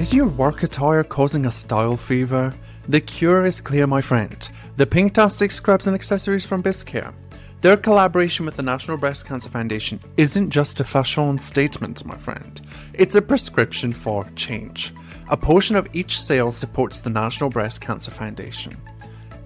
Is 0.00 0.14
your 0.14 0.28
work 0.28 0.62
attire 0.62 1.04
causing 1.04 1.44
a 1.44 1.50
style 1.50 1.94
fever? 1.94 2.54
The 2.88 3.02
cure 3.02 3.44
is 3.44 3.60
clear, 3.60 3.86
my 3.86 4.00
friend. 4.00 4.50
The 4.78 4.86
Pinktastic 4.86 5.52
scrubs 5.52 5.86
and 5.86 5.94
accessories 5.94 6.46
from 6.46 6.62
Bizcare. 6.62 7.12
Their 7.60 7.76
collaboration 7.76 8.46
with 8.46 8.56
the 8.56 8.62
National 8.62 8.96
Breast 8.96 9.26
Cancer 9.26 9.50
Foundation 9.50 10.00
isn't 10.16 10.48
just 10.48 10.80
a 10.80 10.84
fashion 10.84 11.36
statement, 11.36 12.06
my 12.06 12.16
friend. 12.16 12.62
It's 12.94 13.14
a 13.14 13.20
prescription 13.20 13.92
for 13.92 14.24
change. 14.36 14.94
A 15.28 15.36
portion 15.36 15.76
of 15.76 15.94
each 15.94 16.18
sale 16.18 16.50
supports 16.50 17.00
the 17.00 17.10
National 17.10 17.50
Breast 17.50 17.82
Cancer 17.82 18.10
Foundation. 18.10 18.74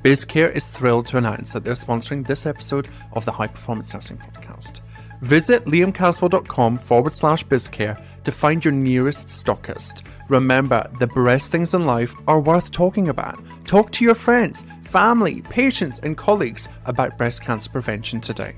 Bizcare 0.04 0.54
is 0.54 0.68
thrilled 0.68 1.08
to 1.08 1.18
announce 1.18 1.52
that 1.52 1.64
they're 1.64 1.74
sponsoring 1.74 2.24
this 2.24 2.46
episode 2.46 2.88
of 3.14 3.24
the 3.24 3.32
High 3.32 3.48
Performance 3.48 3.92
Nursing 3.92 4.18
Podcast. 4.18 4.82
Visit 5.22 5.64
liamcaswell.com 5.64 6.78
forward 6.78 7.14
slash 7.14 7.44
bizcare 7.46 8.02
to 8.24 8.32
find 8.32 8.64
your 8.64 8.72
nearest 8.72 9.28
stockist. 9.28 10.02
Remember, 10.28 10.90
the 10.98 11.06
best 11.06 11.50
things 11.50 11.74
in 11.74 11.84
life 11.84 12.14
are 12.26 12.40
worth 12.40 12.70
talking 12.70 13.08
about. 13.08 13.38
Talk 13.64 13.92
to 13.92 14.04
your 14.04 14.14
friends, 14.14 14.64
family, 14.82 15.42
patients, 15.42 15.98
and 16.00 16.16
colleagues 16.16 16.68
about 16.86 17.18
breast 17.18 17.42
cancer 17.42 17.70
prevention 17.70 18.20
today. 18.20 18.54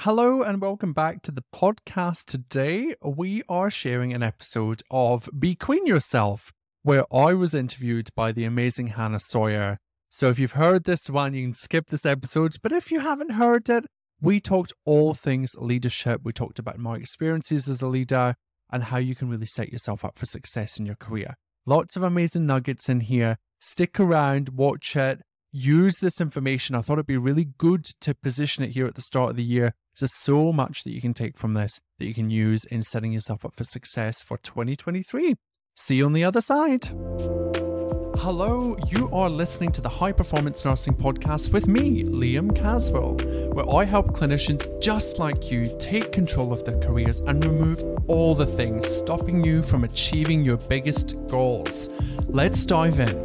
Hello 0.00 0.42
and 0.42 0.60
welcome 0.60 0.92
back 0.92 1.22
to 1.22 1.32
the 1.32 1.42
podcast. 1.52 2.26
Today, 2.26 2.94
we 3.02 3.42
are 3.48 3.70
sharing 3.70 4.12
an 4.12 4.22
episode 4.22 4.82
of 4.88 5.28
Be 5.36 5.56
Queen 5.56 5.84
Yourself, 5.84 6.52
where 6.84 7.12
I 7.12 7.32
was 7.32 7.54
interviewed 7.56 8.10
by 8.14 8.30
the 8.30 8.44
amazing 8.44 8.88
Hannah 8.88 9.18
Sawyer. 9.18 9.78
So 10.16 10.30
if 10.30 10.38
you've 10.38 10.52
heard 10.52 10.84
this 10.84 11.10
one, 11.10 11.34
you 11.34 11.44
can 11.44 11.52
skip 11.52 11.88
this 11.88 12.06
episode. 12.06 12.56
But 12.62 12.72
if 12.72 12.90
you 12.90 13.00
haven't 13.00 13.32
heard 13.32 13.68
it, 13.68 13.84
we 14.18 14.40
talked 14.40 14.72
all 14.86 15.12
things 15.12 15.54
leadership. 15.58 16.22
We 16.24 16.32
talked 16.32 16.58
about 16.58 16.78
my 16.78 16.96
experiences 16.96 17.68
as 17.68 17.82
a 17.82 17.86
leader 17.86 18.34
and 18.72 18.84
how 18.84 18.96
you 18.96 19.14
can 19.14 19.28
really 19.28 19.44
set 19.44 19.70
yourself 19.70 20.06
up 20.06 20.16
for 20.16 20.24
success 20.24 20.78
in 20.78 20.86
your 20.86 20.94
career. 20.94 21.34
Lots 21.66 21.96
of 21.96 22.02
amazing 22.02 22.46
nuggets 22.46 22.88
in 22.88 23.00
here. 23.00 23.36
Stick 23.60 24.00
around, 24.00 24.48
watch 24.56 24.96
it, 24.96 25.20
use 25.52 25.96
this 25.96 26.18
information. 26.18 26.74
I 26.74 26.80
thought 26.80 26.94
it'd 26.94 27.06
be 27.06 27.18
really 27.18 27.48
good 27.58 27.84
to 28.00 28.14
position 28.14 28.64
it 28.64 28.70
here 28.70 28.86
at 28.86 28.94
the 28.94 29.02
start 29.02 29.32
of 29.32 29.36
the 29.36 29.44
year. 29.44 29.74
There's 30.00 30.14
so 30.14 30.50
much 30.50 30.84
that 30.84 30.92
you 30.92 31.02
can 31.02 31.12
take 31.12 31.36
from 31.36 31.52
this 31.52 31.78
that 31.98 32.06
you 32.06 32.14
can 32.14 32.30
use 32.30 32.64
in 32.64 32.82
setting 32.82 33.12
yourself 33.12 33.44
up 33.44 33.54
for 33.54 33.64
success 33.64 34.22
for 34.22 34.38
2023. 34.38 35.34
See 35.74 35.96
you 35.96 36.06
on 36.06 36.14
the 36.14 36.24
other 36.24 36.40
side. 36.40 36.88
Hello, 38.20 38.74
you 38.88 39.10
are 39.12 39.28
listening 39.28 39.70
to 39.72 39.82
the 39.82 39.90
High 39.90 40.10
Performance 40.10 40.64
Nursing 40.64 40.94
Podcast 40.94 41.52
with 41.52 41.68
me, 41.68 42.02
Liam 42.02 42.56
Caswell, 42.56 43.18
where 43.52 43.68
I 43.68 43.84
help 43.84 44.16
clinicians 44.16 44.66
just 44.80 45.18
like 45.18 45.50
you 45.50 45.68
take 45.78 46.12
control 46.12 46.50
of 46.50 46.64
their 46.64 46.78
careers 46.80 47.20
and 47.20 47.44
remove 47.44 47.84
all 48.08 48.34
the 48.34 48.46
things 48.46 48.88
stopping 48.88 49.44
you 49.44 49.62
from 49.62 49.84
achieving 49.84 50.46
your 50.46 50.56
biggest 50.56 51.14
goals. 51.28 51.90
Let's 52.26 52.64
dive 52.64 53.00
in. 53.00 53.22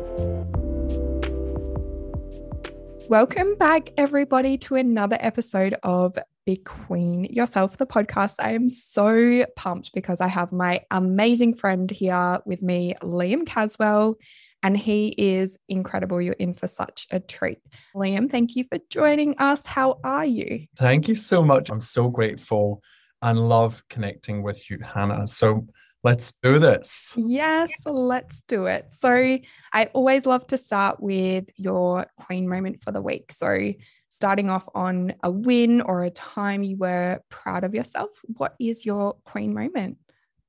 Welcome 3.08 3.56
back, 3.56 3.92
everybody, 3.97 4.58
to 4.58 4.75
another 4.75 5.17
episode 5.22 5.73
of 5.84 6.17
Be 6.45 6.58
Queen 6.58 7.23
Yourself, 7.23 7.78
the 7.78 7.88
podcast. 7.88 8.36
I 8.39 8.52
am 8.52 8.67
so 8.67 9.45
pumped 9.56 9.94
because 9.94 10.19
I 10.19 10.28
have 10.28 10.52
my 10.52 10.81
amazing 10.92 11.56
friend 11.56 11.89
here 11.89 12.42
with 12.45 12.62
me, 12.62 12.94
Liam 13.02 13.45
Caswell 13.45 14.16
and 14.63 14.77
he 14.77 15.09
is 15.17 15.57
incredible. 15.67 16.21
You're 16.21 16.33
in 16.33 16.53
for 16.53 16.67
such 16.67 17.07
a 17.11 17.19
treat. 17.19 17.59
Liam, 17.95 18.29
thank 18.29 18.55
you 18.55 18.65
for 18.65 18.79
joining 18.89 19.37
us. 19.37 19.65
How 19.65 19.99
are 20.03 20.25
you? 20.25 20.65
Thank 20.77 21.07
you 21.07 21.15
so 21.15 21.43
much. 21.43 21.69
I'm 21.69 21.81
so 21.81 22.09
grateful 22.09 22.81
and 23.21 23.49
love 23.49 23.83
connecting 23.89 24.43
with 24.43 24.69
you, 24.69 24.79
Hannah. 24.79 25.27
So 25.27 25.67
let's 26.03 26.33
do 26.41 26.59
this. 26.59 27.13
Yes, 27.15 27.71
let's 27.85 28.43
do 28.47 28.65
it. 28.65 28.87
So 28.91 29.37
I 29.73 29.85
always 29.94 30.25
love 30.25 30.47
to 30.47 30.57
start 30.57 31.01
with 31.01 31.50
your 31.55 32.07
queen 32.17 32.47
moment 32.47 32.81
for 32.81 32.91
the 32.91 33.01
week. 33.01 33.31
So 33.31 33.73
starting 34.09 34.50
off 34.50 34.67
on 34.75 35.13
a 35.23 35.31
win 35.31 35.81
or 35.81 36.03
a 36.03 36.09
time 36.11 36.63
you 36.63 36.77
were 36.77 37.21
proud 37.29 37.63
of 37.63 37.73
yourself. 37.73 38.09
What 38.38 38.55
is 38.59 38.85
your 38.85 39.16
queen 39.25 39.53
moment? 39.53 39.97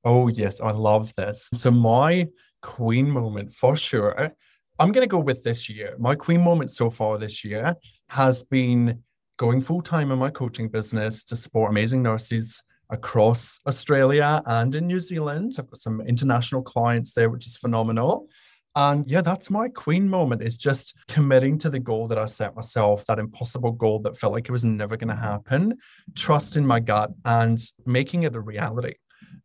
Oh, 0.05 0.27
yes, 0.27 0.59
I 0.59 0.71
love 0.71 1.13
this. 1.15 1.49
So, 1.53 1.71
my 1.71 2.27
queen 2.63 3.09
moment 3.09 3.53
for 3.53 3.75
sure. 3.75 4.31
I'm 4.79 4.91
going 4.91 5.03
to 5.03 5.09
go 5.09 5.19
with 5.19 5.43
this 5.43 5.69
year. 5.69 5.95
My 5.99 6.15
queen 6.15 6.41
moment 6.41 6.71
so 6.71 6.89
far 6.89 7.19
this 7.19 7.45
year 7.45 7.75
has 8.09 8.43
been 8.43 9.03
going 9.37 9.61
full 9.61 9.81
time 9.81 10.11
in 10.11 10.17
my 10.17 10.31
coaching 10.31 10.69
business 10.69 11.23
to 11.25 11.35
support 11.35 11.69
amazing 11.69 12.01
nurses 12.01 12.63
across 12.89 13.59
Australia 13.67 14.41
and 14.45 14.73
in 14.73 14.87
New 14.87 14.99
Zealand. 14.99 15.53
I've 15.59 15.69
got 15.69 15.79
some 15.79 16.01
international 16.01 16.63
clients 16.63 17.13
there, 17.13 17.29
which 17.29 17.45
is 17.45 17.57
phenomenal. 17.57 18.27
And 18.75 19.05
yeah, 19.05 19.21
that's 19.21 19.51
my 19.51 19.69
queen 19.69 20.09
moment 20.09 20.41
is 20.41 20.57
just 20.57 20.95
committing 21.07 21.59
to 21.59 21.69
the 21.69 21.79
goal 21.79 22.07
that 22.07 22.17
I 22.17 22.25
set 22.25 22.55
myself, 22.55 23.05
that 23.05 23.19
impossible 23.19 23.71
goal 23.71 23.99
that 23.99 24.17
felt 24.17 24.33
like 24.33 24.49
it 24.49 24.51
was 24.51 24.65
never 24.65 24.97
going 24.97 25.15
to 25.15 25.21
happen, 25.21 25.77
trusting 26.15 26.65
my 26.65 26.79
gut 26.79 27.11
and 27.23 27.59
making 27.85 28.23
it 28.23 28.35
a 28.35 28.39
reality. 28.39 28.95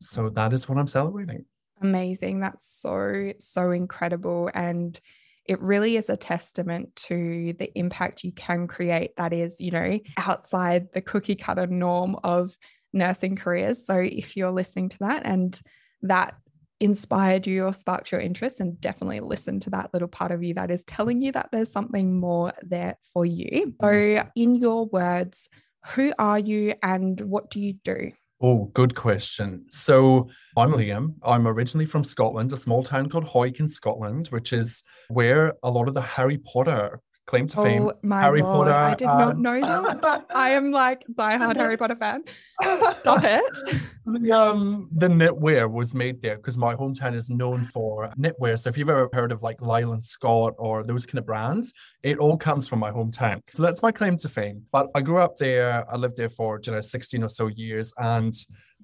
So 0.01 0.31
that 0.31 0.55
is 0.55 0.69
what 0.69 0.79
I'm 0.79 0.87
celebrating. 0.87 1.45
Amazing. 1.81 2.41
That's 2.41 2.81
so, 2.81 3.33
so 3.39 3.71
incredible. 3.71 4.51
And 4.55 4.99
it 5.47 5.61
really 5.61 5.97
is 5.97 6.11
a 6.11 6.17
testament 6.17 6.95
to 6.95 7.55
the 7.59 7.77
impact 7.79 8.23
you 8.23 8.33
can 8.33 8.69
create 8.69 9.17
that 9.17 9.33
is, 9.33 9.61
you 9.61 9.71
know, 9.71 9.99
outside 10.19 10.93
the 10.93 11.01
cookie 11.01 11.37
cutter 11.37 11.67
norm 11.67 12.17
of 12.23 12.57
nursing 12.93 13.37
careers. 13.37 13.87
So 13.87 13.99
if 13.99 14.37
you're 14.37 14.51
listening 14.51 14.91
to 14.91 14.99
that 15.01 15.25
and 15.25 15.59
that 16.03 16.35
inspired 16.81 17.47
you 17.47 17.65
or 17.65 17.73
sparked 17.73 18.13
your 18.13 18.21
interest, 18.21 18.61
and 18.61 18.81
definitely 18.81 19.21
listen 19.21 19.59
to 19.61 19.71
that 19.71 19.93
little 19.93 20.09
part 20.09 20.31
of 20.31 20.43
you 20.43 20.55
that 20.55 20.71
is 20.71 20.85
telling 20.85 21.23
you 21.23 21.33
that 21.33 21.49
there's 21.51 21.73
something 21.73 22.19
more 22.21 22.53
there 22.63 22.97
for 23.13 23.25
you. 23.27 23.75
So, 23.81 24.25
in 24.37 24.55
your 24.57 24.87
words, 24.87 25.49
who 25.95 26.13
are 26.19 26.39
you 26.39 26.75
and 26.83 27.21
what 27.21 27.51
do 27.51 27.61
you 27.61 27.73
do? 27.73 28.13
Oh, 28.41 28.67
good 28.73 28.95
question. 28.95 29.65
So 29.69 30.29
I'm 30.57 30.73
Liam. 30.73 31.15
I'm 31.25 31.49
originally 31.49 31.87
from 31.87 32.05
Scotland, 32.05 32.53
a 32.53 32.57
small 32.57 32.85
town 32.85 33.09
called 33.09 33.25
Hawick 33.25 33.59
in 33.59 33.69
Scotland, 33.69 34.29
which 34.29 34.53
is 34.53 34.85
where 35.09 35.55
a 35.65 35.71
lot 35.71 35.89
of 35.89 35.95
the 35.95 36.01
Harry 36.01 36.39
Potter 36.39 37.01
claim 37.29 37.47
to 37.47 37.61
oh, 37.61 37.63
fame. 37.63 37.91
My 38.03 38.23
Harry 38.23 38.43
Lord, 38.43 38.67
Potter. 38.67 38.75
I 38.75 38.95
did 38.95 39.05
not 39.05 39.39
know 39.39 39.61
that. 39.61 40.25
I 40.35 40.51
am 40.51 40.73
like 40.73 41.05
diehard 41.13 41.57
Harry 41.57 41.77
Potter 41.77 41.95
fan. 41.95 42.25
Stop 42.95 43.23
it. 43.25 43.45
The, 44.11 44.33
um, 44.33 44.89
the 44.91 45.09
knitwear 45.09 45.71
was 45.71 45.95
made 45.95 46.23
there 46.23 46.37
because 46.37 46.57
my 46.57 46.75
hometown 46.75 47.15
is 47.15 47.29
known 47.29 47.67
for 47.67 48.09
knitwear. 48.19 48.59
So 48.59 48.71
if 48.71 48.79
you've 48.79 48.89
ever 48.89 49.11
heard 49.13 49.33
of 49.33 49.43
like 49.43 49.61
Lyle 49.61 49.93
and 49.93 50.03
Scott 50.03 50.55
or 50.57 50.83
those 50.83 51.05
kind 51.05 51.19
of 51.19 51.27
brands, 51.27 51.75
it 52.03 52.17
all 52.17 52.39
comes 52.39 52.69
from 52.69 52.79
my 52.79 52.91
hometown. 52.91 53.43
So 53.53 53.63
that's 53.63 53.83
my 53.83 53.93
claim 53.93 54.17
to 54.17 54.29
fame. 54.31 54.63
But 54.73 54.87
I 54.95 55.03
grew 55.03 55.19
up 55.19 55.37
there. 55.37 55.85
I 55.93 55.97
lived 55.97 56.17
there 56.17 56.31
for 56.31 56.59
you 56.65 56.73
know 56.73 56.81
16 56.81 57.23
or 57.23 57.29
so 57.29 57.49
years, 57.49 57.93
and 57.99 58.35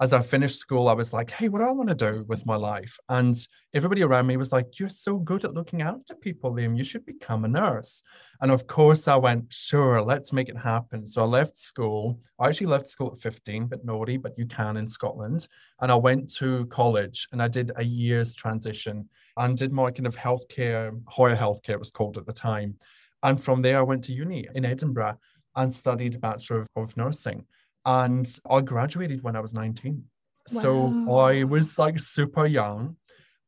as 0.00 0.12
I 0.12 0.20
finished 0.22 0.58
school, 0.58 0.88
I 0.88 0.92
was 0.92 1.12
like, 1.12 1.30
hey, 1.30 1.48
what 1.48 1.60
do 1.60 1.66
I 1.66 1.70
want 1.70 1.88
to 1.88 1.94
do 1.94 2.24
with 2.26 2.44
my 2.46 2.56
life? 2.56 2.98
And 3.08 3.36
everybody 3.72 4.02
around 4.02 4.26
me 4.26 4.36
was 4.36 4.50
like, 4.50 4.80
you're 4.80 4.88
so 4.88 5.18
good 5.20 5.44
at 5.44 5.54
looking 5.54 5.82
after 5.82 6.16
people, 6.16 6.52
Liam. 6.52 6.76
You 6.76 6.82
should 6.82 7.06
become 7.06 7.44
a 7.44 7.48
nurse. 7.48 8.02
And 8.40 8.50
of 8.50 8.66
course, 8.66 9.06
I 9.06 9.14
went, 9.14 9.52
sure, 9.52 10.02
let's 10.02 10.32
make 10.32 10.48
it 10.48 10.56
happen. 10.56 11.06
So 11.06 11.22
I 11.22 11.26
left 11.26 11.56
school. 11.56 12.18
I 12.40 12.48
actually 12.48 12.66
left 12.66 12.88
school 12.88 13.12
at 13.12 13.20
15, 13.20 13.66
but 13.66 13.84
naughty, 13.84 14.16
but 14.16 14.36
you 14.36 14.46
can 14.46 14.76
in 14.76 14.88
Scotland. 14.88 15.46
And 15.80 15.92
I 15.92 15.96
went 15.96 16.28
to 16.36 16.66
college 16.66 17.28
and 17.30 17.40
I 17.40 17.46
did 17.46 17.70
a 17.76 17.84
year's 17.84 18.34
transition 18.34 19.08
and 19.36 19.56
did 19.56 19.72
my 19.72 19.92
kind 19.92 20.08
of 20.08 20.16
healthcare, 20.16 21.00
higher 21.06 21.36
healthcare 21.36 21.78
was 21.78 21.92
called 21.92 22.18
at 22.18 22.26
the 22.26 22.32
time. 22.32 22.76
And 23.22 23.40
from 23.40 23.62
there, 23.62 23.78
I 23.78 23.82
went 23.82 24.02
to 24.04 24.12
uni 24.12 24.48
in 24.56 24.64
Edinburgh 24.64 25.18
and 25.54 25.72
studied 25.72 26.20
Bachelor 26.20 26.60
of, 26.60 26.68
of 26.74 26.96
Nursing 26.96 27.46
and 27.84 28.26
I 28.48 28.60
graduated 28.60 29.22
when 29.22 29.36
I 29.36 29.40
was 29.40 29.54
19. 29.54 30.04
Wow. 30.52 30.60
So 30.60 31.14
I 31.14 31.44
was 31.44 31.78
like 31.78 31.98
super 31.98 32.46
young. 32.46 32.96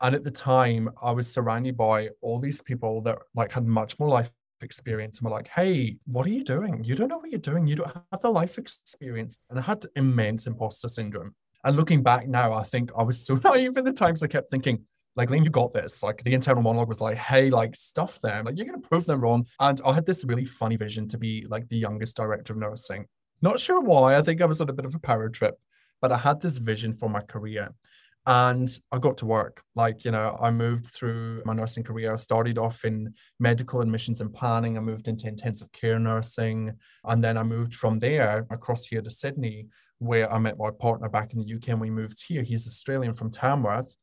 And 0.00 0.14
at 0.14 0.24
the 0.24 0.30
time, 0.30 0.90
I 1.02 1.12
was 1.12 1.32
surrounded 1.32 1.76
by 1.76 2.10
all 2.20 2.38
these 2.38 2.60
people 2.60 3.00
that 3.02 3.18
like 3.34 3.52
had 3.52 3.66
much 3.66 3.98
more 3.98 4.08
life 4.08 4.30
experience 4.60 5.18
and 5.18 5.24
were 5.24 5.36
like, 5.36 5.48
hey, 5.48 5.96
what 6.06 6.26
are 6.26 6.30
you 6.30 6.44
doing? 6.44 6.84
You 6.84 6.94
don't 6.94 7.08
know 7.08 7.18
what 7.18 7.30
you're 7.30 7.40
doing. 7.40 7.66
You 7.66 7.76
don't 7.76 7.96
have 8.12 8.20
the 8.20 8.30
life 8.30 8.58
experience. 8.58 9.38
And 9.48 9.58
I 9.58 9.62
had 9.62 9.86
immense 9.96 10.46
imposter 10.46 10.88
syndrome. 10.88 11.34
And 11.64 11.76
looking 11.76 12.02
back 12.02 12.28
now, 12.28 12.52
I 12.52 12.62
think 12.62 12.90
I 12.96 13.02
was 13.02 13.26
so 13.26 13.36
naive 13.44 13.76
at 13.76 13.84
the 13.84 13.92
times 13.92 14.22
I 14.22 14.26
kept 14.26 14.50
thinking, 14.50 14.84
like, 15.16 15.30
Liam, 15.30 15.44
you 15.44 15.50
got 15.50 15.72
this. 15.72 16.02
Like 16.02 16.22
the 16.22 16.34
internal 16.34 16.62
monologue 16.62 16.88
was 16.88 17.00
like, 17.00 17.16
hey, 17.16 17.48
like 17.48 17.74
stuff 17.74 18.20
them. 18.20 18.44
Like 18.44 18.56
you're 18.56 18.66
gonna 18.66 18.78
prove 18.78 19.06
them 19.06 19.20
wrong. 19.20 19.46
And 19.60 19.80
I 19.84 19.94
had 19.94 20.04
this 20.04 20.24
really 20.24 20.44
funny 20.44 20.76
vision 20.76 21.08
to 21.08 21.18
be 21.18 21.46
like 21.48 21.68
the 21.68 21.78
youngest 21.78 22.16
director 22.16 22.52
of 22.52 22.58
nursing. 22.58 23.06
Not 23.42 23.60
sure 23.60 23.80
why. 23.80 24.16
I 24.16 24.22
think 24.22 24.40
I 24.40 24.46
was 24.46 24.60
on 24.60 24.70
a 24.70 24.72
bit 24.72 24.86
of 24.86 24.94
a 24.94 24.98
power 24.98 25.28
trip, 25.28 25.58
but 26.00 26.12
I 26.12 26.18
had 26.18 26.40
this 26.40 26.58
vision 26.58 26.94
for 26.94 27.08
my 27.08 27.20
career. 27.20 27.74
And 28.28 28.68
I 28.90 28.98
got 28.98 29.18
to 29.18 29.26
work. 29.26 29.62
Like, 29.76 30.04
you 30.04 30.10
know, 30.10 30.36
I 30.40 30.50
moved 30.50 30.86
through 30.86 31.42
my 31.44 31.54
nursing 31.54 31.84
career. 31.84 32.12
I 32.12 32.16
started 32.16 32.58
off 32.58 32.84
in 32.84 33.14
medical 33.38 33.80
admissions 33.80 34.20
and 34.20 34.34
planning. 34.34 34.76
I 34.76 34.80
moved 34.80 35.06
into 35.06 35.28
intensive 35.28 35.70
care 35.70 36.00
nursing. 36.00 36.72
And 37.04 37.22
then 37.22 37.38
I 37.38 37.44
moved 37.44 37.72
from 37.72 38.00
there 38.00 38.44
across 38.50 38.86
here 38.86 39.00
to 39.00 39.10
Sydney, 39.10 39.68
where 39.98 40.32
I 40.32 40.38
met 40.40 40.58
my 40.58 40.70
partner 40.72 41.08
back 41.08 41.34
in 41.34 41.38
the 41.38 41.54
UK 41.54 41.68
and 41.68 41.80
we 41.80 41.88
moved 41.88 42.24
here. 42.26 42.42
He's 42.42 42.66
Australian 42.66 43.14
from 43.14 43.30
Tamworth. 43.30 43.96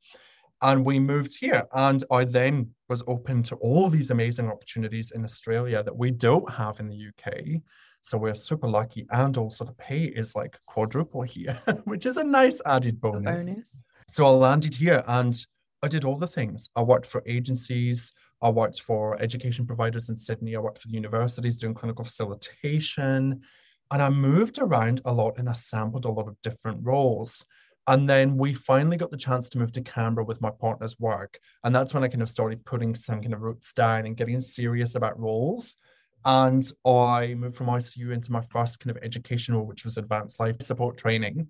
And 0.61 0.85
we 0.85 0.99
moved 0.99 1.37
here. 1.37 1.65
And 1.73 2.01
I 2.09 2.23
then 2.23 2.69
was 2.87 3.03
open 3.07 3.43
to 3.43 3.57
all 3.57 3.89
these 3.89 4.09
amazing 4.09 4.49
opportunities 4.49 5.11
in 5.11 5.25
Australia 5.25 5.83
that 5.83 5.97
we 5.97 6.11
don't 6.11 6.49
have 6.49 6.79
in 6.79 6.87
the 6.87 7.09
UK. 7.09 7.61
So 8.03 8.17
we're 8.17 8.35
super 8.35 8.67
lucky. 8.67 9.07
And 9.11 9.37
also 9.37 9.63
the 9.63 9.71
pay 9.71 10.03
is 10.03 10.35
like 10.35 10.57
quadruple 10.65 11.21
here, 11.21 11.57
which 11.85 12.05
is 12.05 12.17
a 12.17 12.23
nice 12.23 12.61
added 12.65 12.99
bonus. 12.99 13.43
bonus. 13.43 13.83
So 14.09 14.25
I 14.25 14.29
landed 14.31 14.75
here 14.75 15.05
and 15.07 15.33
I 15.81 15.87
did 15.87 16.03
all 16.03 16.17
the 16.17 16.27
things. 16.27 16.69
I 16.75 16.81
worked 16.81 17.05
for 17.05 17.23
agencies, 17.25 18.13
I 18.41 18.49
worked 18.49 18.81
for 18.81 19.21
education 19.21 19.65
providers 19.65 20.09
in 20.09 20.17
Sydney, 20.17 20.53
I 20.53 20.59
worked 20.59 20.79
for 20.79 20.89
the 20.89 20.95
universities 20.95 21.57
doing 21.57 21.73
clinical 21.73 22.03
facilitation, 22.03 23.41
and 23.89 24.01
I 24.01 24.09
moved 24.09 24.59
around 24.59 24.99
a 25.05 25.13
lot 25.13 25.37
and 25.37 25.47
I 25.47 25.53
sampled 25.53 26.03
a 26.03 26.11
lot 26.11 26.27
of 26.27 26.41
different 26.41 26.85
roles. 26.85 27.45
And 27.87 28.09
then 28.09 28.35
we 28.37 28.53
finally 28.53 28.97
got 28.97 29.11
the 29.11 29.17
chance 29.17 29.47
to 29.49 29.59
move 29.59 29.71
to 29.73 29.81
Canberra 29.81 30.25
with 30.25 30.41
my 30.41 30.51
partner's 30.51 30.99
work. 30.99 31.39
And 31.63 31.73
that's 31.73 31.93
when 31.93 32.03
I 32.03 32.09
kind 32.09 32.21
of 32.21 32.29
started 32.29 32.65
putting 32.65 32.95
some 32.95 33.21
kind 33.21 33.33
of 33.33 33.41
roots 33.41 33.73
down 33.73 34.05
and 34.05 34.17
getting 34.17 34.41
serious 34.41 34.95
about 34.95 35.17
roles. 35.17 35.77
And 36.25 36.63
I 36.85 37.33
moved 37.35 37.55
from 37.55 37.67
ICU 37.67 38.13
into 38.13 38.31
my 38.31 38.41
first 38.41 38.79
kind 38.79 38.95
of 38.95 39.03
educational, 39.03 39.65
which 39.65 39.83
was 39.83 39.97
advanced 39.97 40.39
life 40.39 40.61
support 40.61 40.97
training. 40.97 41.47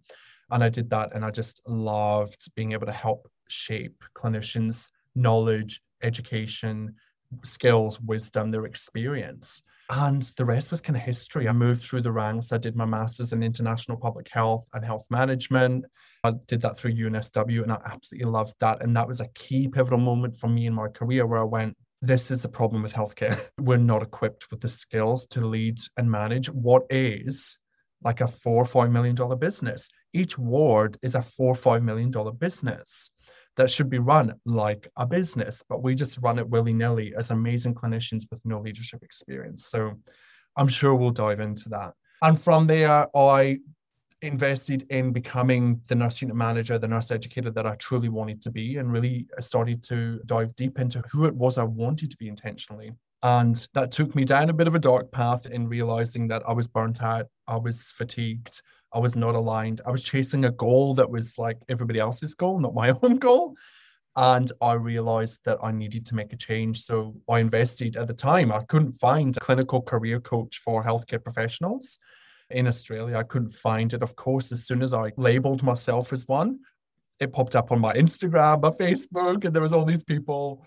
And 0.52 0.64
I 0.64 0.70
did 0.70 0.90
that 0.92 1.14
and 1.14 1.24
I 1.24 1.32
just 1.32 1.62
loved 1.68 2.54
being 2.56 2.74
able 2.74 2.86
to 2.86 2.92
help 2.92 3.30
shape 3.48 4.04
clinicians' 4.16 4.90
knowledge, 5.16 5.82
education, 6.02 6.96
skills, 7.44 8.00
wisdom, 8.02 8.52
their 8.52 8.66
experience. 8.66 9.64
And 9.90 10.24
the 10.38 10.46
rest 10.46 10.72
was 10.72 10.82
kind 10.82 10.96
of 10.96 11.04
history. 11.04 11.48
I 11.48 11.52
moved 11.52 11.82
through 11.82 12.02
the 12.02 12.12
ranks. 12.12 12.52
I 12.52 12.58
did 12.58 12.76
my 12.76 12.86
master's 12.86 13.34
in 13.34 13.44
international 13.44 13.98
public 13.98 14.30
health 14.30 14.66
and 14.74 14.84
health 14.84 15.06
management. 15.10 15.86
I 16.24 16.34
did 16.48 16.62
that 16.62 16.78
through 16.78 16.94
UNSW 16.94 17.64
and 17.64 17.72
I 17.72 17.80
absolutely 17.86 18.32
loved 18.32 18.56
that. 18.60 18.82
And 18.82 18.96
that 18.96 19.08
was 19.08 19.20
a 19.20 19.28
key 19.36 19.68
pivotal 19.68 20.00
moment 20.00 20.36
for 20.36 20.48
me 20.48 20.68
in 20.68 20.74
my 20.74 20.88
career 20.88 21.26
where 21.26 21.42
I 21.42 21.46
went, 21.46 21.76
this 22.04 22.32
is 22.32 22.42
the 22.42 22.50
problem 22.50 22.84
with 22.84 22.94
healthcare. 22.94 23.40
We're 23.58 23.78
not 23.78 24.04
equipped 24.04 24.52
with 24.52 24.60
the 24.60 24.68
skills 24.68 25.26
to 25.28 25.48
lead 25.48 25.80
and 25.96 26.12
manage 26.12 26.48
what 26.48 26.84
is 26.90 27.60
like 28.04 28.20
a 28.20 28.28
four 28.28 28.62
or 28.62 28.66
five 28.66 28.92
million 28.92 29.16
dollar 29.16 29.38
business. 29.38 29.90
Each 30.12 30.38
ward 30.38 30.98
is 31.02 31.16
a 31.16 31.24
four 31.24 31.54
or 31.54 31.56
five 31.56 31.82
million 31.82 32.12
dollar 32.12 32.34
business 32.34 33.12
that 33.56 33.70
should 33.70 33.90
be 33.90 34.00
run 34.00 34.34
like 34.46 34.90
a 34.98 35.08
business, 35.08 35.64
but 35.70 35.82
we 35.82 35.96
just 35.96 36.20
run 36.22 36.40
it 36.40 36.50
willy 36.50 36.74
nilly 36.74 37.14
as 37.18 37.32
amazing 37.32 37.74
clinicians 37.74 38.24
with 38.30 38.46
no 38.46 38.60
leadership 38.60 39.02
experience. 39.02 39.66
So 39.68 39.94
I'm 40.58 40.68
sure 40.68 40.94
we'll 40.96 41.12
dive 41.12 41.40
into 41.40 41.70
that. 41.70 41.94
And 42.22 42.40
from 42.40 42.68
there, 42.68 43.08
I 43.16 43.60
invested 44.24 44.86
in 44.90 45.12
becoming 45.12 45.82
the 45.88 45.96
nurse 45.96 46.22
unit 46.22 46.36
manager, 46.36 46.78
the 46.78 46.88
nurse 46.88 47.12
educator 47.12 47.52
that 47.52 47.68
I 47.68 47.76
truly 47.76 48.10
wanted 48.10 48.42
to 48.44 48.52
be, 48.52 48.78
and 48.78 48.92
really 48.92 49.28
uh, 49.38 49.42
started 49.42 49.84
to 49.84 50.20
dive 50.26 50.56
deep 50.56 50.80
into 50.80 51.04
who 51.12 51.26
it 51.26 51.36
was 51.36 51.58
I 51.58 51.64
wanted 51.64 52.10
to 52.12 52.18
be 52.18 52.28
intentionally. 52.28 52.94
And 53.22 53.68
that 53.74 53.92
took 53.92 54.16
me 54.16 54.26
down 54.26 54.50
a 54.50 54.54
bit 54.54 54.68
of 54.68 54.76
a 54.76 54.80
dark 54.80 55.12
path 55.12 55.46
in 55.46 55.68
realizing 55.68 56.28
that 56.28 56.44
I 56.48 56.54
was 56.54 56.68
burnt 56.68 57.02
out, 57.02 57.28
I 57.48 57.58
was 57.58 57.92
fatigued, 57.92 58.62
I 58.94 59.00
was 59.00 59.16
not 59.16 59.36
aligned. 59.36 59.82
I 59.86 59.92
was 59.92 60.04
chasing 60.04 60.46
a 60.46 60.52
goal 60.52 60.94
that 60.96 61.10
was 61.10 61.38
like 61.38 61.58
everybody 61.70 62.00
else's 62.00 62.36
goal, 62.36 62.60
not 62.60 62.76
my 62.76 62.90
own 63.02 63.18
goal. 63.18 63.56
And 64.16 64.52
I 64.62 64.74
realized 64.74 65.42
that 65.46 65.58
I 65.64 65.72
needed 65.72 66.06
to 66.08 66.16
make 66.16 66.34
a 66.34 66.38
change. 66.38 66.82
So 66.82 67.16
I 67.28 67.40
invested 67.40 67.98
at 67.98 68.08
the 68.08 68.14
time. 68.14 68.52
I 68.52 68.64
couldn't 68.66 68.94
find 68.94 69.36
a 69.36 69.40
clinical 69.40 69.82
career 69.82 70.20
coach 70.20 70.60
for 70.60 70.84
healthcare 70.84 71.24
professionals 71.24 71.98
in 72.54 72.68
Australia. 72.68 73.18
I 73.18 73.24
couldn't 73.24 73.52
find 73.52 73.94
it. 73.94 74.02
Of 74.02 74.16
course, 74.16 74.52
as 74.52 74.66
soon 74.66 74.82
as 74.82 74.94
I 74.94 75.12
labeled 75.18 75.64
myself 75.64 76.14
as 76.14 76.28
one, 76.28 76.60
it 77.20 77.34
popped 77.34 77.56
up 77.56 77.72
on 77.72 77.80
my 77.80 77.94
Instagram, 77.94 78.62
my 78.62 78.70
Facebook, 78.70 79.46
and 79.46 79.54
there 79.54 79.62
was 79.62 79.74
all 79.74 79.86
these 79.86 80.04
people 80.04 80.66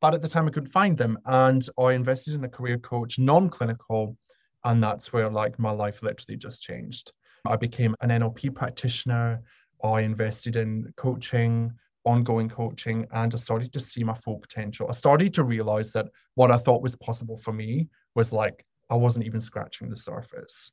but 0.00 0.14
at 0.14 0.22
the 0.22 0.28
time 0.28 0.46
I 0.46 0.50
couldn't 0.50 0.70
find 0.70 0.96
them. 0.96 1.18
And 1.24 1.66
I 1.78 1.92
invested 1.92 2.34
in 2.34 2.44
a 2.44 2.48
career 2.48 2.78
coach, 2.78 3.18
non-clinical, 3.18 4.16
and 4.64 4.82
that's 4.82 5.12
where 5.12 5.30
like 5.30 5.58
my 5.58 5.70
life 5.70 6.02
literally 6.02 6.36
just 6.36 6.62
changed. 6.62 7.12
I 7.46 7.56
became 7.56 7.94
an 8.00 8.10
NLP 8.10 8.54
practitioner. 8.54 9.42
I 9.82 10.00
invested 10.00 10.56
in 10.56 10.92
coaching, 10.96 11.72
ongoing 12.04 12.48
coaching, 12.48 13.06
and 13.12 13.32
I 13.32 13.36
started 13.36 13.72
to 13.72 13.80
see 13.80 14.02
my 14.02 14.14
full 14.14 14.38
potential. 14.38 14.86
I 14.88 14.92
started 14.92 15.32
to 15.34 15.44
realize 15.44 15.92
that 15.92 16.08
what 16.34 16.50
I 16.50 16.56
thought 16.56 16.82
was 16.82 16.96
possible 16.96 17.36
for 17.36 17.52
me 17.52 17.88
was 18.14 18.32
like 18.32 18.64
I 18.90 18.94
wasn't 18.94 19.26
even 19.26 19.40
scratching 19.40 19.90
the 19.90 19.96
surface. 19.96 20.72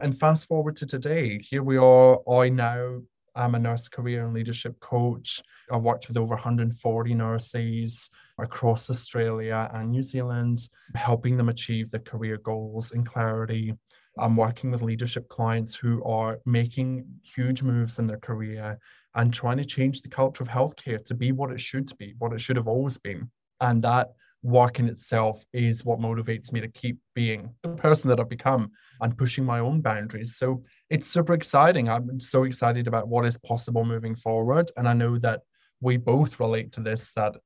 And 0.00 0.18
fast 0.18 0.48
forward 0.48 0.76
to 0.76 0.86
today, 0.86 1.38
here 1.38 1.62
we 1.62 1.76
are. 1.76 2.20
I 2.28 2.48
now 2.48 3.00
I'm 3.36 3.54
a 3.54 3.58
nurse 3.58 3.88
career 3.88 4.24
and 4.24 4.34
leadership 4.34 4.78
coach. 4.80 5.42
I've 5.70 5.82
worked 5.82 6.08
with 6.08 6.16
over 6.16 6.34
140 6.34 7.14
nurses 7.14 8.10
across 8.38 8.90
Australia 8.90 9.70
and 9.72 9.90
New 9.90 10.02
Zealand, 10.02 10.68
helping 10.94 11.36
them 11.36 11.48
achieve 11.48 11.90
their 11.90 12.00
career 12.00 12.38
goals 12.38 12.92
in 12.92 13.04
clarity. 13.04 13.74
I'm 14.18 14.36
working 14.36 14.70
with 14.70 14.82
leadership 14.82 15.28
clients 15.28 15.74
who 15.74 16.04
are 16.04 16.38
making 16.46 17.06
huge 17.22 17.62
moves 17.62 17.98
in 17.98 18.06
their 18.06 18.18
career 18.18 18.78
and 19.16 19.34
trying 19.34 19.56
to 19.56 19.64
change 19.64 20.02
the 20.02 20.08
culture 20.08 20.42
of 20.44 20.48
healthcare 20.48 21.04
to 21.04 21.14
be 21.14 21.32
what 21.32 21.50
it 21.50 21.60
should 21.60 21.90
be, 21.98 22.14
what 22.18 22.32
it 22.32 22.40
should 22.40 22.56
have 22.56 22.68
always 22.68 22.98
been. 22.98 23.30
And 23.60 23.82
that 23.82 24.12
work 24.44 24.78
in 24.78 24.88
itself 24.88 25.42
is 25.54 25.86
what 25.86 25.98
motivates 25.98 26.52
me 26.52 26.60
to 26.60 26.68
keep 26.68 26.98
being 27.14 27.54
the 27.62 27.70
person 27.70 28.08
that 28.08 28.20
I've 28.20 28.28
become 28.28 28.70
and 29.00 29.16
pushing 29.16 29.44
my 29.44 29.58
own 29.58 29.80
boundaries. 29.80 30.36
So 30.36 30.62
it's 30.90 31.08
super 31.08 31.32
exciting. 31.32 31.88
I'm 31.88 32.20
so 32.20 32.44
excited 32.44 32.86
about 32.86 33.08
what 33.08 33.24
is 33.24 33.38
possible 33.38 33.86
moving 33.86 34.14
forward. 34.14 34.70
And 34.76 34.86
I 34.86 34.92
know 34.92 35.18
that 35.20 35.40
we 35.80 35.96
both 35.96 36.38
relate 36.38 36.72
to 36.72 36.82
this 36.82 37.12
that 37.12 37.36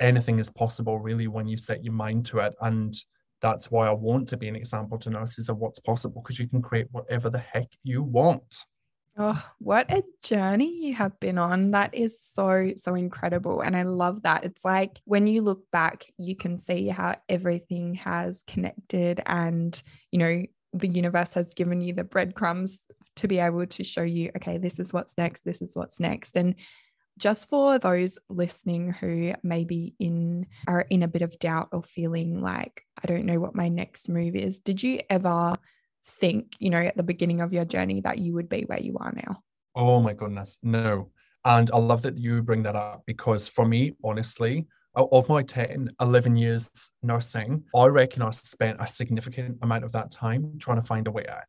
anything 0.00 0.40
is 0.40 0.50
possible 0.50 0.98
really 0.98 1.28
when 1.28 1.46
you 1.46 1.56
set 1.56 1.84
your 1.84 1.94
mind 1.94 2.26
to 2.26 2.40
it. 2.40 2.54
And 2.60 2.94
that's 3.40 3.70
why 3.70 3.86
I 3.86 3.92
want 3.92 4.26
to 4.28 4.36
be 4.36 4.48
an 4.48 4.56
example 4.56 4.98
to 4.98 5.10
nurses 5.10 5.48
of 5.48 5.58
what's 5.58 5.78
possible 5.78 6.20
because 6.20 6.40
you 6.40 6.48
can 6.48 6.62
create 6.62 6.88
whatever 6.90 7.30
the 7.30 7.38
heck 7.38 7.68
you 7.84 8.02
want. 8.02 8.64
Oh, 9.16 9.42
what 9.58 9.90
a 9.90 10.02
journey 10.22 10.86
you 10.86 10.94
have 10.94 11.18
been 11.20 11.36
on. 11.36 11.72
That 11.72 11.94
is 11.94 12.18
so, 12.22 12.72
so 12.76 12.94
incredible. 12.94 13.60
And 13.60 13.76
I 13.76 13.82
love 13.82 14.22
that. 14.22 14.44
It's 14.44 14.64
like 14.64 14.98
when 15.04 15.26
you 15.26 15.42
look 15.42 15.70
back, 15.70 16.04
you 16.16 16.36
can 16.36 16.58
see 16.58 16.88
how 16.88 17.16
everything 17.28 17.94
has 17.96 18.42
connected 18.46 19.20
and, 19.26 19.80
you 20.10 20.18
know, 20.18 20.44
the 20.72 20.88
universe 20.88 21.34
has 21.34 21.54
given 21.54 21.80
you 21.80 21.92
the 21.92 22.04
breadcrumbs 22.04 22.86
to 23.16 23.28
be 23.28 23.40
able 23.40 23.66
to 23.66 23.84
show 23.84 24.02
you, 24.02 24.30
okay, 24.36 24.58
this 24.58 24.78
is 24.78 24.92
what's 24.92 25.18
next, 25.18 25.44
this 25.44 25.60
is 25.60 25.74
what's 25.74 25.98
next. 25.98 26.36
And 26.36 26.54
just 27.18 27.48
for 27.48 27.78
those 27.78 28.18
listening 28.28 28.92
who 28.92 29.34
maybe 29.42 29.94
in 29.98 30.46
are 30.66 30.86
in 30.88 31.02
a 31.02 31.08
bit 31.08 31.22
of 31.22 31.38
doubt 31.38 31.68
or 31.72 31.82
feeling 31.82 32.40
like 32.40 32.82
I 33.02 33.06
don't 33.06 33.26
know 33.26 33.40
what 33.40 33.54
my 33.54 33.68
next 33.68 34.08
move 34.08 34.36
is, 34.36 34.60
did 34.60 34.82
you 34.82 35.00
ever 35.10 35.54
think, 36.10 36.56
you 36.58 36.70
know, 36.70 36.78
at 36.78 36.96
the 36.96 37.02
beginning 37.02 37.40
of 37.40 37.52
your 37.52 37.64
journey 37.64 38.00
that 38.02 38.18
you 38.18 38.34
would 38.34 38.48
be 38.48 38.62
where 38.62 38.80
you 38.80 38.96
are 38.98 39.12
now? 39.14 39.42
Oh 39.74 40.00
my 40.00 40.12
goodness, 40.12 40.58
no. 40.62 41.10
And 41.44 41.70
I 41.72 41.78
love 41.78 42.02
that 42.02 42.18
you 42.18 42.42
bring 42.42 42.62
that 42.64 42.76
up 42.76 43.02
because 43.06 43.48
for 43.48 43.64
me, 43.64 43.92
honestly, 44.04 44.66
of 44.94 45.28
my 45.28 45.42
10, 45.42 45.90
11 46.00 46.36
years 46.36 46.92
nursing, 47.02 47.64
I 47.74 47.86
reckon 47.86 48.22
I 48.22 48.30
spent 48.30 48.78
a 48.80 48.86
significant 48.86 49.58
amount 49.62 49.84
of 49.84 49.92
that 49.92 50.10
time 50.10 50.58
trying 50.58 50.80
to 50.80 50.86
find 50.86 51.06
a 51.06 51.10
way 51.10 51.24
out. 51.28 51.44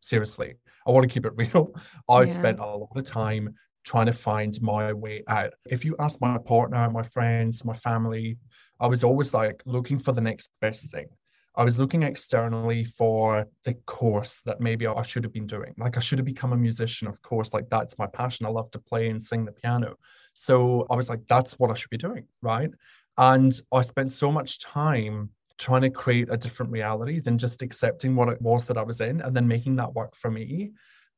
Seriously, 0.00 0.54
I 0.86 0.90
want 0.90 1.08
to 1.08 1.12
keep 1.12 1.26
it 1.26 1.32
real. 1.36 1.74
I 2.08 2.20
yeah. 2.20 2.32
spent 2.32 2.58
a 2.58 2.66
lot 2.66 2.90
of 2.94 3.04
time 3.04 3.54
trying 3.84 4.06
to 4.06 4.12
find 4.12 4.60
my 4.60 4.92
way 4.92 5.22
out. 5.28 5.52
If 5.66 5.84
you 5.84 5.96
ask 5.98 6.20
my 6.20 6.38
partner, 6.38 6.90
my 6.90 7.02
friends, 7.02 7.64
my 7.64 7.74
family, 7.74 8.38
I 8.78 8.88
was 8.88 9.04
always 9.04 9.32
like 9.32 9.62
looking 9.64 9.98
for 9.98 10.12
the 10.12 10.20
next 10.20 10.50
best 10.60 10.90
thing. 10.90 11.06
I 11.56 11.64
was 11.64 11.78
looking 11.78 12.02
externally 12.02 12.84
for 12.84 13.46
the 13.64 13.74
course 13.74 14.42
that 14.42 14.60
maybe 14.60 14.86
I 14.86 15.02
should 15.02 15.24
have 15.24 15.32
been 15.32 15.46
doing. 15.46 15.74
Like 15.76 15.96
I 15.96 16.00
should 16.00 16.18
have 16.18 16.26
become 16.26 16.52
a 16.52 16.56
musician, 16.56 17.08
of 17.08 17.20
course. 17.22 17.52
Like 17.52 17.68
that's 17.68 17.98
my 17.98 18.06
passion. 18.06 18.46
I 18.46 18.50
love 18.50 18.70
to 18.70 18.78
play 18.78 19.08
and 19.10 19.22
sing 19.22 19.44
the 19.44 19.52
piano. 19.52 19.96
So 20.34 20.86
I 20.90 20.96
was 20.96 21.08
like, 21.08 21.20
that's 21.28 21.58
what 21.58 21.70
I 21.70 21.74
should 21.74 21.90
be 21.90 21.96
doing. 21.96 22.26
Right. 22.40 22.70
And 23.18 23.52
I 23.72 23.82
spent 23.82 24.12
so 24.12 24.30
much 24.30 24.60
time 24.60 25.30
trying 25.58 25.82
to 25.82 25.90
create 25.90 26.28
a 26.30 26.36
different 26.36 26.72
reality 26.72 27.20
than 27.20 27.36
just 27.36 27.62
accepting 27.62 28.16
what 28.16 28.30
it 28.30 28.40
was 28.40 28.66
that 28.66 28.78
I 28.78 28.82
was 28.82 29.00
in 29.00 29.20
and 29.20 29.36
then 29.36 29.46
making 29.46 29.76
that 29.76 29.92
work 29.92 30.14
for 30.14 30.30
me. 30.30 30.72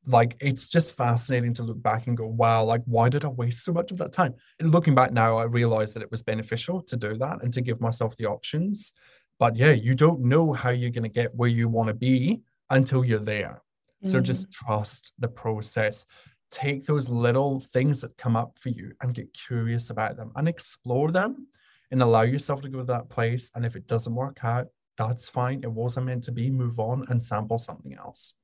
Like 0.05 0.35
it's 0.41 0.67
just 0.67 0.97
fascinating 0.97 1.53
to 1.53 1.63
look 1.63 1.81
back 1.81 2.07
and 2.07 2.17
go, 2.17 2.27
wow, 2.27 2.65
like 2.65 2.81
why 2.85 3.07
did 3.07 3.23
I 3.23 3.29
waste 3.29 3.63
so 3.63 3.71
much 3.71 3.91
of 3.91 3.99
that 3.99 4.11
time? 4.11 4.33
And 4.59 4.71
looking 4.71 4.95
back 4.95 5.13
now, 5.13 5.37
I 5.37 5.43
realized 5.43 5.95
that 5.95 6.03
it 6.03 6.11
was 6.11 6.23
beneficial 6.23 6.81
to 6.81 6.97
do 6.97 7.17
that 7.19 7.41
and 7.41 7.53
to 7.53 7.61
give 7.61 7.79
myself 7.79 8.17
the 8.17 8.25
options 8.25 8.93
but 9.39 9.55
yeah, 9.55 9.71
you 9.71 9.95
don't 9.95 10.21
know 10.21 10.53
how 10.53 10.69
you're 10.69 10.91
going 10.91 11.03
to 11.03 11.09
get 11.09 11.35
where 11.35 11.49
you 11.49 11.67
want 11.69 11.87
to 11.87 11.93
be 11.93 12.41
until 12.69 13.03
you're 13.03 13.19
there. 13.19 13.61
Mm. 14.03 14.09
So 14.09 14.19
just 14.19 14.51
trust 14.51 15.13
the 15.19 15.27
process. 15.27 16.05
take 16.53 16.85
those 16.85 17.09
little 17.09 17.59
things 17.59 18.01
that 18.01 18.15
come 18.15 18.35
up 18.35 18.59
for 18.59 18.69
you 18.69 18.93
and 19.01 19.13
get 19.13 19.33
curious 19.33 19.89
about 19.89 20.15
them 20.15 20.31
and 20.35 20.47
explore 20.47 21.11
them 21.11 21.47
and 21.91 22.01
allow 22.01 22.21
yourself 22.21 22.61
to 22.61 22.69
go 22.69 22.79
to 22.79 22.83
that 22.85 23.09
place. 23.09 23.51
And 23.55 23.65
if 23.65 23.75
it 23.75 23.87
doesn't 23.87 24.13
work 24.13 24.39
out, 24.43 24.67
that's 24.97 25.29
fine. 25.29 25.61
It 25.63 25.71
wasn't 25.71 26.05
meant 26.05 26.25
to 26.25 26.31
be. 26.31 26.51
Move 26.51 26.79
on 26.79 27.05
and 27.09 27.21
sample 27.21 27.57
something 27.57 27.95
else. 27.95 28.35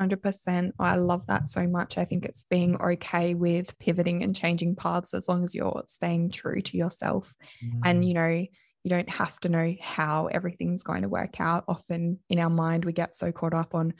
100%. 0.00 0.72
I 0.80 0.96
love 0.96 1.26
that 1.26 1.48
so 1.48 1.68
much. 1.68 1.98
I 1.98 2.04
think 2.04 2.24
it's 2.24 2.44
being 2.50 2.80
okay 2.80 3.34
with 3.34 3.78
pivoting 3.78 4.24
and 4.24 4.34
changing 4.34 4.74
paths 4.74 5.14
as 5.14 5.28
long 5.28 5.44
as 5.44 5.54
you're 5.54 5.84
staying 5.86 6.30
true 6.30 6.60
to 6.62 6.76
yourself. 6.76 7.34
Mm. 7.64 7.80
And, 7.84 8.04
you 8.04 8.14
know, 8.14 8.46
you 8.84 8.90
don't 8.90 9.10
have 9.10 9.38
to 9.40 9.48
know 9.48 9.74
how 9.80 10.26
everything's 10.26 10.82
going 10.82 11.02
to 11.02 11.08
work 11.08 11.40
out. 11.40 11.64
Often 11.68 12.20
in 12.28 12.38
our 12.38 12.50
mind, 12.50 12.84
we 12.84 12.92
get 12.92 13.16
so 13.16 13.32
caught 13.32 13.54
up 13.54 13.74
on 13.74 13.94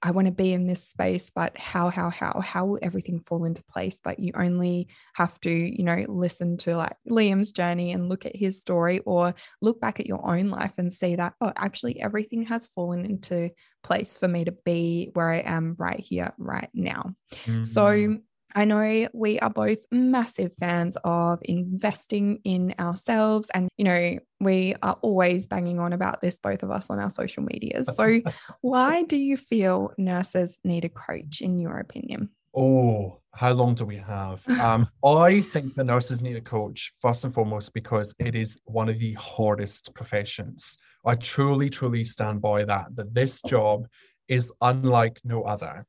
I 0.00 0.12
want 0.12 0.26
to 0.26 0.32
be 0.32 0.52
in 0.52 0.68
this 0.68 0.84
space, 0.84 1.30
but 1.34 1.58
how, 1.58 1.88
how, 1.88 2.08
how, 2.08 2.40
how 2.40 2.66
will 2.66 2.78
everything 2.80 3.20
fall 3.20 3.44
into 3.44 3.64
place? 3.64 4.00
But 4.02 4.20
you 4.20 4.32
only 4.36 4.88
have 5.14 5.40
to, 5.40 5.50
you 5.50 5.82
know, 5.82 6.04
listen 6.06 6.56
to 6.58 6.76
like 6.76 6.94
Liam's 7.08 7.50
journey 7.50 7.90
and 7.90 8.08
look 8.08 8.24
at 8.24 8.36
his 8.36 8.60
story 8.60 9.00
or 9.00 9.34
look 9.60 9.80
back 9.80 9.98
at 9.98 10.06
your 10.06 10.24
own 10.24 10.50
life 10.50 10.78
and 10.78 10.92
see 10.92 11.16
that, 11.16 11.34
oh, 11.40 11.52
actually 11.56 12.00
everything 12.00 12.44
has 12.44 12.68
fallen 12.68 13.04
into 13.04 13.50
place 13.82 14.16
for 14.16 14.28
me 14.28 14.44
to 14.44 14.52
be 14.52 15.10
where 15.14 15.32
I 15.32 15.38
am 15.38 15.74
right 15.80 15.98
here, 15.98 16.32
right 16.38 16.70
now. 16.72 17.14
Mm-hmm. 17.44 17.64
So 17.64 18.18
I 18.54 18.64
know 18.64 19.08
we 19.12 19.38
are 19.40 19.50
both 19.50 19.84
massive 19.90 20.54
fans 20.58 20.96
of 21.04 21.40
investing 21.42 22.40
in 22.44 22.74
ourselves. 22.78 23.50
And, 23.52 23.68
you 23.76 23.84
know, 23.84 24.18
we 24.40 24.74
are 24.82 24.98
always 25.02 25.46
banging 25.46 25.78
on 25.78 25.92
about 25.92 26.20
this, 26.20 26.38
both 26.38 26.62
of 26.62 26.70
us 26.70 26.90
on 26.90 26.98
our 26.98 27.10
social 27.10 27.42
medias. 27.42 27.94
So, 27.94 28.20
why 28.60 29.02
do 29.02 29.16
you 29.16 29.36
feel 29.36 29.92
nurses 29.98 30.58
need 30.64 30.84
a 30.84 30.88
coach, 30.88 31.40
in 31.40 31.58
your 31.58 31.78
opinion? 31.78 32.30
Oh, 32.54 33.20
how 33.32 33.52
long 33.52 33.74
do 33.74 33.84
we 33.84 33.96
have? 33.96 34.44
Um, 34.58 34.88
I 35.04 35.40
think 35.40 35.74
the 35.74 35.84
nurses 35.84 36.22
need 36.22 36.36
a 36.36 36.40
coach 36.40 36.92
first 37.00 37.24
and 37.24 37.32
foremost 37.32 37.72
because 37.74 38.14
it 38.18 38.34
is 38.34 38.58
one 38.64 38.88
of 38.88 38.98
the 38.98 39.12
hardest 39.14 39.94
professions. 39.94 40.78
I 41.04 41.14
truly, 41.14 41.70
truly 41.70 42.04
stand 42.04 42.40
by 42.40 42.64
that, 42.64 42.96
that 42.96 43.14
this 43.14 43.40
job 43.42 43.86
is 44.26 44.52
unlike 44.60 45.20
no 45.24 45.42
other 45.42 45.86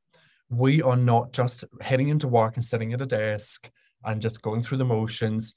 we 0.50 0.82
are 0.82 0.96
not 0.96 1.32
just 1.32 1.64
heading 1.80 2.08
into 2.08 2.28
work 2.28 2.56
and 2.56 2.64
sitting 2.64 2.92
at 2.92 3.00
a 3.00 3.06
desk 3.06 3.70
and 4.04 4.20
just 4.20 4.42
going 4.42 4.62
through 4.62 4.78
the 4.78 4.84
motions. 4.84 5.54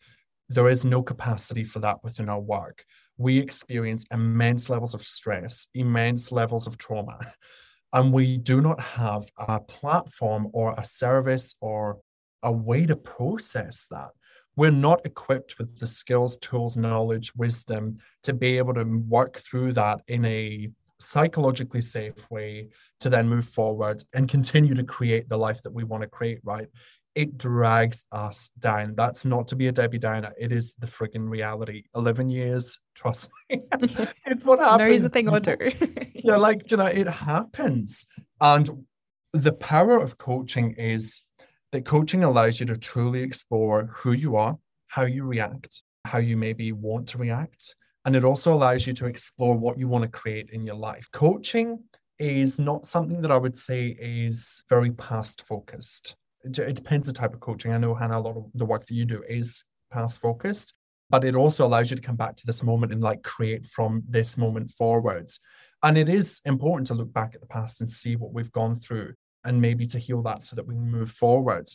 There 0.50 0.70
is 0.70 0.86
no 0.86 1.02
capacity 1.02 1.64
for 1.64 1.80
that 1.80 2.04
within 2.04 2.30
our 2.30 2.40
work. 2.40 2.86
We 3.18 3.40
experience 3.40 4.06
immense 4.12 4.70
levels 4.70 4.94
of 4.94 5.02
stress, 5.02 5.68
immense 5.74 6.32
levels 6.32 6.68
of 6.68 6.78
trauma, 6.78 7.20
and 7.94 8.14
we 8.14 8.38
do 8.38 8.62
not 8.62 8.80
have 8.80 9.30
a 9.38 9.60
platform 9.60 10.50
or 10.54 10.76
a 10.78 10.86
service 10.86 11.56
or 11.60 12.00
a 12.44 12.52
way 12.52 12.86
to 12.86 12.96
process 12.96 13.88
that. 13.90 14.10
We're 14.56 14.72
not 14.72 15.06
equipped 15.06 15.58
with 15.58 15.80
the 15.80 15.88
skills, 15.88 16.38
tools, 16.38 16.78
knowledge, 16.78 17.34
wisdom 17.36 17.98
to 18.24 18.34
be 18.34 18.60
able 18.60 18.76
to 18.76 18.84
work 18.84 19.38
through 19.38 19.74
that 19.74 20.02
in 20.08 20.26
a 20.26 20.70
psychologically 21.04 21.82
safe 21.82 22.30
way 22.32 22.70
to 23.00 23.10
then 23.10 23.28
move 23.28 23.46
forward 23.46 24.04
and 24.14 24.28
continue 24.28 24.74
to 24.76 24.84
create 24.84 25.30
the 25.30 25.38
life 25.38 25.62
that 25.64 25.74
we 25.74 25.84
want 25.84 26.02
to 26.02 26.10
create, 26.10 26.40
right? 26.44 26.68
It 27.16 27.38
drags 27.38 28.04
us 28.12 28.50
down. 28.60 28.96
That's 28.96 29.24
not 29.24 29.48
to 29.50 29.56
be 29.56 29.68
a 29.68 29.72
Debbie 29.72 30.00
Downer. 30.00 30.34
It 30.40 30.52
is 30.52 30.76
the 30.76 30.88
frigging 30.88 31.30
reality. 31.30 31.84
11 31.96 32.30
years, 32.30 32.80
trust 32.96 33.30
me. 33.50 33.62
it's 34.26 34.46
what 34.46 34.60
happens. 34.60 34.80
No, 34.80 34.86
here's 34.86 35.04
the 35.04 35.10
thing 35.10 35.30
or 35.30 35.40
two. 35.40 35.58
yeah, 36.16 36.38
like, 36.38 36.72
you 36.72 36.78
know, 36.78 36.88
it 36.88 37.08
happens. 37.08 38.08
And 38.42 38.86
the 39.34 39.54
power 39.54 39.98
of 40.00 40.18
coaching 40.18 40.74
is 40.78 41.22
that 41.72 41.86
coaching 41.86 42.24
allows 42.24 42.60
you 42.60 42.66
to 42.68 42.78
truly 42.78 43.22
explore 43.22 43.90
who 43.94 44.14
you 44.14 44.36
are, 44.36 44.58
how 44.88 45.04
you 45.04 45.24
react, 45.24 45.84
how 46.06 46.20
you 46.20 46.38
maybe 46.38 46.72
want 46.72 47.08
to 47.10 47.18
react, 47.18 47.76
and 48.06 48.16
it 48.16 48.24
also 48.24 48.54
allows 48.54 48.86
you 48.86 48.94
to 48.94 49.06
explore 49.06 49.58
what 49.58 49.78
you 49.78 49.88
want 49.88 50.04
to 50.04 50.10
create 50.10 50.50
in 50.52 50.66
your 50.66 50.76
life. 50.76 51.10
Coaching 51.12 51.84
is 52.20 52.60
not 52.60 52.86
something 52.86 53.22
that 53.22 53.32
I 53.32 53.38
would 53.38 53.56
say 53.56 53.96
is 54.00 54.64
very 54.70 54.92
past 54.92 55.42
focused. 55.42 56.16
It 56.44 56.76
depends 56.76 57.08
the 57.08 57.14
type 57.14 57.34
of 57.34 57.40
coaching. 57.40 57.72
I 57.72 57.78
know, 57.78 57.96
Hannah, 57.96 58.20
a 58.20 58.22
lot 58.22 58.36
of 58.36 58.46
the 58.54 58.66
work 58.66 58.86
that 58.86 58.94
you 58.94 59.06
do 59.06 59.24
is 59.28 59.64
past 59.92 60.20
focused, 60.20 60.76
but 61.10 61.24
it 61.24 61.36
also 61.36 61.66
allows 61.66 61.90
you 61.90 61.96
to 61.96 62.02
come 62.02 62.18
back 62.18 62.36
to 62.38 62.46
this 62.46 62.64
moment 62.64 62.92
and 62.92 63.02
like 63.02 63.24
create 63.24 63.66
from 63.66 64.04
this 64.10 64.38
moment 64.38 64.72
forwards. 64.72 65.40
And 65.82 65.98
it 65.98 66.10
is 66.10 66.42
important 66.46 66.88
to 66.88 66.96
look 66.96 67.14
back 67.14 67.34
at 67.34 67.42
the 67.42 67.48
past 67.48 67.82
and 67.82 67.90
see 67.90 68.16
what 68.16 68.34
we've 68.34 68.52
gone 68.52 68.76
through 68.76 69.14
and 69.46 69.62
maybe 69.62 69.86
to 69.88 70.00
heal 70.00 70.22
that 70.24 70.44
so 70.44 70.56
that 70.56 70.68
we 70.68 70.76
move 70.76 71.12
forward. 71.12 71.68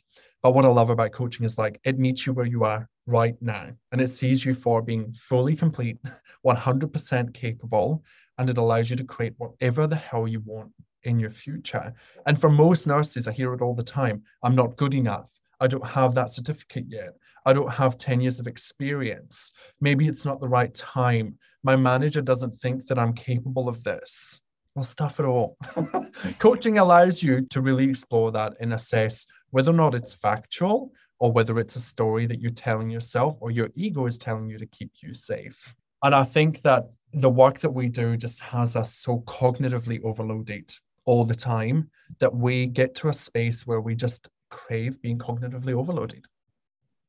But 0.42 0.54
what 0.54 0.64
I 0.64 0.68
love 0.68 0.90
about 0.90 1.12
coaching 1.12 1.44
is 1.44 1.58
like 1.58 1.80
it 1.85 1.99
meets 1.99 2.26
you 2.26 2.32
where 2.32 2.47
you 2.47 2.64
are 2.64 2.88
right 3.09 3.37
now 3.41 3.71
and 3.91 4.00
it 4.00 4.09
sees 4.09 4.45
you 4.45 4.53
for 4.53 4.83
being 4.83 5.12
fully 5.12 5.57
complete, 5.57 5.99
100% 6.47 7.35
capable, 7.35 8.05
and 8.37 8.50
it 8.50 8.59
allows 8.59 8.91
you 8.91 8.97
to 8.97 9.05
create 9.05 9.35
whatever 9.38 9.87
the 9.87 9.97
hell 9.97 10.29
you 10.29 10.41
want 10.45 10.71
in 11.03 11.19
your 11.19 11.31
future. 11.31 11.95
And 12.27 12.38
for 12.41 12.50
most 12.50 12.87
nurses, 12.87 13.27
I 13.27 13.33
hear 13.33 13.55
it 13.55 13.62
all 13.62 13.75
the 13.75 13.83
time 13.83 14.23
I'm 14.43 14.55
not 14.55 14.77
good 14.77 14.95
enough. 14.95 15.41
I 15.61 15.67
don't 15.67 15.87
have 15.87 16.15
that 16.15 16.33
certificate 16.33 16.85
yet. 16.88 17.15
I 17.45 17.53
don't 17.53 17.73
have 17.73 17.97
10 17.97 18.21
years 18.21 18.38
of 18.38 18.47
experience. 18.47 19.53
Maybe 19.81 20.07
it's 20.07 20.27
not 20.27 20.41
the 20.41 20.49
right 20.49 20.73
time. 20.75 21.38
My 21.62 21.77
manager 21.77 22.21
doesn't 22.21 22.57
think 22.57 22.87
that 22.87 22.99
I'm 22.99 23.15
capable 23.15 23.69
of 23.69 23.83
this. 23.83 24.41
Well, 24.75 24.85
stuff 24.85 25.19
it 25.19 25.25
all. 25.25 25.57
Coaching 26.38 26.79
allows 26.79 27.23
you 27.23 27.47
to 27.47 27.61
really 27.61 27.88
explore 27.88 28.31
that 28.33 28.53
and 28.61 28.73
assess 28.73 29.27
whether 29.50 29.71
or 29.71 29.75
not 29.75 29.95
it's 29.95 30.15
factual 30.15 30.93
or 31.19 31.33
whether 31.33 31.59
it's 31.59 31.77
a 31.77 31.81
story 31.81 32.27
that 32.27 32.41
you're 32.41 32.51
telling 32.51 32.91
yourself 32.91 33.37
or 33.41 33.51
your 33.51 33.71
ego 33.75 34.07
is 34.07 34.19
telling 34.19 34.49
you 34.49 34.59
to 34.59 34.67
keep 34.67 34.91
you 35.03 35.15
safe. 35.15 35.75
And 36.03 36.15
I 36.15 36.25
think 36.25 36.63
that 36.63 36.85
the 37.13 37.31
work 37.31 37.61
that 37.61 37.71
we 37.71 37.89
do 37.89 38.17
just 38.17 38.41
has 38.41 38.77
us 38.77 38.95
so 38.95 39.21
cognitively 39.21 40.03
overloaded 40.05 40.73
all 41.05 41.25
the 41.25 41.35
time 41.35 41.91
that 42.19 42.35
we 42.35 42.67
get 42.67 42.95
to 42.97 43.09
a 43.09 43.13
space 43.15 43.67
where 43.67 43.81
we 43.81 43.95
just 43.95 44.31
crave 44.51 45.01
being 45.01 45.19
cognitively 45.19 45.73
overloaded. 45.73 46.25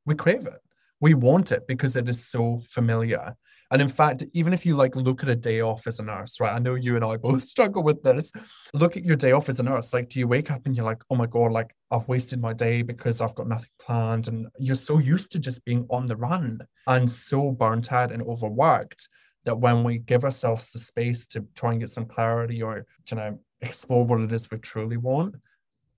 We 0.06 0.16
crave 0.16 0.48
it. 0.48 0.62
We 1.02 1.14
want 1.14 1.52
it 1.52 1.68
because 1.68 1.96
it 1.96 2.10
is 2.10 2.26
so 2.26 2.62
familiar. 2.68 3.36
And 3.72 3.82
in 3.82 3.88
fact, 3.88 4.24
even 4.34 4.54
if 4.54 4.66
you 4.66 4.76
like 4.76 4.96
look 4.96 5.22
at 5.22 5.30
a 5.30 5.36
day 5.36 5.62
off 5.62 5.86
as 5.86 6.00
a 6.00 6.04
nurse, 6.04 6.40
right? 6.40 6.54
I 6.54 6.60
know 6.60 6.76
you 6.76 6.96
and 6.96 7.06
I 7.06 7.18
both 7.30 7.44
struggle 7.44 7.84
with 7.84 8.02
this. 8.02 8.32
Look 8.74 8.98
at 8.98 9.06
your 9.06 9.16
day 9.16 9.32
off 9.32 9.50
as 9.50 9.60
a 9.60 9.64
nurse. 9.64 9.94
Like, 9.94 10.10
do 10.10 10.20
you 10.20 10.28
wake 10.28 10.52
up 10.52 10.66
and 10.66 10.76
you're 10.76 10.86
like, 10.86 11.04
oh 11.10 11.16
my 11.16 11.28
God, 11.28 11.52
like 11.52 11.76
I've 11.92 12.08
wasted 12.08 12.42
my 12.42 12.54
day 12.54 12.82
because 12.82 13.22
I've 13.22 13.36
got 13.36 13.48
nothing 13.48 13.70
planned? 13.80 14.28
And 14.28 14.48
you're 14.58 14.76
so 14.76 14.98
used 14.98 15.32
to 15.32 15.40
just 15.40 15.66
being 15.66 15.86
on 15.90 16.08
the 16.08 16.16
run 16.16 16.62
and 16.88 17.10
so 17.10 17.52
burnt 17.52 17.92
out 17.92 18.12
and 18.12 18.24
overworked 18.24 19.08
that 19.46 19.60
when 19.60 19.84
we 19.84 20.00
give 20.00 20.24
ourselves 20.24 20.72
the 20.72 20.80
space 20.80 21.26
to 21.28 21.46
try 21.56 21.72
and 21.72 21.80
get 21.80 21.90
some 21.90 22.06
clarity 22.06 22.62
or, 22.62 22.86
you 23.10 23.18
know, 23.18 23.40
explore 23.62 24.06
what 24.06 24.22
it 24.22 24.32
is 24.32 24.50
we 24.52 24.58
truly 24.58 24.98
want, 24.98 25.36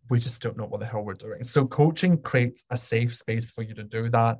we 0.09 0.19
just 0.19 0.41
don't 0.41 0.57
know 0.57 0.65
what 0.65 0.79
the 0.79 0.85
hell 0.85 1.03
we're 1.03 1.13
doing. 1.13 1.43
So 1.43 1.65
coaching 1.65 2.21
creates 2.21 2.65
a 2.69 2.77
safe 2.77 3.15
space 3.15 3.49
for 3.51 3.63
you 3.63 3.73
to 3.75 3.83
do 3.83 4.09
that 4.09 4.37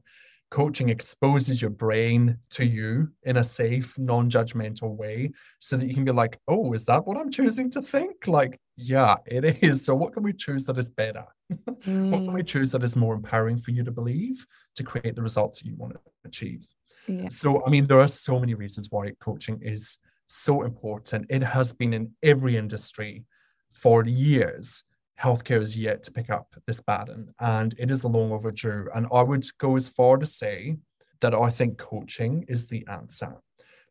coaching 0.51 0.89
exposes 0.89 1.61
your 1.61 1.71
brain 1.71 2.37
to 2.51 2.65
you 2.65 3.09
in 3.23 3.37
a 3.37 3.43
safe, 3.43 3.97
non 3.97 4.29
judgmental 4.29 4.95
way 4.95 5.31
so 5.59 5.77
that 5.77 5.87
you 5.87 5.95
can 5.95 6.03
be 6.03 6.11
like, 6.11 6.37
oh, 6.47 6.73
is 6.73 6.85
that 6.85 7.07
what 7.07 7.17
I'm 7.17 7.31
choosing 7.31 7.71
to 7.71 7.81
think? 7.81 8.27
Like, 8.27 8.59
yeah, 8.75 9.15
it 9.25 9.63
is. 9.63 9.85
So, 9.85 9.95
what 9.95 10.13
can 10.13 10.23
we 10.23 10.33
choose 10.33 10.65
that 10.65 10.77
is 10.77 10.91
better? 10.91 11.25
Mm. 11.51 12.09
what 12.11 12.17
can 12.19 12.33
we 12.33 12.43
mm. 12.43 12.47
choose 12.47 12.69
that 12.71 12.83
is 12.83 12.95
more 12.95 13.15
empowering 13.15 13.57
for 13.57 13.71
you 13.71 13.83
to 13.83 13.91
believe 13.91 14.45
to 14.75 14.83
create 14.83 15.15
the 15.15 15.23
results 15.23 15.61
that 15.61 15.67
you 15.67 15.75
want 15.75 15.93
to 15.93 15.99
achieve? 16.25 16.67
Yeah. 17.07 17.29
So, 17.29 17.65
I 17.65 17.69
mean, 17.69 17.87
there 17.87 18.01
are 18.01 18.07
so 18.07 18.39
many 18.39 18.53
reasons 18.53 18.89
why 18.91 19.11
coaching 19.19 19.59
is 19.63 19.97
so 20.27 20.63
important. 20.63 21.25
It 21.29 21.41
has 21.41 21.73
been 21.73 21.93
in 21.93 22.11
every 22.21 22.57
industry 22.57 23.23
for 23.73 24.05
years 24.05 24.83
healthcare 25.21 25.61
is 25.61 25.77
yet 25.77 26.03
to 26.03 26.11
pick 26.11 26.29
up 26.29 26.55
this 26.65 26.81
baton 26.81 27.33
and 27.39 27.75
it 27.77 27.91
is 27.91 28.03
long 28.03 28.31
overdue. 28.31 28.87
And 28.93 29.07
I 29.13 29.21
would 29.21 29.45
go 29.57 29.75
as 29.75 29.87
far 29.87 30.17
to 30.17 30.25
say 30.25 30.77
that 31.21 31.33
I 31.33 31.49
think 31.49 31.77
coaching 31.77 32.45
is 32.47 32.67
the 32.67 32.85
answer 32.89 33.37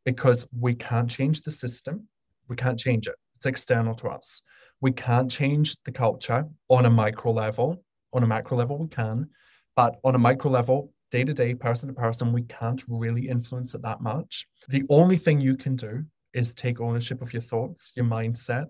because 0.04 0.48
we 0.58 0.74
can't 0.74 1.10
change 1.10 1.42
the 1.42 1.52
system, 1.52 2.08
we 2.48 2.56
can't 2.56 2.78
change 2.78 3.06
it. 3.06 3.14
It's 3.36 3.46
external 3.46 3.94
to 3.96 4.08
us. 4.08 4.42
We 4.80 4.92
can't 4.92 5.30
change 5.30 5.76
the 5.84 5.92
culture 5.92 6.46
on 6.68 6.84
a 6.86 6.90
micro 6.90 7.32
level. 7.32 7.84
On 8.12 8.24
a 8.24 8.26
macro 8.26 8.56
level, 8.56 8.76
we 8.76 8.88
can, 8.88 9.28
but 9.76 10.00
on 10.02 10.16
a 10.16 10.18
micro 10.18 10.50
level, 10.50 10.92
day 11.12 11.22
to 11.22 11.32
day, 11.32 11.54
person 11.54 11.88
to 11.88 11.94
person, 11.94 12.32
we 12.32 12.42
can't 12.42 12.82
really 12.88 13.28
influence 13.28 13.72
it 13.76 13.82
that 13.82 14.00
much. 14.00 14.48
The 14.68 14.82
only 14.90 15.16
thing 15.16 15.40
you 15.40 15.56
can 15.56 15.76
do 15.76 16.04
is 16.34 16.52
take 16.52 16.80
ownership 16.80 17.22
of 17.22 17.32
your 17.32 17.42
thoughts, 17.42 17.92
your 17.94 18.06
mindset, 18.06 18.66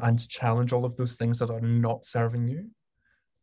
and 0.00 0.28
challenge 0.28 0.72
all 0.72 0.84
of 0.84 0.96
those 0.96 1.16
things 1.16 1.38
that 1.38 1.50
are 1.50 1.60
not 1.60 2.04
serving 2.04 2.48
you. 2.48 2.70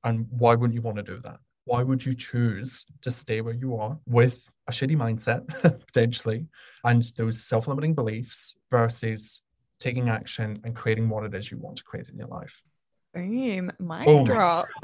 And 0.03 0.27
why 0.29 0.55
wouldn't 0.55 0.75
you 0.75 0.81
want 0.81 0.97
to 0.97 1.03
do 1.03 1.19
that? 1.23 1.39
Why 1.65 1.83
would 1.83 2.05
you 2.05 2.15
choose 2.15 2.85
to 3.01 3.11
stay 3.11 3.41
where 3.41 3.53
you 3.53 3.77
are 3.77 3.99
with 4.07 4.49
a 4.67 4.71
shitty 4.71 4.97
mindset, 4.97 5.47
potentially, 5.85 6.47
and 6.83 7.03
those 7.17 7.43
self 7.43 7.67
limiting 7.67 7.93
beliefs 7.93 8.55
versus 8.71 9.43
taking 9.79 10.09
action 10.09 10.57
and 10.63 10.75
creating 10.75 11.09
what 11.09 11.23
it 11.23 11.35
is 11.35 11.51
you 11.51 11.59
want 11.59 11.77
to 11.77 11.83
create 11.83 12.09
in 12.09 12.17
your 12.17 12.27
life? 12.27 12.63
Boom, 13.13 13.71
oh 13.77 13.83
mic 13.83 14.05
Boom. 14.05 14.23
drop. 14.23 14.67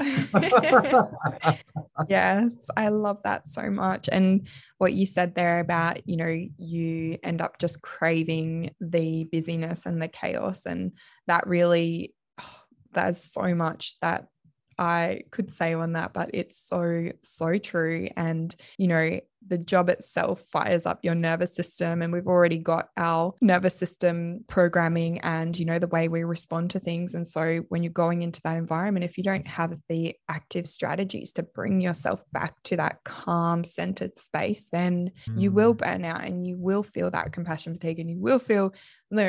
yes, 2.08 2.56
I 2.76 2.88
love 2.88 3.22
that 3.22 3.48
so 3.48 3.70
much. 3.70 4.08
And 4.12 4.46
what 4.76 4.92
you 4.92 5.06
said 5.06 5.34
there 5.34 5.60
about, 5.60 6.06
you 6.06 6.16
know, 6.16 6.46
you 6.58 7.18
end 7.22 7.40
up 7.40 7.58
just 7.58 7.80
craving 7.80 8.74
the 8.80 9.24
busyness 9.32 9.86
and 9.86 10.02
the 10.02 10.08
chaos. 10.08 10.66
And 10.66 10.92
that 11.26 11.46
really, 11.46 12.14
oh, 12.40 12.60
there's 12.92 13.22
so 13.22 13.54
much 13.54 13.98
that 14.00 14.26
I 14.78 15.22
could 15.30 15.50
say 15.50 15.72
on 15.72 15.94
that, 15.94 16.12
but 16.12 16.30
it's 16.34 16.58
so, 16.58 17.10
so 17.22 17.58
true. 17.58 18.08
And, 18.14 18.54
you 18.76 18.88
know, 18.88 19.20
the 19.46 19.58
job 19.58 19.88
itself 19.88 20.40
fires 20.52 20.86
up 20.86 20.98
your 21.02 21.14
nervous 21.14 21.54
system 21.54 22.02
and 22.02 22.12
we've 22.12 22.26
already 22.26 22.58
got 22.58 22.88
our 22.96 23.34
nervous 23.40 23.74
system 23.74 24.44
programming 24.48 25.18
and 25.20 25.58
you 25.58 25.64
know 25.64 25.78
the 25.78 25.86
way 25.86 26.08
we 26.08 26.24
respond 26.24 26.70
to 26.70 26.80
things 26.80 27.14
and 27.14 27.26
so 27.26 27.62
when 27.68 27.82
you're 27.82 27.92
going 27.92 28.22
into 28.22 28.40
that 28.42 28.56
environment 28.56 29.04
if 29.04 29.16
you 29.16 29.24
don't 29.24 29.46
have 29.46 29.78
the 29.88 30.14
active 30.28 30.66
strategies 30.66 31.32
to 31.32 31.42
bring 31.42 31.80
yourself 31.80 32.22
back 32.32 32.54
to 32.62 32.76
that 32.76 32.98
calm 33.04 33.62
centered 33.64 34.18
space 34.18 34.68
then 34.72 35.10
mm. 35.28 35.40
you 35.40 35.52
will 35.52 35.74
mm. 35.74 35.78
burn 35.78 36.04
out 36.04 36.24
and 36.24 36.46
you 36.46 36.56
will 36.56 36.82
feel 36.82 37.10
that 37.10 37.32
compassion 37.32 37.72
fatigue 37.74 38.00
and 38.00 38.10
you 38.10 38.18
will 38.18 38.38
feel 38.38 38.72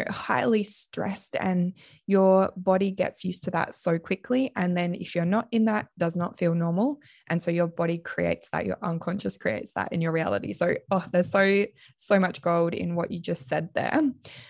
highly 0.10 0.63
stressed 0.63 1.38
and 1.39 1.74
your 2.06 2.51
body 2.58 2.92
gets 2.92 3.24
used 3.24 3.46
to 3.46 3.51
that 3.51 3.74
so 3.74 3.98
quickly 3.98 4.51
and 4.56 4.75
then 4.75 4.94
if 4.94 5.16
you're 5.16 5.24
not 5.24 5.48
in 5.51 5.66
that 5.66 5.88
does 5.98 6.18
not 6.18 6.38
feel 6.38 6.54
normal 6.54 7.00
and 7.30 7.42
so 7.42 7.50
your 7.50 7.68
body 7.68 7.98
creates 7.98 8.50
that 8.50 8.66
your 8.66 8.78
unconscious 8.82 9.38
creates 9.38 9.72
that 9.74 9.94
in 10.00 10.03
your 10.03 10.13
reality. 10.13 10.53
So, 10.53 10.75
oh, 10.91 11.03
there's 11.12 11.29
so, 11.29 11.65
so 11.98 12.20
much 12.20 12.41
gold 12.41 12.74
in 12.74 12.96
what 12.96 13.12
you 13.12 13.20
just 13.20 13.50
said 13.50 13.70
there. 13.75 14.01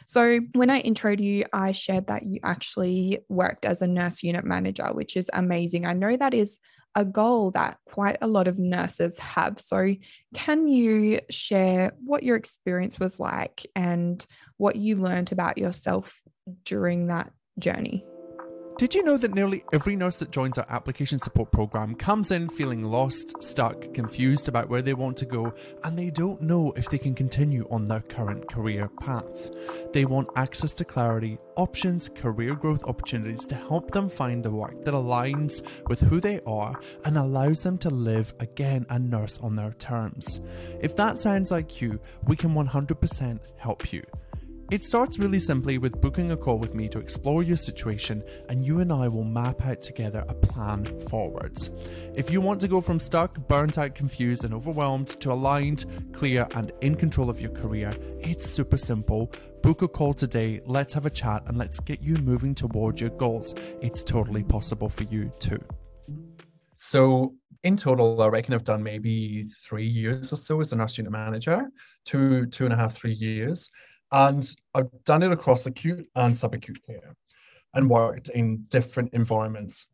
So, 0.05 0.39
when 0.53 0.69
I 0.69 0.83
introed 0.83 1.19
you, 1.19 1.45
I 1.51 1.71
shared 1.71 2.05
that 2.07 2.23
you 2.23 2.39
actually 2.43 3.19
worked 3.29 3.65
as 3.65 3.81
a 3.81 3.87
nurse 3.87 4.21
unit 4.21 4.45
manager, 4.45 4.85
which 4.93 5.17
is 5.17 5.29
amazing. 5.33 5.87
I 5.87 5.93
know 5.93 6.15
that 6.15 6.35
is 6.35 6.59
a 6.93 7.03
goal 7.03 7.51
that 7.51 7.77
quite 7.87 8.17
a 8.21 8.27
lot 8.27 8.47
of 8.47 8.59
nurses 8.59 9.17
have. 9.17 9.59
So, 9.59 9.95
can 10.35 10.67
you 10.67 11.19
share 11.31 11.93
what 12.03 12.21
your 12.21 12.35
experience 12.35 12.99
was 12.99 13.19
like 13.19 13.65
and 13.75 14.23
what 14.57 14.75
you 14.75 14.97
learned 14.97 15.31
about 15.31 15.57
yourself 15.57 16.21
during 16.63 17.07
that 17.07 17.31
journey? 17.57 18.05
Did 18.79 18.95
you 18.95 19.03
know 19.03 19.17
that 19.17 19.33
nearly 19.33 19.65
every 19.73 19.97
nurse 19.97 20.19
that 20.19 20.31
joins 20.31 20.57
our 20.57 20.65
application 20.69 21.19
support 21.19 21.51
program 21.51 21.95
comes 21.95 22.31
in 22.31 22.47
feeling 22.47 22.85
lost, 22.85 23.43
stuck, 23.43 23.93
confused 23.93 24.47
about 24.47 24.69
where 24.69 24.81
they 24.81 24.93
want 24.93 25.17
to 25.17 25.25
go, 25.25 25.53
and 25.83 25.99
they 25.99 26.09
don't 26.09 26.41
know 26.41 26.71
if 26.77 26.89
they 26.89 26.97
can 26.97 27.13
continue 27.13 27.67
on 27.69 27.89
their 27.89 27.99
current 27.99 28.47
career 28.47 28.87
path? 28.87 29.51
They 29.91 30.05
want 30.05 30.29
access 30.37 30.71
to 30.75 30.85
clarity, 30.85 31.39
options, 31.57 32.07
career 32.07 32.55
growth 32.55 32.85
opportunities 32.85 33.45
to 33.47 33.55
help 33.55 33.91
them 33.91 34.07
find 34.07 34.45
the 34.45 34.51
work 34.51 34.85
that 34.85 34.93
aligns 34.93 35.61
with 35.89 35.99
who 35.99 36.21
they 36.21 36.39
are 36.47 36.79
and 37.03 37.17
allows 37.17 37.63
them 37.63 37.77
to 37.79 37.89
live 37.89 38.33
again 38.39 38.85
a 38.89 38.97
nurse 38.97 39.37
on 39.39 39.57
their 39.57 39.73
terms. 39.73 40.39
If 40.79 40.95
that 40.95 41.19
sounds 41.19 41.51
like 41.51 41.81
you, 41.81 41.99
we 42.23 42.37
can 42.37 42.53
100% 42.55 43.39
help 43.57 43.91
you. 43.91 44.05
It 44.71 44.83
starts 44.83 45.17
really 45.17 45.39
simply 45.39 45.79
with 45.79 45.99
booking 45.99 46.29
a 46.29 46.37
call 46.37 46.59
with 46.59 46.75
me 46.75 46.87
to 46.89 46.99
explore 46.99 47.41
your 47.41 47.55
situation, 47.55 48.23
and 48.49 48.63
you 48.63 48.81
and 48.81 48.93
I 48.93 49.07
will 49.07 49.23
map 49.23 49.65
out 49.65 49.81
together 49.81 50.23
a 50.27 50.35
plan 50.35 50.85
forwards. 51.09 51.71
If 52.13 52.29
you 52.29 52.39
want 52.39 52.61
to 52.61 52.67
go 52.67 52.79
from 52.79 52.99
stuck, 52.99 53.47
burnt 53.47 53.79
out, 53.79 53.95
confused, 53.95 54.45
and 54.45 54.53
overwhelmed 54.53 55.07
to 55.21 55.31
aligned, 55.31 55.85
clear, 56.13 56.47
and 56.53 56.71
in 56.81 56.93
control 56.93 57.31
of 57.31 57.41
your 57.41 57.49
career, 57.49 57.91
it's 58.19 58.47
super 58.47 58.77
simple. 58.77 59.31
Book 59.63 59.81
a 59.81 59.87
call 59.87 60.13
today, 60.13 60.61
let's 60.67 60.93
have 60.93 61.07
a 61.07 61.09
chat, 61.09 61.41
and 61.47 61.57
let's 61.57 61.79
get 61.79 62.03
you 62.03 62.17
moving 62.17 62.53
towards 62.53 63.01
your 63.01 63.09
goals. 63.09 63.55
It's 63.81 64.03
totally 64.03 64.43
possible 64.43 64.89
for 64.89 65.03
you 65.03 65.31
too. 65.39 65.63
So, 66.75 67.33
in 67.63 67.75
total, 67.75 68.21
I 68.21 68.27
reckon 68.27 68.53
I've 68.53 68.63
done 68.63 68.83
maybe 68.83 69.43
three 69.67 69.87
years 69.87 70.31
or 70.31 70.35
so 70.35 70.61
as 70.61 70.71
a 70.71 70.75
nurse 70.75 70.97
unit 70.99 71.11
manager, 71.11 71.71
two, 72.05 72.45
two 72.45 72.65
and 72.65 72.73
a 72.73 72.77
half, 72.77 72.95
three 72.95 73.13
years. 73.13 73.71
And 74.11 74.47
I've 74.73 74.89
done 75.05 75.23
it 75.23 75.31
across 75.31 75.65
acute 75.65 76.07
and 76.15 76.33
subacute 76.33 76.85
care 76.85 77.15
and 77.73 77.89
worked 77.89 78.29
in 78.29 78.65
different 78.69 79.13
environments. 79.13 79.87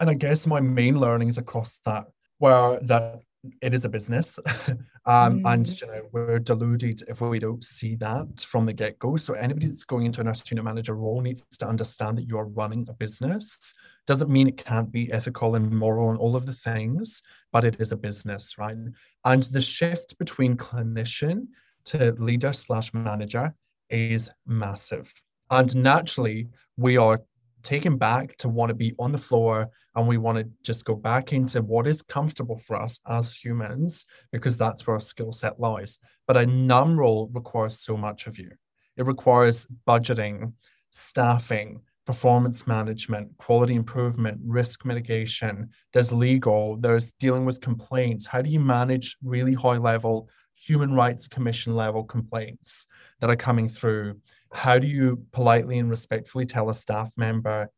And 0.00 0.10
I 0.10 0.14
guess 0.14 0.46
my 0.46 0.60
main 0.60 0.98
learnings 0.98 1.38
across 1.38 1.78
that 1.84 2.06
were 2.38 2.78
that 2.82 3.20
it 3.60 3.74
is 3.74 3.84
a 3.84 3.88
business. 3.88 4.38
um, 5.06 5.40
mm. 5.40 5.52
And 5.52 5.80
you 5.80 5.86
know, 5.86 6.02
we're 6.12 6.38
deluded 6.38 7.02
if 7.08 7.20
we 7.20 7.38
don't 7.38 7.64
see 7.64 7.94
that 7.96 8.40
from 8.40 8.66
the 8.66 8.72
get-go. 8.72 9.16
So 9.16 9.34
anybody 9.34 9.66
that's 9.66 9.84
going 9.84 10.06
into 10.06 10.20
a 10.20 10.24
nurse 10.24 10.48
unit 10.50 10.64
manager 10.64 10.94
role 10.94 11.20
needs 11.20 11.44
to 11.58 11.66
understand 11.66 12.18
that 12.18 12.28
you 12.28 12.38
are 12.38 12.46
running 12.46 12.86
a 12.88 12.94
business. 12.94 13.74
Doesn't 14.06 14.30
mean 14.30 14.48
it 14.48 14.56
can't 14.56 14.90
be 14.90 15.12
ethical 15.12 15.54
and 15.54 15.70
moral 15.70 16.10
and 16.10 16.18
all 16.18 16.36
of 16.36 16.46
the 16.46 16.52
things, 16.52 17.22
but 17.52 17.64
it 17.64 17.76
is 17.80 17.92
a 17.92 17.96
business, 17.96 18.58
right? 18.58 18.76
And 19.24 19.42
the 19.44 19.60
shift 19.60 20.18
between 20.18 20.56
clinician 20.56 21.48
to 21.86 22.12
leader 22.18 22.52
slash 22.52 22.92
manager 22.94 23.54
is 23.90 24.30
massive. 24.46 25.12
And 25.50 25.74
naturally, 25.76 26.48
we 26.76 26.96
are 26.96 27.20
taken 27.62 27.96
back 27.96 28.36
to 28.36 28.48
want 28.48 28.70
to 28.70 28.74
be 28.74 28.94
on 28.98 29.12
the 29.12 29.18
floor 29.18 29.70
and 29.94 30.06
we 30.06 30.18
want 30.18 30.38
to 30.38 30.48
just 30.62 30.84
go 30.84 30.94
back 30.94 31.32
into 31.32 31.62
what 31.62 31.86
is 31.86 32.02
comfortable 32.02 32.58
for 32.58 32.76
us 32.76 33.00
as 33.08 33.34
humans 33.34 34.06
because 34.32 34.58
that's 34.58 34.86
where 34.86 34.94
our 34.94 35.00
skill 35.00 35.32
set 35.32 35.58
lies. 35.58 35.98
But 36.26 36.36
a 36.36 36.46
NUM 36.46 36.98
role 36.98 37.30
requires 37.32 37.78
so 37.78 37.96
much 37.96 38.26
of 38.26 38.38
you. 38.38 38.50
It 38.96 39.06
requires 39.06 39.66
budgeting, 39.86 40.52
staffing, 40.90 41.80
performance 42.06 42.66
management, 42.66 43.36
quality 43.38 43.74
improvement, 43.74 44.38
risk 44.44 44.84
mitigation. 44.84 45.70
There's 45.92 46.12
legal, 46.12 46.76
there's 46.76 47.12
dealing 47.12 47.44
with 47.44 47.60
complaints. 47.60 48.26
How 48.26 48.42
do 48.42 48.50
you 48.50 48.60
manage 48.60 49.16
really 49.22 49.54
high 49.54 49.78
level 49.78 50.28
human 50.54 50.94
rights 50.94 51.28
commission 51.28 51.74
level 51.74 52.04
complaints 52.04 52.86
that 53.20 53.30
are 53.30 53.36
coming 53.36 53.68
through. 53.68 54.20
How 54.52 54.78
do 54.78 54.86
you 54.86 55.24
politely 55.32 55.78
and 55.78 55.90
respectfully 55.90 56.46
tell 56.46 56.70
a 56.70 56.74
staff 56.74 57.12
member 57.16 57.70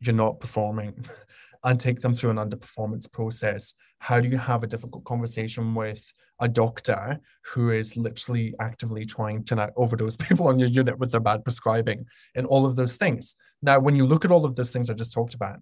you're 0.00 0.14
not 0.14 0.40
performing 0.40 1.04
and 1.64 1.80
take 1.80 2.00
them 2.00 2.14
through 2.14 2.30
an 2.30 2.36
underperformance 2.36 3.10
process? 3.10 3.74
How 3.98 4.20
do 4.20 4.28
you 4.28 4.38
have 4.38 4.62
a 4.62 4.66
difficult 4.66 5.04
conversation 5.04 5.74
with 5.74 6.04
a 6.40 6.48
doctor 6.48 7.20
who 7.44 7.70
is 7.70 7.96
literally 7.96 8.54
actively 8.60 9.06
trying 9.06 9.44
to 9.44 9.54
not 9.54 9.70
overdose 9.76 10.16
people 10.28 10.48
on 10.48 10.58
your 10.58 10.68
unit 10.68 10.98
with 10.98 11.12
their 11.12 11.20
bad 11.20 11.44
prescribing 11.44 12.06
and 12.34 12.46
all 12.46 12.66
of 12.66 12.76
those 12.76 12.96
things? 12.96 13.36
Now 13.62 13.78
when 13.80 13.96
you 13.96 14.06
look 14.06 14.24
at 14.24 14.30
all 14.30 14.44
of 14.44 14.54
those 14.54 14.72
things 14.72 14.90
i 14.90 14.94
just 14.94 15.12
talked 15.12 15.34
about 15.34 15.60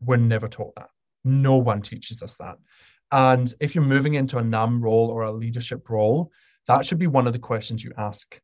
we're 0.00 0.16
never 0.16 0.48
taught 0.48 0.74
that. 0.76 0.90
No 1.24 1.56
one 1.56 1.82
teaches 1.82 2.22
us 2.22 2.36
that 2.36 2.56
and 3.10 3.52
if 3.60 3.74
you're 3.74 3.84
moving 3.84 4.14
into 4.14 4.38
a 4.38 4.44
NUM 4.44 4.82
role 4.82 5.10
or 5.10 5.22
a 5.22 5.32
leadership 5.32 5.88
role, 5.88 6.30
that 6.66 6.84
should 6.84 6.98
be 6.98 7.06
one 7.06 7.26
of 7.26 7.32
the 7.32 7.38
questions 7.38 7.82
you 7.82 7.92
ask 7.96 8.40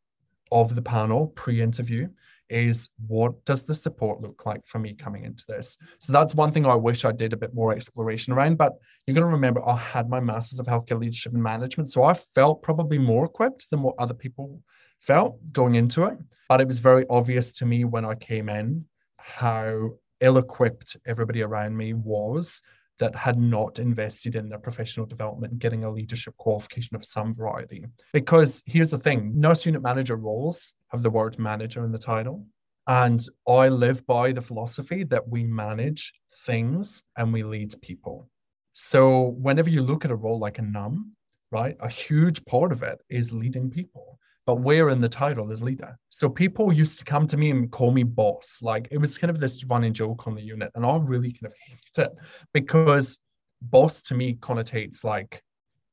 of 0.51 0.75
the 0.75 0.83
panel 0.83 1.29
pre-interview 1.29 2.09
is 2.51 2.91
what 3.07 3.45
does 3.45 3.65
the 3.65 3.75
support 3.75 4.21
look 4.21 4.45
like 4.45 4.67
for 4.67 4.79
me 4.79 4.95
coming 4.95 5.25
into 5.25 5.45
this? 5.49 5.79
So 5.99 6.13
that's 6.13 6.35
one 6.35 6.53
thing 6.53 6.67
I 6.67 6.75
wish 6.75 7.05
I 7.05 7.13
did 7.13 7.33
a 7.33 7.39
bit 7.39 7.55
more 7.55 7.73
exploration 7.73 8.33
around. 8.33 8.59
But 8.59 8.75
you're 9.07 9.15
going 9.15 9.27
to 9.27 9.33
remember 9.33 9.67
I 9.67 9.77
had 9.77 10.09
my 10.09 10.21
Masters 10.21 10.61
of 10.61 10.67
Healthcare 10.67 11.01
Leadership 11.01 11.33
and 11.33 11.43
Management. 11.43 11.91
So 11.91 12.05
I 12.05 12.15
felt 12.15 12.63
probably 12.63 12.99
more 12.99 13.25
equipped 13.25 13.71
than 13.71 13.83
what 13.83 13.95
other 13.99 14.15
people 14.15 14.61
felt 15.01 15.39
going 15.53 15.75
into 15.75 16.05
it. 16.05 16.19
But 16.49 16.61
it 16.61 16.67
was 16.67 16.79
very 16.79 17.07
obvious 17.09 17.51
to 17.53 17.67
me 17.67 17.85
when 17.85 18.05
I 18.05 18.15
came 18.15 18.49
in 18.49 18.85
how 19.17 19.95
ill 20.21 20.37
equipped 20.39 20.97
everybody 21.07 21.43
around 21.43 21.77
me 21.77 21.95
was 21.95 22.63
that 22.99 23.15
had 23.15 23.39
not 23.39 23.79
invested 23.79 24.37
in 24.37 24.49
their 24.49 24.59
professional 24.59 25.07
development 25.07 25.59
getting 25.59 25.85
a 25.85 25.91
leadership 25.91 26.37
qualification 26.37 26.95
of 26.95 27.05
some 27.05 27.35
variety. 27.35 27.85
Because 28.13 28.63
here's 28.67 28.91
the 28.91 28.99
thing 28.99 29.33
nurse 29.35 29.67
unit 29.67 29.83
manager 29.83 30.17
roles 30.17 30.75
have 30.89 31.03
the 31.03 31.11
word 31.11 31.39
manager 31.39 31.85
in 31.85 31.93
the 31.93 31.99
title. 31.99 32.47
And 32.87 33.27
I 33.49 33.69
live 33.69 34.07
by 34.07 34.33
the 34.33 34.43
philosophy 34.43 35.05
that 35.05 35.27
we 35.29 35.45
manage 35.45 36.13
things 36.45 37.03
and 37.17 37.33
we 37.33 37.43
lead 37.43 37.75
people. 37.81 38.29
So 38.75 39.29
whenever 39.39 39.71
you 39.71 39.83
look 39.83 40.05
at 40.05 40.11
a 40.11 40.17
role 40.17 40.39
like 40.39 40.59
a 40.59 40.63
NUM, 40.63 41.13
right, 41.51 41.77
a 41.81 41.89
huge 41.89 42.45
part 42.45 42.73
of 42.73 42.83
it 42.83 42.99
is 43.09 43.33
leading 43.33 43.71
people 43.71 44.19
but 44.47 44.57
where 44.57 44.91
in 44.91 45.01
the 45.01 45.09
title 45.09 45.51
is 45.51 45.63
leader. 45.63 45.99
So 46.11 46.29
people 46.29 46.73
used 46.73 46.99
to 46.99 47.05
come 47.05 47.27
to 47.29 47.37
me 47.37 47.51
and 47.51 47.71
call 47.71 47.91
me 47.91 48.03
boss. 48.03 48.61
Like 48.63 48.89
it 48.91 48.99
was 48.99 49.17
kind 49.17 49.31
of 49.31 49.41
this 49.41 49.65
running 49.65 49.95
joke 49.95 50.27
on 50.27 50.35
the 50.35 50.43
unit. 50.43 50.71
And 50.75 50.85
I 50.85 50.97
really 50.97 51.33
kind 51.33 51.47
of 51.47 51.55
hate 51.59 52.05
it 52.05 52.13
because 52.53 53.21
boss 53.63 54.03
to 54.03 54.15
me 54.15 54.35
connotates 54.35 55.03
like 55.03 55.43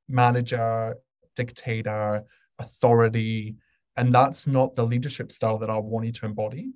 manager, 0.10 0.96
dictator, 1.36 2.24
authority. 2.60 3.56
And 3.96 4.14
that's 4.14 4.48
not 4.48 4.76
the 4.76 4.86
leadership 4.86 5.32
style 5.32 5.58
that 5.60 5.70
I 5.70 5.78
wanted 5.78 6.16
to 6.16 6.26
embody 6.26 6.72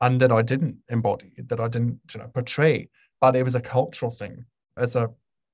and 0.00 0.20
that 0.20 0.32
I 0.32 0.42
didn't 0.42 0.78
embody, 0.88 1.32
that 1.46 1.60
I 1.60 1.68
didn't 1.68 2.00
you 2.12 2.20
know, 2.20 2.28
portray. 2.28 2.88
But 3.20 3.36
it 3.36 3.44
was 3.44 3.54
a 3.54 3.60
cultural 3.60 4.10
thing. 4.10 4.44
As 4.76 4.96
a 4.96 5.10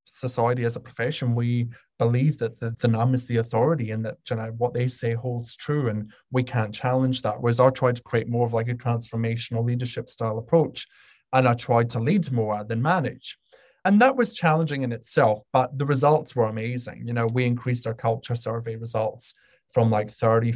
society 0.06 0.64
as 0.64 0.76
a 0.76 0.80
profession, 0.80 1.34
we 1.34 1.68
believe 1.98 2.38
that 2.38 2.58
the, 2.58 2.74
the 2.78 2.88
NUM 2.88 3.14
is 3.14 3.26
the 3.26 3.36
authority 3.36 3.90
and 3.90 4.04
that 4.04 4.16
you 4.30 4.36
know 4.36 4.52
what 4.56 4.72
they 4.72 4.88
say 4.88 5.14
holds 5.14 5.56
true 5.56 5.88
and 5.88 6.12
we 6.30 6.42
can't 6.42 6.74
challenge 6.74 7.22
that. 7.22 7.40
Whereas 7.40 7.60
I 7.60 7.70
tried 7.70 7.96
to 7.96 8.02
create 8.02 8.28
more 8.28 8.46
of 8.46 8.52
like 8.52 8.68
a 8.68 8.74
transformational 8.74 9.64
leadership 9.64 10.08
style 10.08 10.38
approach. 10.38 10.86
and 11.32 11.48
I 11.48 11.54
tried 11.54 11.90
to 11.90 11.98
lead 11.98 12.30
more 12.32 12.64
than 12.64 12.80
manage. 12.80 13.36
And 13.84 14.00
that 14.00 14.16
was 14.16 14.34
challenging 14.34 14.82
in 14.82 14.92
itself, 14.92 15.42
but 15.52 15.76
the 15.78 15.86
results 15.86 16.34
were 16.34 16.46
amazing. 16.46 17.06
You 17.06 17.12
know, 17.12 17.26
we 17.26 17.44
increased 17.44 17.86
our 17.86 17.94
culture 17.94 18.34
survey 18.34 18.76
results 18.76 19.34
from 19.72 19.90
like 19.90 20.10
30, 20.10 20.54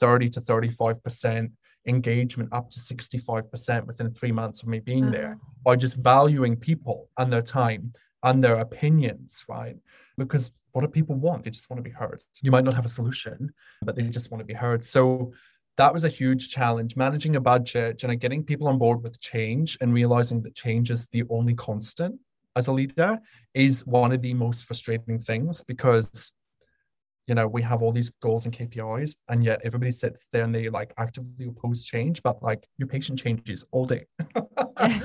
30 0.00 0.28
to 0.30 0.40
35% 0.40 1.50
engagement 1.86 2.50
up 2.52 2.70
to 2.70 2.80
65% 2.80 3.86
within 3.86 4.12
three 4.12 4.32
months 4.32 4.62
of 4.62 4.68
me 4.68 4.78
being 4.78 5.10
there 5.10 5.36
mm. 5.36 5.64
by 5.64 5.74
just 5.76 5.96
valuing 5.96 6.54
people 6.56 7.08
and 7.18 7.32
their 7.32 7.42
time 7.42 7.92
and 8.22 8.42
their 8.42 8.56
opinions, 8.56 9.44
right? 9.48 9.76
Because 10.16 10.52
what 10.72 10.82
do 10.82 10.88
people 10.88 11.16
want? 11.16 11.44
They 11.44 11.50
just 11.50 11.70
want 11.70 11.78
to 11.78 11.88
be 11.88 11.94
heard. 11.94 12.22
You 12.42 12.50
might 12.50 12.64
not 12.64 12.74
have 12.74 12.84
a 12.84 12.88
solution, 12.88 13.52
but 13.82 13.96
they 13.96 14.02
just 14.02 14.30
want 14.30 14.40
to 14.40 14.44
be 14.44 14.54
heard. 14.54 14.82
So 14.84 15.32
that 15.76 15.92
was 15.92 16.04
a 16.04 16.08
huge 16.08 16.50
challenge 16.50 16.96
managing 16.96 17.36
a 17.36 17.40
budget 17.40 18.02
and 18.02 18.20
getting 18.20 18.42
people 18.42 18.68
on 18.68 18.78
board 18.78 19.02
with 19.02 19.20
change 19.20 19.78
and 19.80 19.94
realizing 19.94 20.42
that 20.42 20.54
change 20.54 20.90
is 20.90 21.08
the 21.08 21.22
only 21.30 21.54
constant 21.54 22.18
as 22.56 22.66
a 22.66 22.72
leader 22.72 23.20
is 23.54 23.86
one 23.86 24.10
of 24.10 24.20
the 24.20 24.34
most 24.34 24.64
frustrating 24.64 25.20
things 25.20 25.62
because 25.62 26.32
you 27.28 27.34
know 27.34 27.46
we 27.46 27.62
have 27.62 27.82
all 27.82 27.92
these 27.92 28.10
goals 28.10 28.46
and 28.46 28.54
kpis 28.54 29.18
and 29.28 29.44
yet 29.44 29.60
everybody 29.62 29.92
sits 29.92 30.26
there 30.32 30.44
and 30.44 30.54
they 30.54 30.68
like 30.70 30.92
actively 30.96 31.46
oppose 31.46 31.84
change 31.84 32.22
but 32.22 32.42
like 32.42 32.66
your 32.78 32.88
patient 32.88 33.18
changes 33.18 33.64
all 33.70 33.86
day. 33.86 34.04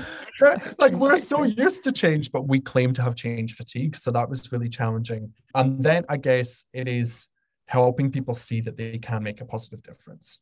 Like 0.78 0.92
we're 0.92 1.16
so 1.16 1.44
used 1.44 1.84
to 1.84 1.92
change 1.92 2.32
but 2.32 2.48
we 2.48 2.58
claim 2.60 2.92
to 2.94 3.02
have 3.02 3.14
change 3.14 3.54
fatigue 3.54 3.96
so 3.96 4.10
that 4.10 4.28
was 4.28 4.50
really 4.50 4.68
challenging. 4.68 5.32
And 5.54 5.82
then 5.82 6.04
i 6.08 6.16
guess 6.16 6.64
it 6.72 6.88
is 6.88 7.28
helping 7.66 8.10
people 8.10 8.34
see 8.34 8.60
that 8.62 8.76
they 8.76 8.98
can 8.98 9.22
make 9.22 9.40
a 9.40 9.44
positive 9.44 9.82
difference. 9.82 10.40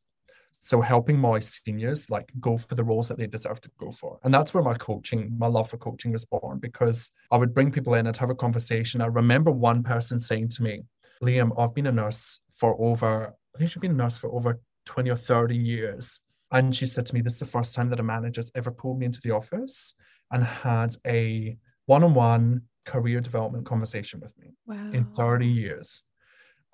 So 0.61 0.81
helping 0.81 1.19
my 1.19 1.41
seniors 1.41 2.09
like 2.09 2.31
go 2.39 2.57
for 2.57 2.75
the 2.77 2.85
roles 2.85 3.09
that 3.09 3.19
they 3.19 3.27
deserve 3.27 3.61
to 3.63 3.71
go 3.79 3.91
for. 3.91 4.21
And 4.23 4.33
that's 4.33 4.55
where 4.55 4.63
my 4.63 4.75
coaching, 4.75 5.35
my 5.37 5.49
love 5.49 5.69
for 5.69 5.77
coaching 5.77 6.13
was 6.13 6.25
born 6.25 6.59
because 6.59 7.11
I 7.33 7.37
would 7.37 7.53
bring 7.53 7.73
people 7.73 7.95
in 7.95 8.07
and 8.07 8.17
have 8.17 8.31
a 8.31 8.35
conversation. 8.35 9.01
I 9.01 9.07
remember 9.07 9.51
one 9.51 9.83
person 9.83 10.21
saying 10.21 10.51
to 10.51 10.63
me, 10.63 10.85
Liam, 11.23 11.53
I've 11.59 11.75
been 11.75 11.87
a 11.87 11.93
nurse 11.93 12.41
for 12.55 12.77
over, 12.81 13.35
I 13.55 13.59
think 13.59 13.71
she's 13.71 13.81
been 13.81 13.93
a 13.93 13.95
nurse 13.95 14.19
for 14.19 14.33
over 14.33 14.61
20 14.87 15.11
or 15.11 15.17
30 15.17 15.57
years. 15.57 16.21
And 16.51 16.75
she 16.75 16.87
said 16.87 17.07
to 17.07 17.15
me, 17.15 17.21
This 17.21 17.35
is 17.35 17.41
the 17.41 17.47
first 17.47 17.75
time 17.75 17.89
that 17.91 18.01
a 18.01 18.03
manager's 18.03 18.53
ever 18.55 18.71
pulled 18.71 18.99
me 18.99 19.07
into 19.07 19.21
the 19.23 19.31
office 19.31 19.95
and 20.31 20.45
had 20.45 20.95
a 21.07 21.57
one 21.87 22.05
on 22.05 22.15
one 22.15 22.63
career 22.85 23.21
development 23.21 23.65
conversation 23.65 24.21
with 24.21 24.37
me 24.39 24.55
wow. 24.67 24.91
in 24.93 25.05
30 25.05 25.47
years. 25.47 26.03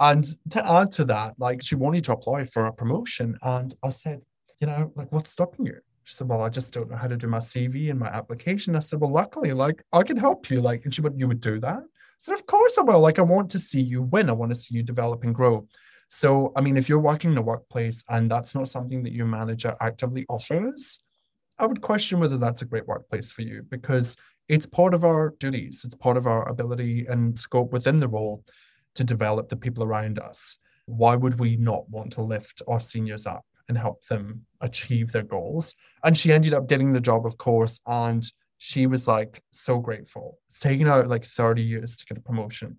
And 0.00 0.26
to 0.50 0.66
add 0.66 0.92
to 0.92 1.04
that, 1.06 1.34
like 1.38 1.62
she 1.62 1.74
wanted 1.74 2.04
to 2.04 2.12
apply 2.12 2.44
for 2.44 2.66
a 2.66 2.72
promotion. 2.72 3.37
And 3.42 3.74
I 3.82 3.90
said, 3.90 4.20
you 4.61 4.66
know, 4.66 4.92
like 4.94 5.12
what's 5.12 5.32
stopping 5.32 5.66
you? 5.66 5.78
She 6.04 6.14
said, 6.14 6.28
Well, 6.28 6.42
I 6.42 6.48
just 6.48 6.72
don't 6.72 6.90
know 6.90 6.96
how 6.96 7.08
to 7.08 7.16
do 7.16 7.26
my 7.26 7.38
CV 7.38 7.90
and 7.90 7.98
my 7.98 8.08
application. 8.08 8.74
I 8.74 8.80
said, 8.80 9.00
Well, 9.00 9.11
luckily, 9.11 9.52
like 9.52 9.82
I 9.92 10.02
can 10.02 10.16
help 10.16 10.50
you. 10.50 10.61
Like, 10.61 10.84
and 10.84 10.94
she 10.94 11.02
went, 11.02 11.18
You 11.18 11.28
would 11.28 11.40
do 11.40 11.61
that? 11.61 11.82
Said, 12.18 12.35
Of 12.35 12.46
course 12.46 12.76
I 12.78 12.83
will. 12.83 13.00
Like, 13.00 13.18
I 13.18 13.22
want 13.22 13.50
to 13.50 13.59
see 13.59 13.81
you 13.81 14.02
win. 14.02 14.28
I 14.28 14.33
want 14.33 14.50
to 14.50 14.57
see 14.57 14.74
you 14.74 14.83
develop 14.83 15.24
and 15.24 15.35
grow. 15.35 15.66
So, 16.09 16.52
I 16.57 16.61
mean, 16.61 16.76
if 16.76 16.88
you're 16.88 16.98
working 16.98 17.33
in 17.33 17.38
a 17.38 17.42
workplace 17.42 18.04
and 18.09 18.31
that's 18.31 18.54
not 18.54 18.68
something 18.68 19.02
that 19.04 19.12
your 19.12 19.26
manager 19.26 19.76
actively 19.81 20.26
offers, 20.28 21.00
I 21.59 21.66
would 21.66 21.81
question 21.81 22.18
whether 22.18 22.38
that's 22.38 22.62
a 22.62 22.66
great 22.66 22.87
workplace 22.87 23.31
for 23.31 23.42
you 23.42 23.62
because 23.68 24.16
it's 24.48 24.66
part 24.66 24.94
of 24.94 25.04
our 25.04 25.35
duties, 25.38 25.83
it's 25.85 25.94
part 25.94 26.16
of 26.16 26.26
our 26.26 26.48
ability 26.48 27.07
and 27.07 27.38
scope 27.38 27.72
within 27.72 28.00
the 28.00 28.09
role 28.09 28.44
to 28.94 29.04
develop 29.04 29.48
the 29.48 29.57
people 29.57 29.85
around 29.85 30.18
us. 30.18 30.59
Why 30.87 31.14
would 31.14 31.38
we 31.38 31.57
not 31.57 31.88
want 31.90 32.12
to 32.12 32.22
lift 32.22 32.62
our 32.66 32.81
seniors 32.81 33.26
up 33.26 33.44
and 33.68 33.76
help 33.76 34.04
them 34.07 34.46
achieve 34.61 35.12
their 35.12 35.22
goals? 35.22 35.76
And 36.02 36.16
she 36.16 36.33
ended 36.33 36.54
up 36.54 36.68
getting 36.68 36.92
the 36.92 37.00
job, 37.00 37.26
of 37.26 37.37
course, 37.37 37.81
and 37.87 38.24
she 38.58 38.86
was 38.86 39.08
like 39.08 39.42
so 39.50 39.78
grateful. 39.78 40.38
It's 40.48 40.60
taken 40.60 40.86
her 40.86 41.06
like 41.06 41.24
30 41.24 41.62
years 41.62 41.96
to 41.96 42.06
get 42.06 42.18
a 42.18 42.20
promotion. 42.20 42.76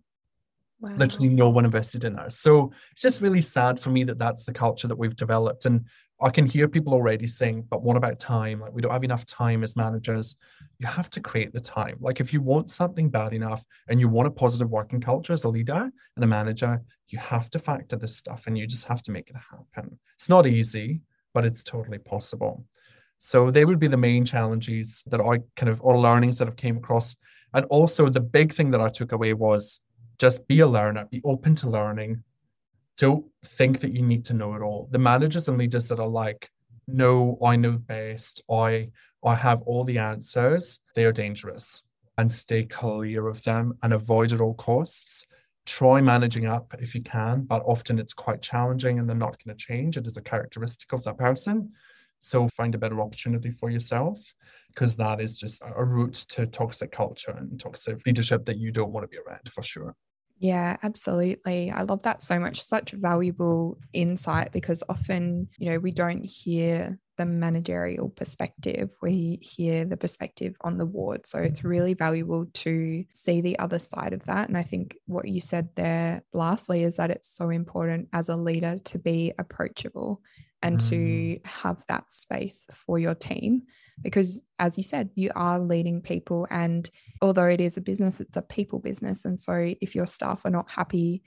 Wow. 0.81 0.95
Literally, 0.95 1.29
no 1.29 1.49
one 1.49 1.65
invested 1.65 2.05
in 2.05 2.15
her. 2.15 2.29
So 2.29 2.71
it's 2.91 3.01
just 3.01 3.21
really 3.21 3.41
sad 3.41 3.79
for 3.79 3.89
me 3.89 4.03
that 4.05 4.17
that's 4.17 4.45
the 4.45 4.53
culture 4.53 4.87
that 4.87 4.97
we've 4.97 5.15
developed. 5.15 5.65
And 5.65 5.85
I 6.21 6.29
can 6.29 6.45
hear 6.45 6.67
people 6.67 6.93
already 6.93 7.27
saying, 7.27 7.65
but 7.69 7.81
what 7.81 7.97
about 7.97 8.19
time? 8.19 8.61
Like, 8.61 8.73
we 8.73 8.81
don't 8.81 8.91
have 8.91 9.03
enough 9.03 9.25
time 9.25 9.63
as 9.63 9.75
managers. 9.75 10.37
You 10.77 10.87
have 10.87 11.09
to 11.11 11.21
create 11.21 11.53
the 11.53 11.59
time. 11.59 11.97
Like, 11.99 12.19
if 12.21 12.31
you 12.33 12.41
want 12.41 12.69
something 12.69 13.09
bad 13.09 13.33
enough 13.33 13.65
and 13.87 13.99
you 13.99 14.07
want 14.07 14.27
a 14.27 14.31
positive 14.31 14.69
working 14.69 15.01
culture 15.01 15.33
as 15.33 15.43
a 15.43 15.49
leader 15.49 15.89
and 16.15 16.23
a 16.23 16.27
manager, 16.27 16.81
you 17.07 17.19
have 17.19 17.49
to 17.51 17.59
factor 17.59 17.95
this 17.95 18.15
stuff 18.15 18.47
and 18.47 18.57
you 18.57 18.67
just 18.67 18.87
have 18.87 19.01
to 19.03 19.11
make 19.11 19.29
it 19.29 19.35
happen. 19.35 19.99
It's 20.15 20.29
not 20.29 20.47
easy, 20.47 21.01
but 21.33 21.45
it's 21.45 21.63
totally 21.63 21.99
possible. 21.99 22.65
So, 23.19 23.51
they 23.51 23.65
would 23.65 23.79
be 23.79 23.88
the 23.88 23.97
main 23.97 24.25
challenges 24.25 25.03
that 25.08 25.21
I 25.21 25.39
kind 25.55 25.69
of, 25.69 25.82
or 25.84 25.99
learnings 25.99 26.39
that 26.39 26.47
I've 26.47 26.55
came 26.55 26.77
across. 26.77 27.15
And 27.53 27.65
also, 27.65 28.10
the 28.10 28.21
big 28.21 28.51
thing 28.51 28.71
that 28.71 28.82
I 28.82 28.89
took 28.89 29.12
away 29.12 29.34
was 29.34 29.82
just 30.17 30.47
be 30.47 30.60
a 30.62 30.67
learner, 30.67 31.05
be 31.05 31.21
open 31.23 31.55
to 31.55 31.69
learning, 31.69 32.23
don't 32.97 33.25
think 33.45 33.79
that 33.79 33.95
you 33.95 34.01
need 34.01 34.25
to 34.25 34.34
know 34.34 34.55
it 34.55 34.62
all. 34.62 34.89
The 34.91 34.99
managers 34.99 35.47
and 35.47 35.58
leaders 35.58 35.88
that 35.88 35.99
are 35.99 36.08
like, 36.08 36.49
no, 36.88 37.38
I 37.43 37.55
know 37.55 37.73
best, 37.73 38.41
I 38.51 38.89
I 39.23 39.36
have 39.36 39.62
all 39.63 39.84
the 39.84 39.97
answers, 39.97 40.79
they 40.95 41.05
are 41.05 41.12
dangerous. 41.12 41.84
And 42.17 42.32
stay 42.32 42.65
clear 42.65 43.27
of 43.27 43.41
them 43.43 43.77
and 43.82 43.93
avoid 43.93 44.34
at 44.34 44.41
all 44.41 44.53
costs. 44.53 45.25
Try 45.65 46.01
managing 46.01 46.45
up 46.45 46.75
if 46.79 46.93
you 46.93 47.01
can, 47.01 47.43
but 47.43 47.63
often 47.65 47.97
it's 47.97 48.13
quite 48.13 48.41
challenging 48.41 48.99
and 48.99 49.08
they're 49.08 49.15
not 49.15 49.41
going 49.41 49.55
to 49.55 49.65
change. 49.65 49.95
It 49.95 50.05
is 50.05 50.17
a 50.17 50.21
characteristic 50.21 50.91
of 50.91 51.03
that 51.05 51.17
person. 51.17 51.71
So 52.19 52.47
find 52.49 52.75
a 52.75 52.77
better 52.77 53.01
opportunity 53.01 53.51
for 53.51 53.69
yourself 53.69 54.34
because 54.67 54.95
that 54.97 55.19
is 55.19 55.38
just 55.38 55.62
a 55.65 55.84
route 55.84 56.13
to 56.29 56.45
toxic 56.45 56.91
culture 56.91 57.32
and 57.32 57.60
toxic 57.60 58.05
leadership 58.05 58.45
that 58.45 58.58
you 58.58 58.71
don't 58.71 58.91
want 58.91 59.03
to 59.03 59.08
be 59.08 59.17
around 59.17 59.49
for 59.49 59.63
sure. 59.63 59.95
Yeah, 60.39 60.77
absolutely. 60.84 61.69
I 61.69 61.82
love 61.82 62.03
that 62.03 62.21
so 62.21 62.39
much. 62.39 62.62
Such 62.62 62.91
valuable 62.91 63.77
insight 63.91 64.53
because 64.53 64.84
often, 64.88 65.49
you 65.58 65.71
know, 65.71 65.79
we 65.79 65.91
don't 65.91 66.23
hear 66.23 66.97
the 67.17 67.25
managerial 67.25 68.08
perspective. 68.10 68.89
We 69.01 69.39
hear 69.41 69.84
the 69.84 69.97
perspective 69.97 70.55
on 70.62 70.77
the 70.77 70.86
ward. 70.86 71.27
So 71.27 71.39
it's 71.39 71.65
really 71.65 71.93
valuable 71.93 72.45
to 72.45 73.03
see 73.12 73.41
the 73.41 73.60
other 73.60 73.79
side 73.79 74.13
of 74.13 74.23
that. 74.27 74.47
And 74.47 74.58
I 74.58 74.63
think 74.63 74.95
what 75.05 75.27
you 75.27 75.41
said 75.41 75.67
there, 75.75 76.23
lastly, 76.32 76.84
is 76.84 76.95
that 76.95 77.12
it's 77.12 77.36
so 77.36 77.49
important 77.49 78.08
as 78.13 78.29
a 78.29 78.38
leader 78.38 78.77
to 78.77 78.97
be 78.97 79.34
approachable 79.38 80.21
and 80.62 80.78
mm. 80.78 80.89
to 80.89 81.39
have 81.45 81.84
that 81.88 82.12
space 82.12 82.67
for 82.74 83.00
your 83.00 83.15
team 83.15 83.63
because 84.02 84.43
as 84.60 84.78
you 84.78 84.84
said 84.84 85.10
you 85.15 85.32
are 85.36 85.60
leading 85.60 86.02
people 86.02 86.48
and 86.50 86.89
although 87.22 87.48
it 87.48 87.62
is 87.62 87.78
a 87.78 87.82
business 87.82 88.19
it's 88.19 88.38
a 88.38 88.41
people 88.41 88.80
business 88.80 89.26
and 89.26 89.39
so 89.39 89.74
if 89.82 89.95
your 89.95 90.06
staff 90.06 90.45
are 90.45 90.52
not 90.52 90.69
happy 90.69 91.22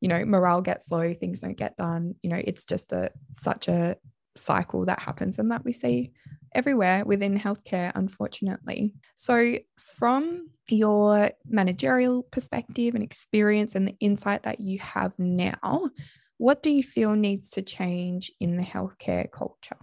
you 0.00 0.08
know 0.08 0.24
morale 0.24 0.60
gets 0.60 0.90
low 0.90 1.14
things 1.14 1.40
don't 1.40 1.56
get 1.56 1.76
done 1.76 2.14
you 2.22 2.30
know 2.30 2.40
it's 2.44 2.64
just 2.64 2.92
a 2.92 3.10
such 3.36 3.68
a 3.68 3.96
cycle 4.34 4.86
that 4.86 5.00
happens 5.00 5.38
and 5.38 5.50
that 5.50 5.64
we 5.64 5.72
see 5.72 6.12
everywhere 6.54 7.04
within 7.04 7.38
healthcare 7.38 7.92
unfortunately 7.94 8.94
so 9.14 9.56
from 9.78 10.48
your 10.68 11.30
managerial 11.46 12.22
perspective 12.24 12.94
and 12.94 13.04
experience 13.04 13.74
and 13.74 13.86
the 13.86 13.96
insight 14.00 14.42
that 14.44 14.60
you 14.60 14.78
have 14.78 15.18
now 15.18 15.90
what 16.42 16.60
do 16.60 16.70
you 16.70 16.82
feel 16.82 17.14
needs 17.14 17.50
to 17.50 17.62
change 17.62 18.28
in 18.40 18.56
the 18.56 18.64
healthcare 18.64 19.30
culture? 19.30 19.78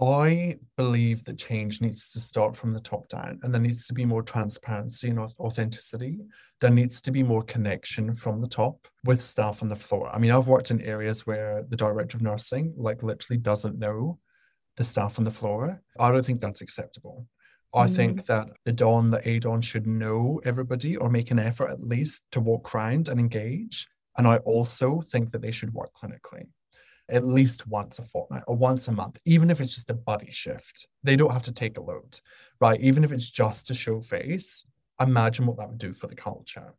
I 0.00 0.58
believe 0.76 1.24
that 1.24 1.38
change 1.38 1.80
needs 1.80 2.12
to 2.12 2.20
start 2.20 2.56
from 2.56 2.72
the 2.72 2.78
top 2.78 3.08
down 3.08 3.40
and 3.42 3.52
there 3.52 3.60
needs 3.60 3.84
to 3.88 3.94
be 3.94 4.04
more 4.04 4.22
transparency 4.22 5.08
and 5.08 5.18
authenticity. 5.18 6.20
There 6.60 6.70
needs 6.70 7.00
to 7.02 7.10
be 7.10 7.24
more 7.24 7.42
connection 7.42 8.14
from 8.14 8.40
the 8.40 8.46
top 8.46 8.86
with 9.04 9.24
staff 9.24 9.60
on 9.60 9.68
the 9.68 9.74
floor. 9.74 10.08
I 10.14 10.20
mean, 10.20 10.30
I've 10.30 10.46
worked 10.46 10.70
in 10.70 10.80
areas 10.82 11.26
where 11.26 11.64
the 11.68 11.76
director 11.76 12.16
of 12.16 12.22
nursing, 12.22 12.74
like, 12.76 13.02
literally 13.02 13.38
doesn't 13.38 13.80
know 13.80 14.20
the 14.76 14.84
staff 14.84 15.18
on 15.18 15.24
the 15.24 15.32
floor. 15.32 15.82
I 15.98 16.12
don't 16.12 16.24
think 16.24 16.40
that's 16.40 16.60
acceptable. 16.60 17.26
I 17.74 17.86
mm. 17.86 17.96
think 17.96 18.26
that 18.26 18.50
the 18.64 18.72
Don, 18.72 19.10
the 19.10 19.18
ADON 19.18 19.64
should 19.64 19.88
know 19.88 20.40
everybody 20.44 20.96
or 20.96 21.10
make 21.10 21.32
an 21.32 21.40
effort 21.40 21.70
at 21.70 21.82
least 21.82 22.22
to 22.30 22.40
walk 22.40 22.72
around 22.72 23.08
and 23.08 23.18
engage. 23.18 23.88
And 24.18 24.26
I 24.26 24.38
also 24.38 25.00
think 25.00 25.30
that 25.32 25.40
they 25.40 25.52
should 25.52 25.72
work 25.72 25.94
clinically 25.94 26.48
at 27.10 27.26
least 27.26 27.66
once 27.66 27.98
a 27.98 28.04
fortnight 28.04 28.42
or 28.46 28.56
once 28.56 28.88
a 28.88 28.92
month, 28.92 29.18
even 29.24 29.50
if 29.50 29.60
it's 29.60 29.74
just 29.74 29.88
a 29.88 29.94
buddy 29.94 30.30
shift. 30.30 30.86
They 31.02 31.16
don't 31.16 31.32
have 31.32 31.44
to 31.44 31.54
take 31.54 31.78
a 31.78 31.80
load, 31.80 32.20
right? 32.60 32.78
Even 32.80 33.02
if 33.04 33.12
it's 33.12 33.30
just 33.30 33.66
to 33.68 33.74
show 33.74 34.00
face, 34.00 34.66
imagine 35.00 35.46
what 35.46 35.56
that 35.56 35.68
would 35.70 35.78
do 35.78 35.92
for 35.92 36.06
the 36.06 36.14
culture. 36.14 36.74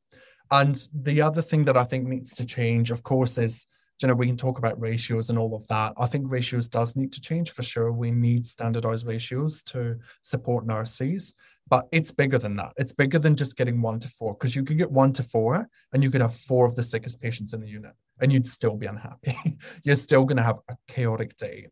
And 0.51 0.79
the 0.93 1.21
other 1.21 1.41
thing 1.41 1.65
that 1.65 1.77
I 1.77 1.83
think 1.83 2.07
needs 2.07 2.35
to 2.35 2.45
change, 2.45 2.91
of 2.91 3.03
course, 3.03 3.37
is 3.37 3.67
you 4.01 4.07
know 4.07 4.13
we 4.13 4.27
can 4.27 4.37
talk 4.37 4.57
about 4.57 4.79
ratios 4.79 5.29
and 5.29 5.37
all 5.37 5.55
of 5.55 5.67
that 5.67 5.93
i 5.97 6.05
think 6.05 6.31
ratios 6.31 6.67
does 6.67 6.95
need 6.95 7.11
to 7.11 7.21
change 7.21 7.51
for 7.51 7.63
sure 7.63 7.91
we 7.91 8.11
need 8.11 8.45
standardized 8.45 9.05
ratios 9.05 9.61
to 9.61 9.97
support 10.21 10.65
nurses 10.65 11.35
but 11.69 11.87
it's 11.91 12.11
bigger 12.11 12.39
than 12.39 12.55
that. 12.55 12.73
It's 12.77 12.93
bigger 12.93 13.19
than 13.19 13.35
just 13.35 13.55
getting 13.55 13.81
one 13.81 13.99
to 13.99 14.07
four 14.07 14.33
because 14.33 14.55
you 14.55 14.63
could 14.63 14.77
get 14.77 14.91
one 14.91 15.13
to 15.13 15.23
four 15.23 15.69
and 15.93 16.03
you 16.03 16.09
could 16.09 16.21
have 16.21 16.35
four 16.35 16.65
of 16.65 16.75
the 16.75 16.83
sickest 16.83 17.21
patients 17.21 17.53
in 17.53 17.61
the 17.61 17.67
unit 17.67 17.93
and 18.19 18.33
you'd 18.33 18.47
still 18.47 18.75
be 18.75 18.87
unhappy. 18.87 19.37
You're 19.83 19.95
still 19.95 20.25
going 20.25 20.37
to 20.37 20.43
have 20.43 20.59
a 20.67 20.77
chaotic 20.87 21.37
day. 21.37 21.67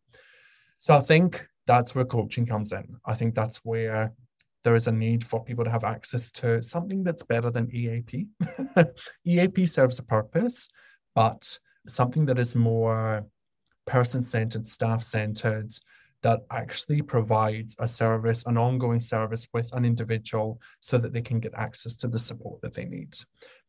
So 0.77 0.95
I 0.95 0.99
think 0.99 1.47
that's 1.65 1.95
where 1.95 2.05
coaching 2.05 2.45
comes 2.45 2.71
in. 2.71 2.97
I 3.05 3.15
think 3.15 3.33
that's 3.33 3.57
where 3.65 4.13
there 4.63 4.75
is 4.75 4.87
a 4.87 4.91
need 4.91 5.25
for 5.25 5.43
people 5.43 5.63
to 5.63 5.71
have 5.71 5.83
access 5.83 6.31
to 6.33 6.61
something 6.61 7.03
that's 7.03 7.23
better 7.23 7.49
than 7.49 7.73
EAP. 7.73 8.27
EAP 9.25 9.65
serves 9.65 9.97
a 9.97 10.03
purpose, 10.03 10.69
but 11.15 11.57
something 11.87 12.25
that 12.25 12.39
is 12.39 12.55
more 12.55 13.25
person 13.85 14.21
centered, 14.21 14.67
staff 14.67 15.03
centered, 15.03 15.71
that 16.23 16.41
actually 16.51 17.01
provides 17.01 17.75
a 17.79 17.87
service, 17.87 18.45
an 18.45 18.57
ongoing 18.57 18.99
service 18.99 19.47
with 19.53 19.71
an 19.73 19.85
individual 19.85 20.59
so 20.79 20.97
that 20.97 21.13
they 21.13 21.21
can 21.21 21.39
get 21.39 21.53
access 21.55 21.95
to 21.95 22.07
the 22.07 22.19
support 22.19 22.61
that 22.61 22.73
they 22.73 22.85
need. 22.85 23.15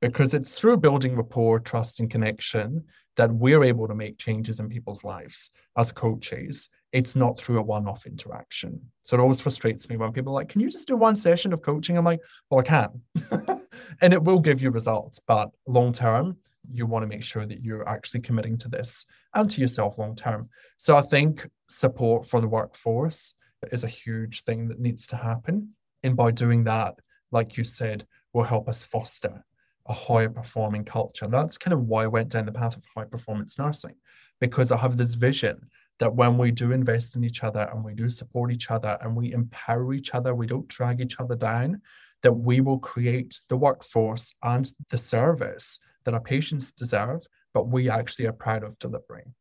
Because 0.00 0.34
it's 0.34 0.54
through 0.54 0.78
building 0.78 1.14
rapport, 1.14 1.60
trust, 1.60 2.00
and 2.00 2.10
connection 2.10 2.84
that 3.16 3.32
we're 3.32 3.64
able 3.64 3.86
to 3.86 3.94
make 3.94 4.16
changes 4.16 4.60
in 4.60 4.68
people's 4.68 5.04
lives 5.04 5.50
as 5.76 5.92
coaches. 5.92 6.70
It's 6.92 7.16
not 7.16 7.38
through 7.38 7.58
a 7.58 7.62
one 7.62 7.86
off 7.86 8.06
interaction. 8.06 8.80
So 9.02 9.16
it 9.16 9.20
always 9.20 9.42
frustrates 9.42 9.88
me 9.88 9.96
when 9.96 10.12
people 10.12 10.32
are 10.32 10.40
like, 10.40 10.48
Can 10.48 10.60
you 10.60 10.70
just 10.70 10.88
do 10.88 10.96
one 10.96 11.16
session 11.16 11.52
of 11.52 11.60
coaching? 11.60 11.98
I'm 11.98 12.04
like, 12.04 12.20
Well, 12.48 12.60
I 12.60 12.62
can. 12.62 13.02
and 14.00 14.14
it 14.14 14.22
will 14.22 14.38
give 14.38 14.62
you 14.62 14.70
results, 14.70 15.20
but 15.26 15.50
long 15.66 15.92
term, 15.92 16.38
you 16.72 16.86
want 16.86 17.02
to 17.02 17.06
make 17.06 17.22
sure 17.22 17.46
that 17.46 17.62
you're 17.62 17.88
actually 17.88 18.20
committing 18.20 18.58
to 18.58 18.68
this 18.68 19.06
and 19.34 19.50
to 19.50 19.60
yourself 19.60 19.98
long 19.98 20.14
term. 20.14 20.48
So 20.76 20.96
I 20.96 21.02
think 21.02 21.48
support 21.68 22.26
for 22.26 22.40
the 22.40 22.48
workforce 22.48 23.34
is 23.72 23.84
a 23.84 23.88
huge 23.88 24.44
thing 24.44 24.68
that 24.68 24.80
needs 24.80 25.06
to 25.08 25.16
happen. 25.16 25.74
And 26.02 26.16
by 26.16 26.30
doing 26.30 26.64
that, 26.64 26.94
like 27.32 27.56
you 27.56 27.64
said, 27.64 28.06
will 28.32 28.44
help 28.44 28.68
us 28.68 28.84
foster 28.84 29.44
a 29.86 29.92
higher 29.92 30.28
performing 30.28 30.84
culture. 30.84 31.26
That's 31.26 31.58
kind 31.58 31.72
of 31.72 31.80
why 31.80 32.04
I 32.04 32.08
went 32.08 32.28
down 32.28 32.46
the 32.46 32.52
path 32.52 32.76
of 32.76 32.84
high 32.94 33.04
performance 33.04 33.58
nursing, 33.58 33.94
because 34.40 34.70
I 34.70 34.76
have 34.76 34.96
this 34.96 35.14
vision 35.14 35.68
that 35.98 36.14
when 36.14 36.38
we 36.38 36.50
do 36.50 36.72
invest 36.72 37.16
in 37.16 37.24
each 37.24 37.42
other 37.42 37.68
and 37.72 37.82
we 37.82 37.94
do 37.94 38.08
support 38.08 38.52
each 38.52 38.70
other 38.70 38.98
and 39.00 39.16
we 39.16 39.32
empower 39.32 39.92
each 39.92 40.14
other, 40.14 40.34
we 40.34 40.46
don't 40.46 40.68
drag 40.68 41.00
each 41.00 41.18
other 41.18 41.34
down, 41.34 41.80
that 42.22 42.32
we 42.32 42.60
will 42.60 42.78
create 42.78 43.40
the 43.48 43.56
workforce 43.56 44.34
and 44.42 44.70
the 44.90 44.98
service 44.98 45.80
that 46.08 46.14
our 46.14 46.22
patients 46.22 46.72
deserve, 46.72 47.26
but 47.52 47.68
we 47.68 47.90
actually 47.90 48.26
are 48.26 48.32
proud 48.32 48.64
of 48.64 48.78
delivering. 48.78 49.34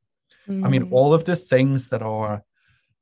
Mm. 0.50 0.66
I 0.66 0.70
mean, 0.70 0.86
mm. 0.88 0.92
all 0.92 1.14
of 1.14 1.24
the 1.24 1.38
things 1.38 1.88
that 1.92 2.02
are 2.02 2.44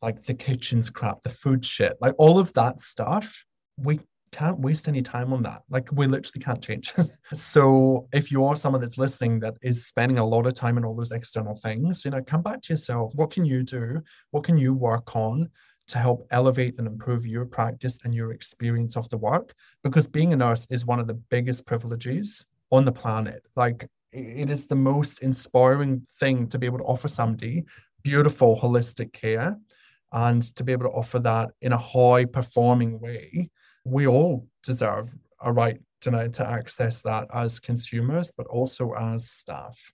like 0.04 0.24
the 0.26 0.36
kitchen's 0.36 0.92
crap, 0.92 1.24
the 1.24 1.30
food 1.30 1.66
shit, 1.66 1.98
like 2.00 2.14
all 2.20 2.38
of 2.38 2.54
that 2.54 2.80
stuff, 2.80 3.44
we 3.76 4.02
can't 4.32 4.60
waste 4.60 4.88
any 4.88 5.02
time 5.02 5.34
on 5.34 5.42
that. 5.44 5.64
Like 5.68 5.92
we 5.92 6.06
literally 6.06 6.44
can't 6.44 6.62
change. 6.62 6.94
so 7.34 8.08
if 8.14 8.32
you 8.32 8.46
are 8.46 8.56
someone 8.56 8.82
that's 8.82 9.00
listening 9.00 9.40
that 9.40 9.56
is 9.64 9.88
spending 9.88 10.20
a 10.20 10.28
lot 10.28 10.46
of 10.46 10.54
time 10.54 10.78
on 10.78 10.86
all 10.86 10.96
those 10.96 11.12
external 11.12 11.56
things, 11.56 12.06
you 12.06 12.12
know, 12.12 12.22
come 12.22 12.44
back 12.44 12.62
to 12.64 12.74
yourself. 12.74 13.14
What 13.16 13.32
can 13.32 13.46
you 13.46 13.64
do? 13.64 14.04
What 14.30 14.44
can 14.44 14.60
you 14.60 14.76
work 14.76 15.16
on? 15.16 15.50
to 15.88 16.00
help 16.00 16.26
elevate 16.32 16.76
and 16.80 16.88
improve 16.88 17.28
your 17.28 17.46
practice 17.46 18.00
and 18.04 18.14
your 18.14 18.32
experience 18.32 18.98
of 18.98 19.08
the 19.10 19.18
work 19.18 19.54
because 19.84 20.08
being 20.08 20.34
a 20.34 20.36
nurse 20.36 20.68
is 20.72 20.86
one 20.86 21.00
of 21.00 21.08
the 21.08 21.14
biggest 21.14 21.68
privileges 21.68 22.48
on 22.72 22.86
the 22.86 22.92
planet. 22.92 23.44
Like 23.56 23.88
it 24.12 24.50
is 24.50 24.68
the 24.68 24.76
most 24.76 25.22
inspiring 25.22 26.06
thing 26.20 26.48
to 26.48 26.58
be 26.58 26.66
able 26.66 26.80
to 26.80 26.86
offer 26.86 27.08
somebody 27.08 27.66
beautiful 28.06 28.58
holistic 28.58 29.12
care 29.14 29.58
and 30.14 30.44
to 30.56 30.64
be 30.64 30.72
able 30.72 30.86
to 30.86 30.92
offer 30.92 31.18
that 31.18 31.50
in 31.62 31.74
a 31.74 31.78
high 31.78 32.24
performing 32.24 33.00
way. 33.00 33.50
We 33.84 34.06
all 34.06 34.48
deserve 34.64 35.14
a 35.42 35.52
right 35.52 35.80
to 36.02 36.12
know 36.12 36.28
to 36.28 36.48
access 36.48 37.02
that 37.02 37.28
as 37.34 37.60
consumers, 37.60 38.32
but 38.32 38.46
also 38.46 38.94
as 38.94 39.28
staff. 39.28 39.92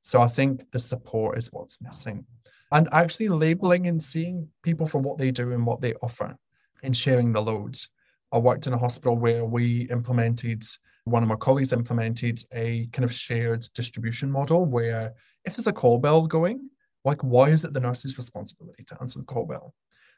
So 0.00 0.22
I 0.22 0.28
think 0.28 0.70
the 0.72 0.78
support 0.78 1.36
is 1.36 1.52
what's 1.52 1.78
missing. 1.82 2.24
And 2.72 2.88
actually 2.92 3.28
labeling 3.28 3.86
and 3.86 4.02
seeing 4.02 4.48
people 4.62 4.86
for 4.86 4.98
what 4.98 5.18
they 5.18 5.30
do 5.30 5.52
and 5.52 5.66
what 5.66 5.82
they 5.82 5.94
offer 6.02 6.36
and 6.82 6.96
sharing 6.96 7.32
the 7.32 7.42
loads. 7.42 7.90
I 8.32 8.38
worked 8.38 8.66
in 8.66 8.72
a 8.72 8.78
hospital 8.78 9.18
where 9.18 9.44
we 9.44 9.82
implemented 9.90 10.64
one 11.04 11.22
of 11.22 11.28
my 11.28 11.36
colleagues 11.36 11.72
implemented 11.72 12.42
a 12.52 12.86
kind 12.92 13.04
of 13.04 13.12
shared 13.12 13.64
distribution 13.74 14.30
model 14.30 14.64
where 14.64 15.14
if 15.44 15.56
there's 15.56 15.66
a 15.66 15.72
call 15.72 15.98
bell 15.98 16.26
going, 16.26 16.70
like 17.04 17.22
why 17.22 17.48
is 17.48 17.64
it 17.64 17.72
the 17.72 17.80
nurse's 17.80 18.18
responsibility 18.18 18.84
to 18.84 18.96
answer 19.00 19.18
the 19.18 19.24
call 19.24 19.46
bell? 19.46 19.74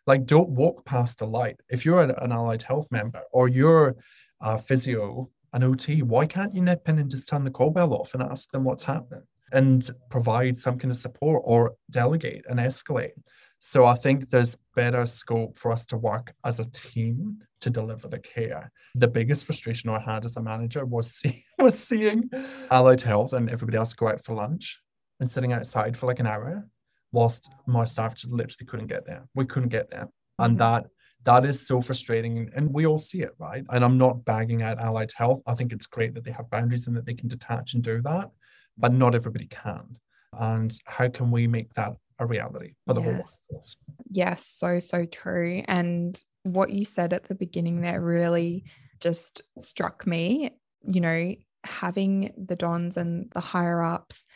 Like 0.06 0.26
don't 0.26 0.50
walk 0.50 0.84
past 0.84 1.18
the 1.18 1.26
light. 1.26 1.60
If 1.68 1.84
you're 1.84 2.02
an, 2.02 2.32
allied 2.32 2.62
health 2.62 2.88
member 2.90 3.22
or 3.32 3.48
you're 3.48 3.96
a 4.40 4.58
physio, 4.58 5.30
an 5.52 5.62
OT, 5.62 6.02
why 6.02 6.26
can't 6.26 6.54
you 6.54 6.62
nip 6.62 6.88
in 6.88 6.98
and 6.98 7.10
just 7.10 7.28
turn 7.28 7.44
the 7.44 7.50
call 7.50 7.70
bell 7.70 7.94
off 7.94 8.14
and 8.14 8.22
ask 8.22 8.50
them 8.50 8.64
what's 8.64 8.84
happening 8.84 9.22
and 9.52 9.88
provide 10.10 10.58
some 10.58 10.78
kind 10.78 10.90
of 10.90 10.96
support 10.96 11.42
or 11.44 11.74
delegate 11.90 12.44
and 12.48 12.58
escalate? 12.58 13.12
So 13.60 13.84
I 13.84 13.94
think 13.94 14.30
there's 14.30 14.58
better 14.74 15.06
scope 15.06 15.56
for 15.56 15.70
us 15.70 15.86
to 15.86 15.96
work 15.96 16.34
as 16.44 16.58
a 16.58 16.68
team 16.68 17.38
to 17.62 17.70
deliver 17.70 18.08
the 18.08 18.18
care. 18.18 18.70
The 18.94 19.08
biggest 19.08 19.46
frustration 19.46 19.90
I 19.90 20.00
had 20.00 20.24
as 20.24 20.36
a 20.36 20.42
manager 20.42 20.84
was 20.84 21.12
see, 21.14 21.44
was 21.58 21.78
seeing 21.78 22.30
Allied 22.70 23.00
Health 23.00 23.32
and 23.32 23.48
everybody 23.50 23.78
else 23.78 23.94
go 23.94 24.08
out 24.08 24.24
for 24.24 24.34
lunch 24.34 24.80
and 25.20 25.30
sitting 25.30 25.52
outside 25.52 25.96
for 25.96 26.06
like 26.06 26.20
an 26.20 26.26
hour 26.26 26.68
whilst 27.12 27.50
my 27.66 27.84
staff 27.84 28.14
just 28.14 28.32
literally 28.32 28.66
couldn't 28.66 28.86
get 28.86 29.06
there. 29.06 29.26
We 29.34 29.46
couldn't 29.46 29.70
get 29.70 29.90
there. 29.90 30.08
And 30.38 30.58
mm-hmm. 30.58 30.58
that 30.58 30.86
that 31.24 31.44
is 31.44 31.66
so 31.66 31.80
frustrating 31.80 32.50
and 32.56 32.72
we 32.72 32.84
all 32.86 32.98
see 32.98 33.22
it 33.22 33.30
right 33.38 33.64
and 33.70 33.84
i'm 33.84 33.96
not 33.96 34.24
bagging 34.24 34.62
at 34.62 34.78
allied 34.78 35.12
health 35.14 35.40
i 35.46 35.54
think 35.54 35.72
it's 35.72 35.86
great 35.86 36.14
that 36.14 36.24
they 36.24 36.32
have 36.32 36.50
boundaries 36.50 36.88
and 36.88 36.96
that 36.96 37.06
they 37.06 37.14
can 37.14 37.28
detach 37.28 37.74
and 37.74 37.82
do 37.84 38.02
that 38.02 38.28
but 38.76 38.92
not 38.92 39.14
everybody 39.14 39.46
can 39.46 39.96
and 40.40 40.72
how 40.86 41.08
can 41.08 41.30
we 41.30 41.46
make 41.46 41.72
that 41.74 41.92
a 42.18 42.26
reality 42.26 42.74
for 42.86 42.94
the 42.94 43.00
yes. 43.00 43.10
whole 43.10 43.18
workforce. 43.18 43.76
Yes, 44.06 44.46
so 44.46 44.80
so 44.80 45.04
true. 45.04 45.62
And 45.66 46.22
what 46.42 46.70
you 46.70 46.84
said 46.84 47.12
at 47.12 47.24
the 47.24 47.34
beginning 47.34 47.80
there 47.80 48.00
really 48.00 48.64
just 49.00 49.42
struck 49.58 50.06
me. 50.06 50.50
You 50.86 51.00
know, 51.00 51.34
having 51.64 52.32
the 52.36 52.56
dons 52.56 52.96
and 52.96 53.30
the 53.32 53.40
higher 53.40 53.82
ups 53.82 54.26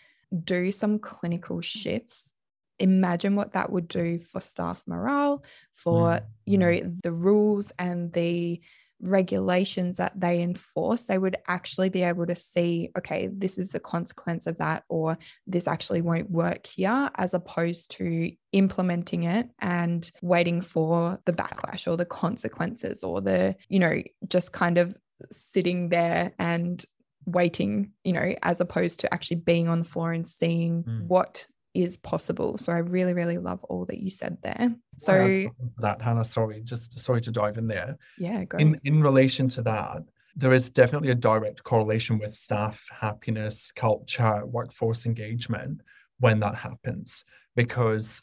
do 0.45 0.73
some 0.73 0.99
clinical 0.99 1.61
shifts 1.61 2.33
imagine 2.79 3.37
what 3.37 3.53
that 3.53 3.71
would 3.71 3.89
do 3.89 4.19
for 4.19 4.41
staff 4.41 4.83
morale 4.87 5.43
for 5.73 6.09
mm. 6.09 6.25
you 6.45 6.59
know 6.59 6.79
the 7.03 7.13
rules 7.13 7.73
and 7.79 8.13
the 8.13 8.61
regulations 9.01 9.97
that 9.99 10.19
they 10.19 10.43
enforce, 10.43 11.05
they 11.05 11.19
would 11.19 11.37
actually 11.47 11.89
be 11.89 12.03
able 12.03 12.27
to 12.27 12.35
see, 12.35 12.91
okay, 12.97 13.29
this 13.33 13.59
is 13.59 13.71
the 13.71 13.81
consequence 13.81 14.47
of 14.47 14.59
that, 14.59 14.85
or 14.89 15.19
this 15.47 15.69
actually 15.69 16.03
won't 16.03 16.31
work 16.31 16.67
here, 16.67 17.11
as 17.17 17.35
opposed 17.35 17.91
to 17.93 18.31
implementing 18.53 19.25
it 19.25 19.49
and 19.59 20.11
waiting 20.23 20.61
for 20.61 21.21
the 21.27 21.33
backlash 21.33 21.91
or 21.91 21.97
the 21.97 22.05
consequences 22.05 23.05
or 23.05 23.21
the, 23.21 23.55
you 23.69 23.79
know, 23.79 24.03
just 24.29 24.53
kind 24.53 24.79
of 24.79 24.95
sitting 25.31 25.89
there 25.89 26.33
and 26.39 26.85
waiting, 27.27 27.93
you 28.05 28.13
know, 28.13 28.35
as 28.43 28.61
opposed 28.61 29.01
to 29.01 29.13
actually 29.13 29.39
being 29.39 29.69
on 29.69 29.81
the 29.81 29.85
floor 29.85 30.13
and 30.13 30.27
seeing 30.27 30.85
mm. 30.85 31.07
what 31.07 31.49
is 31.83 31.97
possible. 31.99 32.59
So 32.59 32.73
I 32.73 32.79
really, 32.79 33.13
really 33.13 33.39
love 33.39 33.63
all 33.65 33.85
that 33.87 33.99
you 33.99 34.11
said 34.11 34.39
there. 34.43 34.75
So 34.97 35.49
that 35.79 36.01
Hannah, 36.01 36.25
sorry, 36.25 36.63
just 36.63 36.99
sorry 36.99 37.21
to 37.23 37.31
dive 37.31 37.59
in 37.59 37.67
there. 37.67 37.99
Yeah, 38.19 38.45
go. 38.45 38.59
In 38.59 38.81
in 38.85 39.03
relation 39.03 39.49
to 39.51 39.63
that, 39.63 40.03
there 40.35 40.53
is 40.53 40.71
definitely 40.71 41.11
a 41.11 41.15
direct 41.15 41.63
correlation 41.65 42.19
with 42.19 42.35
staff 42.35 42.87
happiness, 43.01 43.73
culture, 43.73 44.45
workforce 44.47 45.07
engagement 45.07 45.83
when 46.21 46.41
that 46.41 46.55
happens. 46.55 47.25
Because 47.55 48.23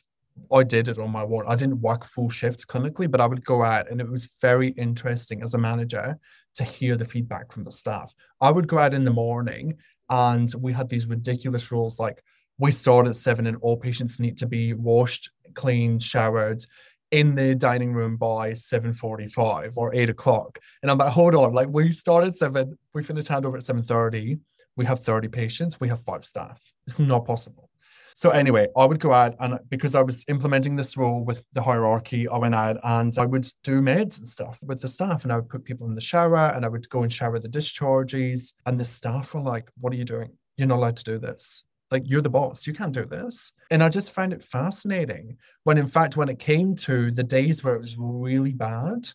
I 0.52 0.64
did 0.64 0.88
it 0.88 0.98
on 0.98 1.12
my 1.12 1.24
ward. 1.24 1.46
I 1.48 1.56
didn't 1.56 1.82
work 1.82 2.06
full 2.06 2.30
shifts 2.30 2.66
clinically, 2.66 3.10
but 3.10 3.22
I 3.22 3.28
would 3.28 3.46
go 3.46 3.64
out 3.64 3.90
and 3.90 4.02
it 4.02 4.10
was 4.10 4.30
very 4.42 4.70
interesting 4.70 5.44
as 5.44 5.54
a 5.54 5.60
manager 5.60 6.18
to 6.56 6.64
hear 6.64 6.96
the 6.98 7.06
feedback 7.06 7.52
from 7.52 7.64
the 7.64 7.72
staff. 7.72 8.14
I 8.42 8.52
would 8.52 8.68
go 8.68 8.78
out 8.78 8.94
in 8.94 9.04
the 9.04 9.14
morning 9.14 9.78
and 10.10 10.52
we 10.60 10.74
had 10.74 10.90
these 10.90 11.08
ridiculous 11.08 11.72
rules 11.72 12.00
like 12.00 12.24
we 12.58 12.72
start 12.72 13.08
at 13.08 13.16
seven 13.16 13.48
and 13.48 13.58
all 13.62 13.78
patients 13.78 14.20
need 14.20 14.38
to 14.40 14.48
be 14.48 14.74
washed, 14.74 15.32
cleaned, 15.54 16.04
showered 16.04 16.64
in 17.12 17.36
the 17.36 17.54
dining 17.54 17.94
room 17.94 18.18
by 18.18 18.52
7.45 18.52 19.74
or 19.76 19.94
8 19.94 20.10
o'clock. 20.10 20.60
And 20.82 20.90
I'm 20.90 20.98
like, 20.98 21.12
hold 21.12 21.36
on, 21.36 21.54
like 21.54 21.68
we 21.70 21.92
start 21.92 22.26
at 22.26 22.38
7, 22.38 22.78
we 22.94 23.04
finish 23.04 23.26
handover 23.26 23.56
at 23.56 23.64
7.30, 23.64 24.40
we 24.76 24.86
have 24.86 25.04
30 25.04 25.28
patients, 25.28 25.80
we 25.80 25.90
have 25.90 26.02
five 26.02 26.26
staff. 26.26 26.74
It's 26.88 27.00
not 27.00 27.26
possible. 27.26 27.70
So 28.16 28.30
anyway, 28.30 28.68
I 28.78 28.86
would 28.86 29.00
go 29.00 29.12
out 29.12 29.36
and 29.40 29.60
because 29.70 29.96
I 29.96 30.02
was 30.02 30.24
implementing 30.28 30.76
this 30.76 30.96
rule 30.98 31.24
with 31.24 31.44
the 31.54 31.64
hierarchy, 31.64 32.28
I 32.28 32.38
went 32.38 32.56
out 32.56 32.78
and 32.84 33.16
I 33.18 33.26
would 33.26 33.48
do 33.64 33.82
meds 33.82 34.20
and 34.20 34.28
stuff 34.28 34.60
with 34.64 34.82
the 34.82 34.88
staff 34.88 35.24
and 35.24 35.34
I 35.34 35.38
would 35.38 35.50
put 35.50 35.64
people 35.64 35.88
in 35.88 35.96
the 35.96 36.02
shower 36.02 36.52
and 36.56 36.64
I 36.64 36.68
would 36.68 36.88
go 36.90 37.02
and 37.02 37.12
shower 37.12 37.40
the 37.40 37.48
discharges. 37.48 38.54
And 38.68 38.80
the 38.80 38.86
staff 38.86 39.34
were 39.34 39.42
like, 39.42 39.70
What 39.80 39.94
are 39.94 39.96
you 39.96 40.06
doing? 40.06 40.30
You're 40.58 40.68
not 40.68 40.78
allowed 40.78 40.98
to 40.98 41.04
do 41.04 41.18
this 41.18 41.66
like 41.94 42.10
you're 42.10 42.22
the 42.22 42.30
boss 42.30 42.68
you 42.68 42.74
can't 42.74 42.94
do 42.94 43.06
this 43.06 43.54
and 43.72 43.84
i 43.84 43.90
just 43.90 44.12
find 44.12 44.34
it 44.34 44.44
fascinating 44.44 45.38
when 45.64 45.78
in 45.78 45.88
fact 45.88 46.18
when 46.18 46.30
it 46.30 46.40
came 46.40 46.76
to 46.76 47.12
the 47.12 47.24
days 47.24 47.64
where 47.64 47.76
it 47.76 47.82
was 47.82 47.98
really 47.98 48.54
bad 48.54 49.08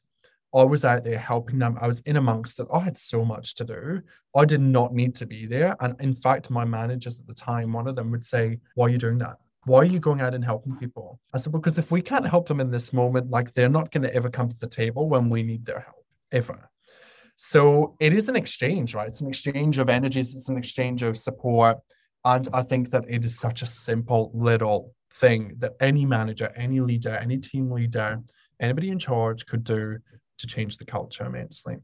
i 0.54 0.62
was 0.62 0.84
out 0.84 1.04
there 1.04 1.18
helping 1.18 1.58
them 1.58 1.76
i 1.80 1.86
was 1.86 2.00
in 2.02 2.16
amongst 2.16 2.58
it 2.60 2.66
i 2.72 2.78
had 2.78 2.96
so 2.96 3.24
much 3.24 3.54
to 3.54 3.64
do 3.64 4.00
i 4.34 4.44
did 4.44 4.60
not 4.60 4.94
need 4.94 5.14
to 5.14 5.26
be 5.26 5.44
there 5.44 5.76
and 5.80 5.94
in 6.00 6.14
fact 6.14 6.50
my 6.50 6.64
managers 6.64 7.20
at 7.20 7.26
the 7.26 7.34
time 7.34 7.72
one 7.72 7.86
of 7.86 7.96
them 7.96 8.10
would 8.10 8.24
say 8.24 8.58
why 8.74 8.86
are 8.86 8.90
you 8.90 8.98
doing 8.98 9.18
that 9.18 9.36
why 9.64 9.80
are 9.80 9.84
you 9.84 9.98
going 9.98 10.22
out 10.22 10.34
and 10.34 10.44
helping 10.44 10.76
people? 10.76 11.20
I 11.34 11.36
said, 11.36 11.52
because 11.52 11.76
if 11.76 11.90
we 11.90 12.00
can't 12.00 12.26
help 12.26 12.48
them 12.48 12.58
in 12.58 12.70
this 12.70 12.94
moment, 12.94 13.30
like 13.30 13.52
they're 13.52 13.68
not 13.68 13.90
going 13.90 14.04
to 14.04 14.14
ever 14.14 14.30
come 14.30 14.48
to 14.48 14.58
the 14.58 14.66
table 14.66 15.10
when 15.10 15.28
we 15.28 15.42
need 15.42 15.66
their 15.66 15.80
help, 15.80 16.06
ever. 16.32 16.70
So 17.36 17.94
it 18.00 18.12
is 18.12 18.28
an 18.28 18.34
exchange, 18.34 18.94
right? 18.94 19.06
It's 19.06 19.20
an 19.20 19.28
exchange 19.28 19.78
of 19.78 19.88
energies, 19.88 20.34
it's 20.34 20.48
an 20.48 20.56
exchange 20.56 21.02
of 21.04 21.16
support. 21.16 21.78
And 22.24 22.48
I 22.52 22.62
think 22.62 22.90
that 22.90 23.04
it 23.08 23.24
is 23.24 23.38
such 23.38 23.62
a 23.62 23.66
simple 23.66 24.30
little 24.34 24.94
thing 25.12 25.54
that 25.58 25.72
any 25.80 26.04
manager, 26.04 26.52
any 26.56 26.80
leader, 26.80 27.16
any 27.16 27.38
team 27.38 27.70
leader, 27.70 28.20
anybody 28.60 28.90
in 28.90 28.98
charge 28.98 29.46
could 29.46 29.64
do 29.64 29.98
to 30.38 30.46
change 30.46 30.78
the 30.78 30.84
culture 30.84 31.24
immensely. 31.24 31.76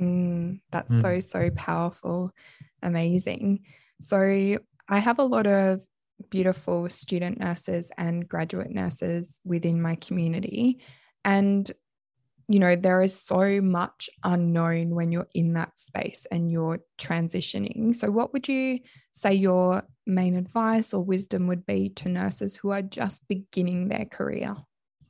Mm, 0.00 0.60
that's 0.70 0.92
mm. 0.92 1.00
so, 1.00 1.20
so 1.20 1.50
powerful. 1.50 2.30
Amazing. 2.82 3.60
So 4.00 4.18
I 4.88 4.98
have 4.98 5.18
a 5.18 5.24
lot 5.24 5.46
of 5.46 5.84
beautiful 6.30 6.88
student 6.88 7.38
nurses 7.40 7.90
and 7.98 8.28
graduate 8.28 8.70
nurses 8.70 9.40
within 9.44 9.80
my 9.80 9.96
community. 9.96 10.80
And, 11.24 11.70
you 12.48 12.60
know, 12.60 12.76
there 12.76 13.02
is 13.02 13.20
so 13.20 13.60
much 13.60 14.08
unknown 14.22 14.90
when 14.90 15.10
you're 15.10 15.28
in 15.34 15.54
that 15.54 15.78
space 15.78 16.26
and 16.30 16.50
you're 16.50 16.78
transitioning. 16.98 17.94
So, 17.94 18.10
what 18.10 18.32
would 18.32 18.48
you 18.48 18.80
say 19.12 19.34
your 19.34 19.82
main 20.06 20.36
advice 20.36 20.94
or 20.94 21.02
wisdom 21.02 21.48
would 21.48 21.66
be 21.66 21.88
to 21.90 22.08
nurses 22.08 22.56
who 22.56 22.70
are 22.70 22.82
just 22.82 23.26
beginning 23.28 23.88
their 23.88 24.04
career? 24.04 24.54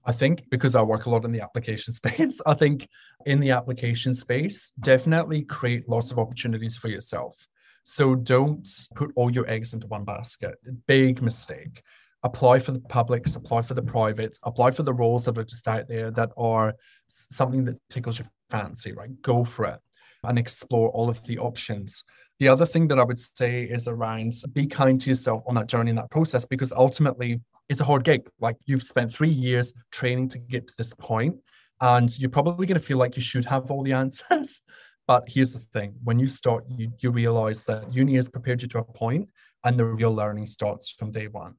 I 0.06 0.12
think 0.12 0.48
because 0.50 0.76
I 0.76 0.82
work 0.82 1.06
a 1.06 1.10
lot 1.10 1.24
in 1.24 1.32
the 1.32 1.40
application 1.42 1.92
space, 1.94 2.40
I 2.46 2.54
think 2.54 2.88
in 3.26 3.40
the 3.40 3.50
application 3.50 4.14
space, 4.14 4.72
definitely 4.80 5.42
create 5.42 5.88
lots 5.88 6.12
of 6.12 6.18
opportunities 6.18 6.76
for 6.76 6.88
yourself. 6.88 7.46
So 7.84 8.14
don't 8.14 8.66
put 8.94 9.12
all 9.14 9.30
your 9.30 9.48
eggs 9.48 9.74
into 9.74 9.86
one 9.88 10.04
basket. 10.04 10.56
Big 10.86 11.22
mistake. 11.22 11.82
Apply 12.26 12.58
for 12.58 12.72
the 12.72 12.80
publics, 12.80 13.36
apply 13.36 13.62
for 13.62 13.74
the 13.74 13.82
privates, 13.82 14.40
apply 14.42 14.72
for 14.72 14.82
the 14.82 14.92
roles 14.92 15.24
that 15.24 15.38
are 15.38 15.44
just 15.44 15.68
out 15.68 15.86
there 15.86 16.10
that 16.10 16.30
are 16.36 16.74
something 17.06 17.64
that 17.66 17.78
tickles 17.88 18.18
your 18.18 18.28
fancy, 18.50 18.92
right? 18.92 19.10
Go 19.22 19.44
for 19.44 19.66
it 19.66 19.78
and 20.24 20.36
explore 20.36 20.88
all 20.88 21.08
of 21.08 21.24
the 21.26 21.38
options. 21.38 22.02
The 22.40 22.48
other 22.48 22.66
thing 22.66 22.88
that 22.88 22.98
I 22.98 23.04
would 23.04 23.20
say 23.20 23.62
is 23.62 23.86
around 23.86 24.34
be 24.52 24.66
kind 24.66 25.00
to 25.00 25.10
yourself 25.10 25.44
on 25.46 25.54
that 25.54 25.68
journey 25.68 25.90
and 25.90 25.98
that 25.98 26.10
process 26.10 26.44
because 26.44 26.72
ultimately 26.72 27.40
it's 27.68 27.80
a 27.80 27.84
hard 27.84 28.02
gig. 28.02 28.28
Like 28.40 28.56
you've 28.64 28.82
spent 28.82 29.12
three 29.12 29.30
years 29.30 29.72
training 29.92 30.28
to 30.30 30.40
get 30.40 30.66
to 30.66 30.74
this 30.76 30.94
point, 30.94 31.36
and 31.80 32.18
you're 32.18 32.28
probably 32.28 32.66
going 32.66 32.80
to 32.80 32.84
feel 32.86 32.98
like 32.98 33.14
you 33.14 33.22
should 33.22 33.44
have 33.44 33.70
all 33.70 33.84
the 33.84 33.92
answers. 34.02 34.62
But 35.06 35.28
here's 35.28 35.52
the 35.52 35.60
thing 35.60 35.94
when 36.02 36.18
you 36.18 36.26
start, 36.26 36.64
you, 36.68 36.92
you 36.98 37.12
realize 37.12 37.64
that 37.66 37.94
uni 37.94 38.14
has 38.16 38.28
prepared 38.28 38.62
you 38.62 38.68
to 38.68 38.78
a 38.80 38.84
point 38.84 39.28
and 39.64 39.78
the 39.78 39.84
real 39.84 40.12
learning 40.12 40.48
starts 40.48 40.90
from 40.90 41.12
day 41.12 41.28
one. 41.28 41.54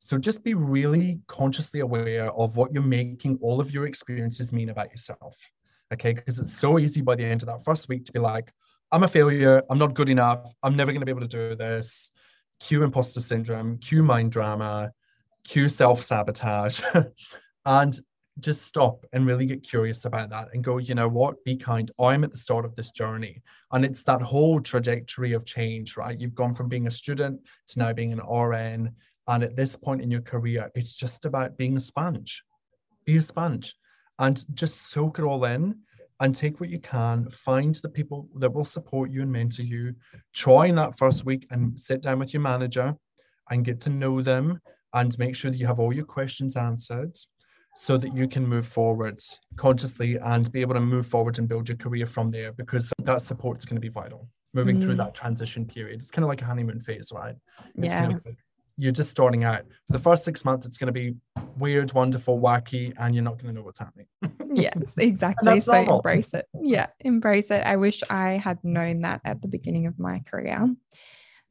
So 0.00 0.16
just 0.16 0.42
be 0.42 0.54
really 0.54 1.20
consciously 1.26 1.80
aware 1.80 2.32
of 2.32 2.56
what 2.56 2.72
you're 2.72 2.82
making 2.82 3.38
all 3.42 3.60
of 3.60 3.70
your 3.70 3.86
experiences 3.86 4.50
mean 4.50 4.70
about 4.70 4.90
yourself. 4.90 5.36
Okay. 5.92 6.14
Because 6.14 6.40
it's 6.40 6.56
so 6.56 6.78
easy 6.78 7.02
by 7.02 7.16
the 7.16 7.24
end 7.24 7.42
of 7.42 7.48
that 7.48 7.64
first 7.64 7.88
week 7.88 8.06
to 8.06 8.12
be 8.12 8.18
like, 8.18 8.50
I'm 8.90 9.02
a 9.02 9.08
failure. 9.08 9.62
I'm 9.68 9.78
not 9.78 9.94
good 9.94 10.08
enough. 10.08 10.52
I'm 10.62 10.74
never 10.74 10.90
going 10.90 11.00
to 11.00 11.06
be 11.06 11.12
able 11.12 11.20
to 11.20 11.28
do 11.28 11.54
this. 11.54 12.12
Cue 12.60 12.82
imposter 12.82 13.20
syndrome, 13.20 13.78
cue 13.78 14.02
mind 14.02 14.32
drama, 14.32 14.90
cue 15.44 15.68
self 15.68 16.02
sabotage. 16.02 16.80
and 17.66 18.00
just 18.38 18.62
stop 18.62 19.04
and 19.12 19.26
really 19.26 19.44
get 19.44 19.62
curious 19.62 20.06
about 20.06 20.30
that 20.30 20.48
and 20.52 20.64
go, 20.64 20.78
you 20.78 20.94
know 20.94 21.08
what, 21.08 21.44
be 21.44 21.56
kind. 21.56 21.90
I'm 22.00 22.24
at 22.24 22.30
the 22.30 22.38
start 22.38 22.64
of 22.64 22.74
this 22.74 22.90
journey. 22.90 23.42
And 23.70 23.84
it's 23.84 24.02
that 24.04 24.22
whole 24.22 24.60
trajectory 24.60 25.34
of 25.34 25.44
change, 25.44 25.96
right? 25.96 26.18
You've 26.18 26.34
gone 26.34 26.54
from 26.54 26.68
being 26.68 26.86
a 26.86 26.90
student 26.90 27.40
to 27.68 27.78
now 27.78 27.92
being 27.92 28.12
an 28.12 28.20
RN. 28.20 28.94
And 29.30 29.44
at 29.44 29.54
this 29.54 29.76
point 29.76 30.02
in 30.02 30.10
your 30.10 30.22
career, 30.22 30.72
it's 30.74 30.92
just 30.92 31.24
about 31.24 31.56
being 31.56 31.76
a 31.76 31.80
sponge. 31.80 32.42
Be 33.04 33.16
a 33.16 33.22
sponge 33.22 33.76
and 34.18 34.44
just 34.56 34.90
soak 34.90 35.20
it 35.20 35.22
all 35.22 35.44
in 35.44 35.78
and 36.18 36.34
take 36.34 36.58
what 36.58 36.68
you 36.68 36.80
can. 36.80 37.30
Find 37.30 37.76
the 37.76 37.90
people 37.90 38.28
that 38.34 38.52
will 38.52 38.64
support 38.64 39.12
you 39.12 39.22
and 39.22 39.30
mentor 39.30 39.62
you. 39.62 39.94
Try 40.34 40.66
in 40.66 40.74
that 40.74 40.98
first 40.98 41.24
week 41.24 41.46
and 41.52 41.80
sit 41.80 42.02
down 42.02 42.18
with 42.18 42.34
your 42.34 42.42
manager 42.42 42.96
and 43.50 43.64
get 43.64 43.78
to 43.82 43.90
know 43.90 44.20
them 44.20 44.60
and 44.94 45.16
make 45.16 45.36
sure 45.36 45.52
that 45.52 45.58
you 45.58 45.66
have 45.68 45.78
all 45.78 45.92
your 45.92 46.04
questions 46.04 46.56
answered 46.56 47.16
so 47.76 47.96
that 47.98 48.16
you 48.16 48.26
can 48.26 48.44
move 48.44 48.66
forward 48.66 49.20
consciously 49.56 50.18
and 50.18 50.50
be 50.50 50.60
able 50.60 50.74
to 50.74 50.80
move 50.80 51.06
forward 51.06 51.38
and 51.38 51.48
build 51.48 51.68
your 51.68 51.76
career 51.76 52.04
from 52.04 52.32
there 52.32 52.50
because 52.50 52.92
that 53.04 53.22
support 53.22 53.58
is 53.58 53.64
going 53.64 53.76
to 53.76 53.80
be 53.80 53.88
vital 53.88 54.28
moving 54.54 54.78
mm. 54.78 54.82
through 54.82 54.96
that 54.96 55.14
transition 55.14 55.64
period. 55.64 56.00
It's 56.00 56.10
kind 56.10 56.24
of 56.24 56.28
like 56.28 56.42
a 56.42 56.46
honeymoon 56.46 56.80
phase, 56.80 57.12
right? 57.14 57.36
It's 57.76 57.92
yeah. 57.92 58.00
Kind 58.00 58.20
of, 58.26 58.36
you're 58.80 58.92
just 58.92 59.10
starting 59.10 59.44
out. 59.44 59.62
For 59.86 59.92
the 59.92 59.98
first 59.98 60.24
six 60.24 60.42
months, 60.42 60.66
it's 60.66 60.78
going 60.78 60.86
to 60.86 60.92
be 60.92 61.14
weird, 61.58 61.92
wonderful, 61.92 62.40
wacky, 62.40 62.94
and 62.98 63.14
you're 63.14 63.22
not 63.22 63.34
going 63.34 63.54
to 63.54 63.60
know 63.60 63.64
what's 63.64 63.78
happening. 63.78 64.06
yes, 64.54 64.74
exactly. 64.96 65.60
So 65.60 65.72
normal. 65.72 65.96
embrace 65.96 66.32
it. 66.32 66.46
Yeah, 66.54 66.86
embrace 67.00 67.50
it. 67.50 67.62
I 67.66 67.76
wish 67.76 68.02
I 68.08 68.32
had 68.32 68.58
known 68.64 69.02
that 69.02 69.20
at 69.24 69.42
the 69.42 69.48
beginning 69.48 69.86
of 69.86 69.98
my 69.98 70.20
career. 70.20 70.66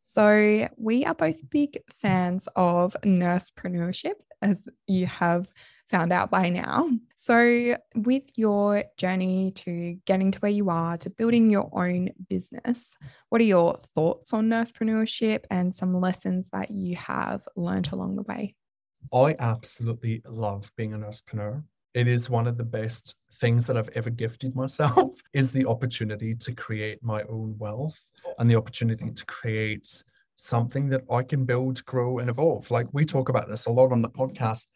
So, 0.01 0.67
we 0.75 1.05
are 1.05 1.13
both 1.13 1.37
big 1.51 1.77
fans 1.87 2.49
of 2.55 2.97
nursepreneurship, 3.05 4.15
as 4.41 4.67
you 4.87 5.05
have 5.05 5.51
found 5.89 6.13
out 6.13 6.29
by 6.29 6.49
now. 6.49 6.89
So, 7.15 7.75
with 7.95 8.23
your 8.35 8.85
journey 8.97 9.51
to 9.55 9.97
getting 10.05 10.31
to 10.31 10.39
where 10.39 10.51
you 10.51 10.69
are, 10.69 10.97
to 10.97 11.09
building 11.09 11.49
your 11.49 11.69
own 11.73 12.11
business, 12.29 12.95
what 13.29 13.41
are 13.41 13.45
your 13.45 13.77
thoughts 13.95 14.33
on 14.33 14.49
nursepreneurship 14.49 15.45
and 15.49 15.73
some 15.73 15.99
lessons 15.99 16.49
that 16.53 16.71
you 16.71 16.95
have 16.95 17.47
learned 17.55 17.91
along 17.91 18.15
the 18.15 18.23
way? 18.23 18.55
I 19.13 19.35
absolutely 19.39 20.21
love 20.25 20.71
being 20.77 20.93
a 20.93 20.97
nursepreneur. 20.97 21.63
It 21.93 22.07
is 22.07 22.29
one 22.29 22.47
of 22.47 22.57
the 22.57 22.63
best 22.63 23.15
things 23.33 23.65
that 23.67 23.77
I've 23.77 23.89
ever 23.95 24.11
gifted 24.11 24.55
myself 24.55 25.19
is 25.33 25.51
the 25.51 25.65
opportunity 25.65 26.35
to 26.35 26.53
create 26.53 27.03
my 27.03 27.23
own 27.23 27.55
wealth 27.57 27.99
and 28.37 28.49
the 28.49 28.55
opportunity 28.55 29.09
to 29.09 29.25
create 29.25 30.03
something 30.35 30.89
that 30.89 31.03
I 31.11 31.23
can 31.23 31.45
build, 31.45 31.83
grow, 31.85 32.19
and 32.19 32.29
evolve. 32.29 32.69
Like 32.69 32.87
we 32.93 33.05
talk 33.05 33.29
about 33.29 33.49
this 33.49 33.65
a 33.65 33.71
lot 33.71 33.91
on 33.91 34.01
the 34.01 34.09
podcast 34.09 34.67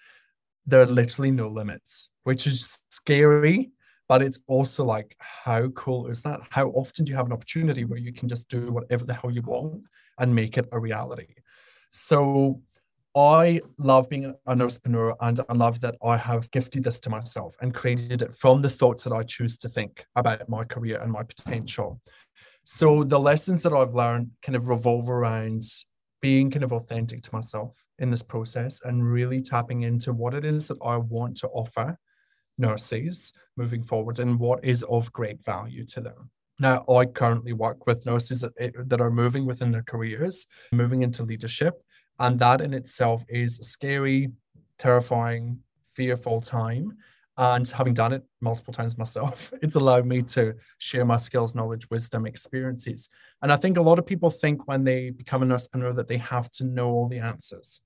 there 0.65 0.81
are 0.81 0.85
literally 0.85 1.31
no 1.31 1.47
limits, 1.47 2.09
which 2.23 2.47
is 2.47 2.83
scary, 2.89 3.71
but 4.07 4.21
it's 4.21 4.39
also 4.47 4.83
like, 4.83 5.15
how 5.19 5.69
cool 5.69 6.07
is 6.07 6.21
that? 6.23 6.41
How 6.49 6.67
often 6.69 7.05
do 7.05 7.11
you 7.11 7.15
have 7.15 7.25
an 7.25 7.33
opportunity 7.33 7.85
where 7.85 7.99
you 7.99 8.13
can 8.13 8.27
just 8.27 8.47
do 8.49 8.71
whatever 8.71 9.05
the 9.05 9.13
hell 9.13 9.31
you 9.31 9.41
want 9.41 9.83
and 10.19 10.33
make 10.33 10.57
it 10.57 10.67
a 10.71 10.79
reality? 10.79 11.27
So 11.89 12.61
I 13.15 13.61
love 13.77 14.09
being 14.09 14.25
an 14.25 14.61
entrepreneur 14.61 15.15
and 15.21 15.39
I 15.47 15.53
love 15.53 15.81
that 15.81 15.95
I 16.03 16.17
have 16.17 16.49
gifted 16.51 16.83
this 16.83 16.99
to 17.01 17.09
myself 17.09 17.55
and 17.61 17.73
created 17.73 18.21
it 18.21 18.33
from 18.33 18.61
the 18.61 18.69
thoughts 18.69 19.03
that 19.03 19.13
I 19.13 19.23
choose 19.23 19.57
to 19.59 19.69
think 19.69 20.05
about 20.15 20.49
my 20.49 20.63
career 20.63 20.99
and 20.99 21.11
my 21.11 21.23
potential. 21.23 22.01
So 22.63 23.03
the 23.03 23.19
lessons 23.19 23.61
that 23.63 23.73
I've 23.73 23.93
learned 23.93 24.31
kind 24.41 24.55
of 24.55 24.67
revolve 24.67 25.09
around 25.09 25.63
being 26.23 26.49
kind 26.49 26.63
of 26.63 26.71
authentic 26.71 27.21
to 27.21 27.35
myself 27.35 27.83
in 27.99 28.09
this 28.09 28.23
process 28.23 28.81
and 28.85 29.05
really 29.05 29.41
tapping 29.41 29.81
into 29.81 30.13
what 30.13 30.33
it 30.33 30.45
is 30.45 30.69
that 30.69 30.77
I 30.81 30.95
want 30.95 31.35
to 31.39 31.49
offer 31.49 31.99
nurses 32.57 33.33
moving 33.57 33.83
forward 33.83 34.19
and 34.19 34.39
what 34.39 34.63
is 34.63 34.83
of 34.83 35.11
great 35.11 35.43
value 35.43 35.85
to 35.87 35.99
them. 35.99 36.29
Now, 36.61 36.85
I 36.87 37.07
currently 37.07 37.51
work 37.51 37.85
with 37.87 38.05
nurses 38.05 38.39
that, 38.39 38.53
eh, 38.57 38.71
that 38.85 39.01
are 39.01 39.11
moving 39.11 39.45
within 39.45 39.69
their 39.69 39.83
careers, 39.83 40.47
moving 40.71 41.01
into 41.01 41.23
leadership, 41.23 41.83
and 42.19 42.39
that 42.39 42.61
in 42.61 42.73
itself 42.73 43.25
is 43.27 43.57
scary, 43.57 44.31
terrifying, 44.77 45.59
fearful 45.83 46.39
time. 46.39 46.97
And 47.35 47.67
having 47.67 47.95
done 47.95 48.13
it 48.13 48.23
multiple 48.41 48.73
times 48.73 48.97
myself, 48.97 49.51
it's 49.61 49.75
allowed 49.75 50.05
me 50.05 50.21
to 50.21 50.53
share 50.77 51.05
my 51.05 51.17
skills, 51.17 51.55
knowledge, 51.55 51.89
wisdom, 51.89 52.25
experiences. 52.25 53.09
And 53.41 53.51
I 53.51 53.55
think 53.55 53.77
a 53.77 53.81
lot 53.81 53.97
of 53.97 54.05
people 54.05 54.29
think 54.29 54.67
when 54.67 54.83
they 54.83 55.09
become 55.09 55.41
a 55.41 55.45
nursepreneur 55.45 55.95
that 55.95 56.07
they 56.07 56.17
have 56.17 56.51
to 56.51 56.63
know 56.63 56.91
all 56.91 57.07
the 57.07 57.19
answers, 57.19 57.81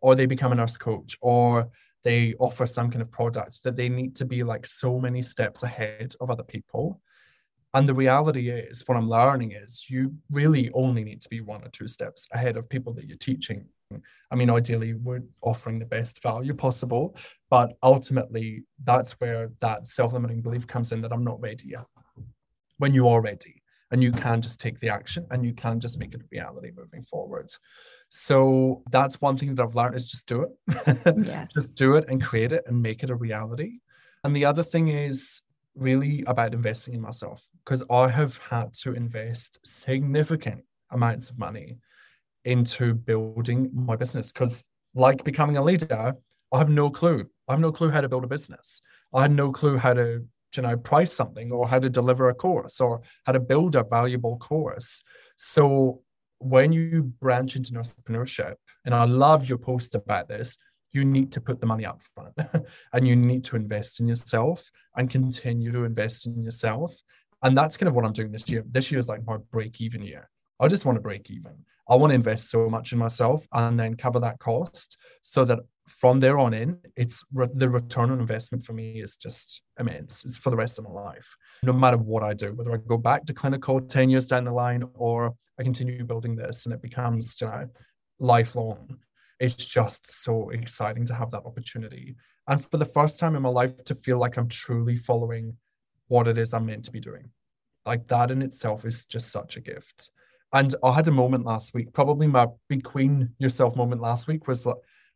or 0.00 0.14
they 0.14 0.26
become 0.26 0.52
a 0.52 0.54
nurse 0.54 0.76
coach, 0.76 1.16
or 1.22 1.70
they 2.02 2.34
offer 2.34 2.66
some 2.66 2.90
kind 2.90 3.02
of 3.02 3.10
product 3.10 3.62
that 3.64 3.76
they 3.76 3.88
need 3.88 4.16
to 4.16 4.24
be 4.24 4.42
like 4.42 4.66
so 4.66 4.98
many 4.98 5.22
steps 5.22 5.62
ahead 5.62 6.14
of 6.20 6.30
other 6.30 6.44
people. 6.44 7.00
And 7.72 7.88
the 7.88 7.94
reality 7.94 8.50
is, 8.50 8.82
what 8.86 8.96
I'm 8.96 9.08
learning 9.08 9.52
is 9.52 9.88
you 9.88 10.14
really 10.30 10.70
only 10.72 11.04
need 11.04 11.22
to 11.22 11.28
be 11.28 11.40
one 11.40 11.62
or 11.62 11.68
two 11.68 11.86
steps 11.86 12.28
ahead 12.32 12.56
of 12.56 12.68
people 12.68 12.92
that 12.94 13.06
you're 13.06 13.16
teaching 13.16 13.66
I 14.30 14.36
mean, 14.36 14.50
ideally, 14.50 14.94
we're 14.94 15.22
offering 15.42 15.78
the 15.78 15.86
best 15.86 16.22
value 16.22 16.54
possible, 16.54 17.16
but 17.48 17.72
ultimately, 17.82 18.64
that's 18.84 19.12
where 19.20 19.50
that 19.60 19.88
self 19.88 20.12
limiting 20.12 20.42
belief 20.42 20.66
comes 20.66 20.92
in 20.92 21.00
that 21.02 21.12
I'm 21.12 21.24
not 21.24 21.40
ready 21.40 21.68
yet. 21.68 21.86
When 22.78 22.94
you 22.94 23.08
are 23.08 23.20
ready, 23.20 23.60
and 23.90 24.02
you 24.02 24.12
can 24.12 24.40
just 24.40 24.60
take 24.60 24.78
the 24.78 24.88
action 24.88 25.26
and 25.30 25.44
you 25.44 25.52
can 25.52 25.80
just 25.80 25.98
make 25.98 26.14
it 26.14 26.20
a 26.20 26.28
reality 26.30 26.70
moving 26.76 27.02
forward. 27.02 27.50
So 28.08 28.82
that's 28.90 29.20
one 29.20 29.36
thing 29.36 29.54
that 29.54 29.62
I've 29.62 29.74
learned 29.74 29.96
is 29.96 30.10
just 30.10 30.28
do 30.28 30.42
it. 30.42 31.16
Yes. 31.24 31.48
just 31.54 31.74
do 31.74 31.96
it 31.96 32.04
and 32.08 32.22
create 32.22 32.52
it 32.52 32.62
and 32.66 32.80
make 32.80 33.02
it 33.02 33.10
a 33.10 33.14
reality. 33.14 33.78
And 34.24 34.34
the 34.34 34.44
other 34.44 34.62
thing 34.62 34.88
is 34.88 35.42
really 35.74 36.24
about 36.26 36.54
investing 36.54 36.94
in 36.94 37.00
myself 37.00 37.46
because 37.64 37.84
I 37.90 38.08
have 38.08 38.38
had 38.38 38.74
to 38.82 38.92
invest 38.92 39.64
significant 39.66 40.64
amounts 40.90 41.30
of 41.30 41.38
money 41.38 41.78
into 42.44 42.94
building 42.94 43.70
my 43.72 43.96
business 43.96 44.32
because 44.32 44.64
like 44.94 45.24
becoming 45.24 45.56
a 45.56 45.62
leader, 45.62 46.14
I 46.52 46.58
have 46.58 46.68
no 46.68 46.90
clue. 46.90 47.28
I 47.48 47.52
have 47.52 47.60
no 47.60 47.72
clue 47.72 47.90
how 47.90 48.00
to 48.00 48.08
build 48.08 48.24
a 48.24 48.28
business. 48.28 48.82
I 49.14 49.22
had 49.22 49.32
no 49.32 49.52
clue 49.52 49.76
how 49.76 49.94
to, 49.94 50.24
you 50.56 50.62
know, 50.62 50.76
price 50.76 51.12
something 51.12 51.52
or 51.52 51.68
how 51.68 51.78
to 51.78 51.90
deliver 51.90 52.28
a 52.28 52.34
course 52.34 52.80
or 52.80 53.02
how 53.24 53.32
to 53.32 53.40
build 53.40 53.76
a 53.76 53.84
valuable 53.84 54.36
course. 54.38 55.04
So 55.36 56.02
when 56.38 56.72
you 56.72 57.02
branch 57.20 57.56
into 57.56 57.72
entrepreneurship, 57.72 58.54
and 58.84 58.94
I 58.94 59.04
love 59.04 59.48
your 59.48 59.58
post 59.58 59.94
about 59.94 60.28
this, 60.28 60.58
you 60.92 61.04
need 61.04 61.32
to 61.32 61.40
put 61.40 61.60
the 61.60 61.66
money 61.66 61.86
up 61.86 62.02
front 62.14 62.34
and 62.92 63.06
you 63.06 63.14
need 63.14 63.44
to 63.44 63.56
invest 63.56 64.00
in 64.00 64.08
yourself 64.08 64.70
and 64.96 65.08
continue 65.08 65.70
to 65.70 65.84
invest 65.84 66.26
in 66.26 66.42
yourself. 66.42 66.94
And 67.42 67.56
that's 67.56 67.76
kind 67.76 67.88
of 67.88 67.94
what 67.94 68.04
I'm 68.04 68.12
doing 68.12 68.32
this 68.32 68.48
year. 68.48 68.64
This 68.68 68.90
year 68.90 68.98
is 68.98 69.08
like 69.08 69.24
my 69.24 69.36
break 69.50 69.80
even 69.80 70.02
year. 70.02 70.28
I 70.60 70.68
just 70.68 70.84
want 70.84 70.96
to 70.96 71.02
break 71.02 71.30
even. 71.30 71.64
I 71.88 71.96
want 71.96 72.10
to 72.10 72.14
invest 72.14 72.50
so 72.50 72.68
much 72.68 72.92
in 72.92 72.98
myself 72.98 73.46
and 73.52 73.80
then 73.80 73.96
cover 73.96 74.20
that 74.20 74.38
cost 74.38 74.96
so 75.22 75.44
that 75.46 75.58
from 75.88 76.20
there 76.20 76.38
on 76.38 76.54
in, 76.54 76.78
it's 76.96 77.24
re- 77.32 77.48
the 77.52 77.68
return 77.68 78.10
on 78.10 78.20
investment 78.20 78.64
for 78.64 78.74
me 78.74 79.00
is 79.02 79.16
just 79.16 79.62
immense. 79.78 80.24
It's 80.24 80.38
for 80.38 80.50
the 80.50 80.56
rest 80.56 80.78
of 80.78 80.84
my 80.84 80.90
life, 80.90 81.36
no 81.64 81.72
matter 81.72 81.96
what 81.96 82.22
I 82.22 82.34
do, 82.34 82.52
whether 82.52 82.72
I 82.72 82.76
go 82.76 82.96
back 82.96 83.24
to 83.24 83.34
clinical 83.34 83.80
10 83.80 84.10
years 84.10 84.26
down 84.26 84.44
the 84.44 84.52
line 84.52 84.84
or 84.94 85.34
I 85.58 85.64
continue 85.64 86.04
building 86.04 86.36
this 86.36 86.66
and 86.66 86.74
it 86.74 86.80
becomes, 86.80 87.36
you 87.40 87.48
know, 87.48 87.68
lifelong. 88.20 88.98
It's 89.40 89.54
just 89.56 90.06
so 90.22 90.50
exciting 90.50 91.06
to 91.06 91.14
have 91.14 91.30
that 91.30 91.44
opportunity. 91.44 92.14
And 92.46 92.64
for 92.64 92.76
the 92.76 92.84
first 92.84 93.18
time 93.18 93.34
in 93.34 93.42
my 93.42 93.48
life, 93.48 93.82
to 93.84 93.94
feel 93.94 94.18
like 94.18 94.36
I'm 94.36 94.48
truly 94.48 94.96
following 94.96 95.56
what 96.08 96.28
it 96.28 96.38
is 96.38 96.52
I'm 96.52 96.66
meant 96.66 96.84
to 96.84 96.90
be 96.92 97.00
doing. 97.00 97.30
Like 97.86 98.06
that 98.08 98.30
in 98.30 98.42
itself 98.42 98.84
is 98.84 99.06
just 99.06 99.32
such 99.32 99.56
a 99.56 99.60
gift. 99.60 100.10
And 100.52 100.74
I 100.82 100.92
had 100.92 101.08
a 101.08 101.12
moment 101.12 101.44
last 101.44 101.74
week, 101.74 101.92
probably 101.92 102.26
my 102.26 102.46
big 102.68 102.82
queen 102.82 103.34
yourself 103.38 103.76
moment 103.76 104.00
last 104.00 104.26
week 104.26 104.48
was 104.48 104.66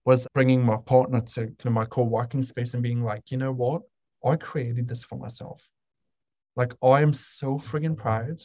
was 0.05 0.29
bringing 0.35 0.63
my 0.63 0.77
partner 0.77 1.23
to 1.23 1.71
my 1.71 1.87
co-working 1.87 2.43
space 2.43 2.75
and 2.75 2.83
being 2.83 3.03
like, 3.03 3.31
you 3.31 3.39
know 3.39 3.53
what? 3.53 3.83
I 4.25 4.37
created 4.37 4.87
this 4.87 5.03
for 5.05 5.17
myself. 5.17 5.67
Like 6.57 6.75
I 6.83 7.01
am 7.01 7.13
so 7.13 7.59
friggin' 7.59 7.97
proud. 7.97 8.39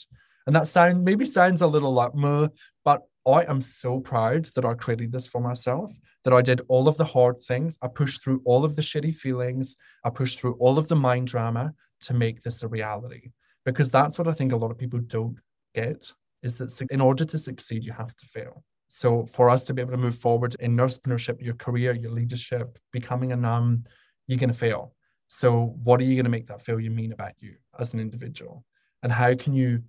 And 0.47 0.55
that 0.55 0.67
sound 0.67 1.03
maybe 1.03 1.25
sounds 1.25 1.61
a 1.61 1.67
little 1.67 1.91
like 1.91 2.15
meh, 2.15 2.47
but 2.83 3.03
I 3.27 3.43
am 3.43 3.61
so 3.61 3.99
proud 3.99 4.45
that 4.55 4.65
I 4.65 4.73
created 4.73 5.11
this 5.11 5.27
for 5.27 5.41
myself, 5.41 5.91
that 6.23 6.33
I 6.33 6.41
did 6.41 6.61
all 6.69 6.87
of 6.87 6.97
the 6.97 7.05
hard 7.05 7.39
things. 7.39 7.77
I 7.83 7.87
pushed 7.87 8.23
through 8.23 8.41
all 8.45 8.65
of 8.65 8.75
the 8.75 8.81
shitty 8.81 9.15
feelings. 9.15 9.77
I 10.03 10.09
pushed 10.09 10.39
through 10.39 10.53
all 10.53 10.79
of 10.79 10.87
the 10.87 10.95
mind 10.95 11.27
drama 11.27 11.73
to 12.01 12.13
make 12.13 12.41
this 12.41 12.63
a 12.63 12.67
reality. 12.67 13.31
Because 13.65 13.91
that's 13.91 14.17
what 14.17 14.27
I 14.27 14.31
think 14.31 14.53
a 14.53 14.57
lot 14.57 14.71
of 14.71 14.77
people 14.77 14.99
don't 14.99 15.37
get 15.75 16.11
is 16.41 16.57
that 16.57 16.81
in 16.91 17.01
order 17.01 17.25
to 17.25 17.37
succeed, 17.37 17.85
you 17.85 17.91
have 17.91 18.15
to 18.15 18.25
fail. 18.25 18.63
So 18.87 19.25
for 19.25 19.49
us 19.49 19.63
to 19.65 19.73
be 19.73 19.81
able 19.81 19.91
to 19.91 19.97
move 19.97 20.17
forward 20.17 20.55
in 20.59 20.75
entrepreneurship, 20.75 21.41
your 21.41 21.53
career, 21.53 21.93
your 21.93 22.11
leadership, 22.11 22.79
becoming 22.91 23.31
a 23.31 23.35
nun, 23.35 23.85
you're 24.27 24.39
going 24.39 24.49
to 24.49 24.55
fail. 24.55 24.93
So 25.27 25.75
what 25.83 26.01
are 26.01 26.03
you 26.03 26.15
going 26.15 26.25
to 26.25 26.31
make 26.31 26.47
that 26.47 26.63
failure 26.63 26.89
mean 26.89 27.11
about 27.11 27.33
you 27.37 27.55
as 27.79 27.93
an 27.93 27.99
individual? 27.99 28.65
And 29.03 29.11
how 29.11 29.35
can 29.35 29.53
you 29.53 29.83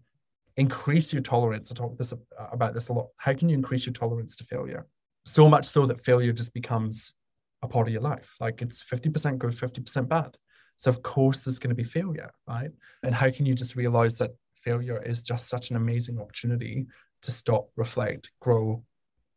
increase 0.56 1.12
your 1.14 1.22
tolerance? 1.22 1.72
I 1.72 1.74
talk 1.74 1.96
this 1.96 2.12
uh, 2.12 2.16
about 2.52 2.74
this 2.74 2.88
a 2.88 2.92
lot. 2.92 3.08
How 3.16 3.32
can 3.32 3.48
you 3.48 3.56
increase 3.56 3.86
your 3.86 3.94
tolerance 3.94 4.36
to 4.36 4.44
failure? 4.44 4.86
So 5.24 5.48
much 5.48 5.64
so 5.64 5.86
that 5.86 6.04
failure 6.04 6.32
just 6.32 6.52
becomes 6.52 7.14
a 7.62 7.68
part 7.68 7.86
of 7.86 7.92
your 7.92 8.02
life. 8.02 8.36
Like 8.38 8.60
it's 8.60 8.84
50% 8.84 9.38
good, 9.38 9.52
50% 9.52 10.08
bad. 10.08 10.36
So 10.76 10.90
of 10.90 11.02
course 11.02 11.40
there's 11.40 11.58
going 11.58 11.74
to 11.74 11.82
be 11.82 11.84
failure, 11.84 12.30
right? 12.46 12.70
And 13.02 13.14
how 13.14 13.30
can 13.30 13.46
you 13.46 13.54
just 13.54 13.76
realize 13.76 14.16
that 14.16 14.30
failure 14.62 15.02
is 15.02 15.22
just 15.22 15.48
such 15.48 15.70
an 15.70 15.76
amazing 15.76 16.18
opportunity 16.18 16.86
to 17.22 17.30
stop, 17.30 17.68
reflect, 17.76 18.30
grow, 18.40 18.82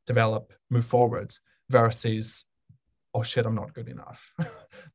develop, 0.07 0.53
move 0.69 0.85
forward 0.85 1.33
versus, 1.69 2.45
oh 3.13 3.23
shit, 3.23 3.45
I'm 3.45 3.55
not 3.55 3.73
good 3.73 3.89
enough. 3.89 4.31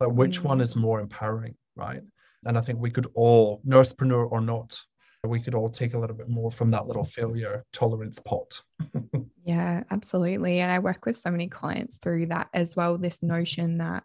like 0.00 0.10
which 0.10 0.42
one 0.42 0.60
is 0.60 0.74
mm. 0.74 0.80
more 0.80 1.00
empowering, 1.00 1.54
right? 1.76 2.02
And 2.44 2.56
I 2.56 2.60
think 2.60 2.78
we 2.78 2.90
could 2.90 3.06
all, 3.14 3.60
nursepreneur 3.66 4.30
or 4.30 4.40
not, 4.40 4.80
we 5.24 5.40
could 5.40 5.54
all 5.54 5.68
take 5.68 5.94
a 5.94 5.98
little 5.98 6.16
bit 6.16 6.28
more 6.28 6.50
from 6.50 6.70
that 6.70 6.86
little 6.86 7.04
failure 7.04 7.64
tolerance 7.72 8.20
pot. 8.20 8.62
yeah, 9.44 9.82
absolutely. 9.90 10.60
And 10.60 10.70
I 10.70 10.78
work 10.78 11.04
with 11.06 11.16
so 11.16 11.30
many 11.30 11.48
clients 11.48 11.98
through 11.98 12.26
that 12.26 12.48
as 12.54 12.76
well. 12.76 12.96
This 12.96 13.22
notion 13.22 13.78
that 13.78 14.04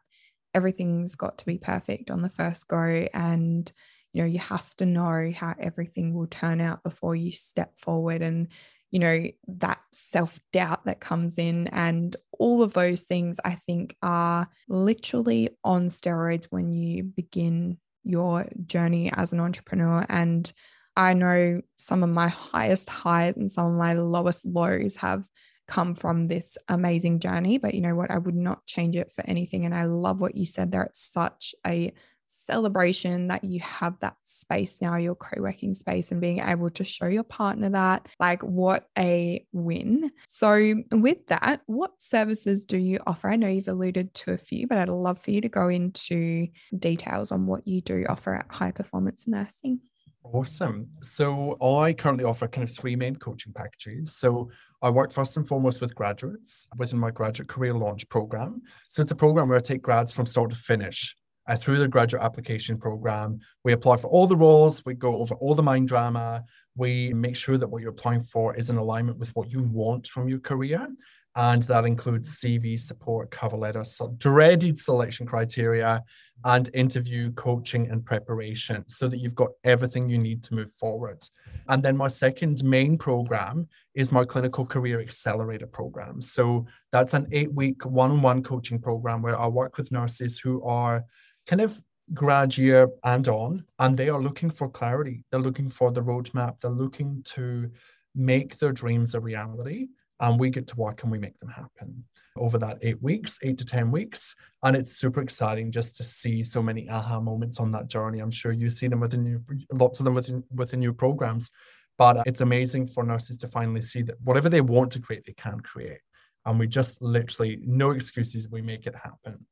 everything's 0.53 1.15
got 1.15 1.37
to 1.39 1.45
be 1.45 1.57
perfect 1.57 2.09
on 2.09 2.21
the 2.21 2.29
first 2.29 2.67
go 2.67 3.07
and 3.13 3.71
you 4.13 4.21
know 4.21 4.27
you 4.27 4.39
have 4.39 4.73
to 4.75 4.85
know 4.85 5.31
how 5.35 5.53
everything 5.59 6.13
will 6.13 6.27
turn 6.27 6.61
out 6.61 6.83
before 6.83 7.15
you 7.15 7.31
step 7.31 7.77
forward 7.77 8.21
and 8.21 8.47
you 8.91 8.99
know 8.99 9.27
that 9.47 9.79
self-doubt 9.91 10.85
that 10.85 10.99
comes 10.99 11.39
in. 11.39 11.67
And 11.69 12.15
all 12.39 12.61
of 12.61 12.73
those 12.73 13.01
things 13.01 13.39
i 13.43 13.55
think 13.55 13.95
are 14.01 14.47
literally 14.69 15.49
on 15.63 15.87
steroids 15.87 16.45
when 16.51 16.71
you 16.71 17.03
begin 17.03 17.77
your 18.03 18.47
journey 18.65 19.11
as 19.13 19.33
an 19.33 19.39
entrepreneur. 19.39 20.05
And 20.09 20.51
i 20.95 21.13
know 21.13 21.61
some 21.77 22.03
of 22.03 22.09
my 22.09 22.27
highest 22.27 22.89
highs 22.89 23.35
and 23.35 23.51
some 23.51 23.65
of 23.65 23.77
my 23.77 23.93
lowest 23.93 24.45
lows 24.45 24.97
have 24.97 25.27
come 25.67 25.95
from 25.95 26.27
this 26.27 26.57
amazing 26.67 27.19
journey. 27.19 27.57
But 27.57 27.73
you 27.73 27.81
know 27.81 27.95
what? 27.95 28.11
I 28.11 28.17
would 28.17 28.35
not 28.35 28.65
change 28.65 28.95
it 28.97 29.11
for 29.11 29.23
anything. 29.25 29.65
And 29.65 29.73
i 29.73 29.85
love 29.85 30.21
what 30.21 30.35
you 30.35 30.45
said 30.45 30.71
there. 30.71 30.83
It's 30.83 31.11
such 31.11 31.55
a 31.65 31.93
celebration 32.33 33.27
that 33.27 33.43
you 33.43 33.59
have 33.61 33.97
that 33.99 34.15
space 34.23 34.81
now, 34.81 34.95
your 34.97 35.15
co 35.15 35.41
working 35.41 35.73
space, 35.73 36.11
and 36.11 36.19
being 36.19 36.39
able 36.39 36.69
to 36.71 36.83
show 36.83 37.07
your 37.07 37.23
partner 37.23 37.69
that. 37.69 38.07
Like, 38.19 38.41
what 38.43 38.87
a 38.97 39.45
win. 39.51 40.11
So, 40.27 40.75
with 40.91 41.25
that, 41.27 41.61
what 41.65 41.91
services 41.99 42.65
do 42.65 42.77
you 42.77 42.99
offer? 43.05 43.29
I 43.29 43.35
know 43.35 43.47
you've 43.47 43.67
alluded 43.67 44.13
to 44.15 44.33
a 44.33 44.37
few, 44.37 44.67
but 44.67 44.77
I'd 44.77 44.89
love 44.89 45.19
for 45.19 45.31
you 45.31 45.41
to 45.41 45.49
go 45.49 45.69
into 45.69 46.47
details 46.77 47.31
on 47.31 47.45
what 47.45 47.67
you 47.67 47.81
do 47.81 48.05
offer 48.09 48.33
at 48.35 48.51
High 48.51 48.71
Performance 48.71 49.27
Nursing. 49.27 49.79
Awesome. 50.23 50.87
So 51.01 51.57
I 51.61 51.91
currently 51.91 52.23
offer 52.23 52.47
kind 52.47 52.67
of 52.67 52.73
three 52.73 52.95
main 52.95 53.17
coaching 53.17 53.51
packages. 53.51 54.15
So 54.15 54.49
I 54.81 54.89
work 54.89 55.11
first 55.11 55.35
and 55.35 55.45
foremost 55.45 55.81
with 55.81 55.93
graduates 55.95 56.67
within 56.77 56.97
my 56.97 57.11
graduate 57.11 57.49
career 57.49 57.73
launch 57.73 58.07
program. 58.07 58.61
So 58.87 59.01
it's 59.01 59.11
a 59.11 59.15
program 59.15 59.49
where 59.49 59.57
I 59.57 59.61
take 59.61 59.81
grads 59.81 60.13
from 60.13 60.25
start 60.25 60.49
to 60.51 60.55
finish 60.55 61.15
uh, 61.47 61.57
through 61.57 61.79
the 61.79 61.87
graduate 61.87 62.23
application 62.23 62.77
program. 62.77 63.39
We 63.63 63.73
apply 63.73 63.97
for 63.97 64.07
all 64.07 64.27
the 64.27 64.37
roles, 64.37 64.83
we 64.85 64.93
go 64.93 65.17
over 65.17 65.35
all 65.35 65.55
the 65.55 65.63
mind 65.63 65.87
drama, 65.87 66.43
we 66.75 67.13
make 67.13 67.35
sure 67.35 67.57
that 67.57 67.67
what 67.67 67.81
you're 67.81 67.91
applying 67.91 68.21
for 68.21 68.55
is 68.55 68.69
in 68.69 68.77
alignment 68.77 69.17
with 69.17 69.35
what 69.35 69.49
you 69.49 69.61
want 69.63 70.07
from 70.07 70.27
your 70.27 70.39
career. 70.39 70.87
And 71.35 71.63
that 71.63 71.85
includes 71.85 72.39
CV 72.39 72.79
support, 72.79 73.31
cover 73.31 73.57
letter, 73.57 73.83
so 73.83 74.15
dreaded 74.19 74.77
selection 74.77 75.25
criteria, 75.25 76.03
and 76.45 76.69
interview 76.73 77.31
coaching 77.31 77.89
and 77.89 78.05
preparation 78.05 78.83
so 78.87 79.07
that 79.07 79.17
you've 79.17 79.35
got 79.35 79.49
everything 79.63 80.09
you 80.09 80.17
need 80.17 80.43
to 80.43 80.55
move 80.55 80.71
forward. 80.73 81.23
And 81.69 81.81
then 81.81 81.95
my 81.95 82.07
second 82.09 82.63
main 82.63 82.97
program 82.97 83.67
is 83.95 84.11
my 84.11 84.25
clinical 84.25 84.65
career 84.65 84.99
accelerator 84.99 85.67
program. 85.67 86.19
So 86.19 86.65
that's 86.91 87.13
an 87.13 87.27
eight 87.31 87.53
week 87.53 87.85
one 87.85 88.11
on 88.11 88.21
one 88.21 88.43
coaching 88.43 88.79
program 88.79 89.21
where 89.21 89.39
I 89.39 89.47
work 89.47 89.77
with 89.77 89.91
nurses 89.91 90.39
who 90.39 90.63
are 90.63 91.05
kind 91.47 91.61
of 91.61 91.81
grad 92.13 92.57
year 92.57 92.89
and 93.03 93.27
on, 93.27 93.65
and 93.79 93.97
they 93.97 94.09
are 94.09 94.21
looking 94.21 94.49
for 94.49 94.69
clarity. 94.69 95.23
They're 95.31 95.39
looking 95.39 95.69
for 95.69 95.91
the 95.91 96.01
roadmap. 96.01 96.59
They're 96.59 96.71
looking 96.71 97.23
to 97.35 97.71
make 98.15 98.57
their 98.57 98.71
dreams 98.71 99.15
a 99.15 99.19
reality. 99.19 99.87
And 100.19 100.39
we 100.39 100.49
get 100.49 100.67
to 100.67 100.75
work 100.75 101.03
and 101.03 101.11
we 101.11 101.17
make 101.17 101.37
them 101.39 101.49
happen 101.49 102.05
over 102.37 102.57
that 102.57 102.77
eight 102.81 103.01
weeks, 103.01 103.39
eight 103.43 103.57
to 103.57 103.65
10 103.65 103.91
weeks. 103.91 104.35
And 104.63 104.75
it's 104.75 104.95
super 104.95 105.21
exciting 105.21 105.71
just 105.71 105.95
to 105.97 106.03
see 106.03 106.43
so 106.43 106.61
many 106.61 106.89
aha 106.89 107.19
moments 107.19 107.59
on 107.59 107.71
that 107.71 107.87
journey. 107.87 108.19
I'm 108.19 108.31
sure 108.31 108.51
you 108.51 108.69
see 108.69 108.87
them 108.87 109.01
within 109.01 109.25
your, 109.25 109.41
lots 109.71 109.99
of 109.99 110.05
them 110.05 110.13
within, 110.13 110.43
within 110.53 110.81
your 110.81 110.93
programs. 110.93 111.51
But 111.97 112.23
it's 112.25 112.41
amazing 112.41 112.87
for 112.87 113.03
nurses 113.03 113.37
to 113.37 113.47
finally 113.47 113.81
see 113.81 114.01
that 114.03 114.15
whatever 114.21 114.49
they 114.49 114.61
want 114.61 114.91
to 114.91 114.99
create, 114.99 115.25
they 115.25 115.33
can 115.33 115.59
create. 115.59 115.99
And 116.45 116.57
we 116.57 116.67
just 116.67 117.01
literally, 117.01 117.59
no 117.61 117.91
excuses, 117.91 118.49
we 118.49 118.61
make 118.61 118.87
it 118.87 118.95
happen. 118.95 119.45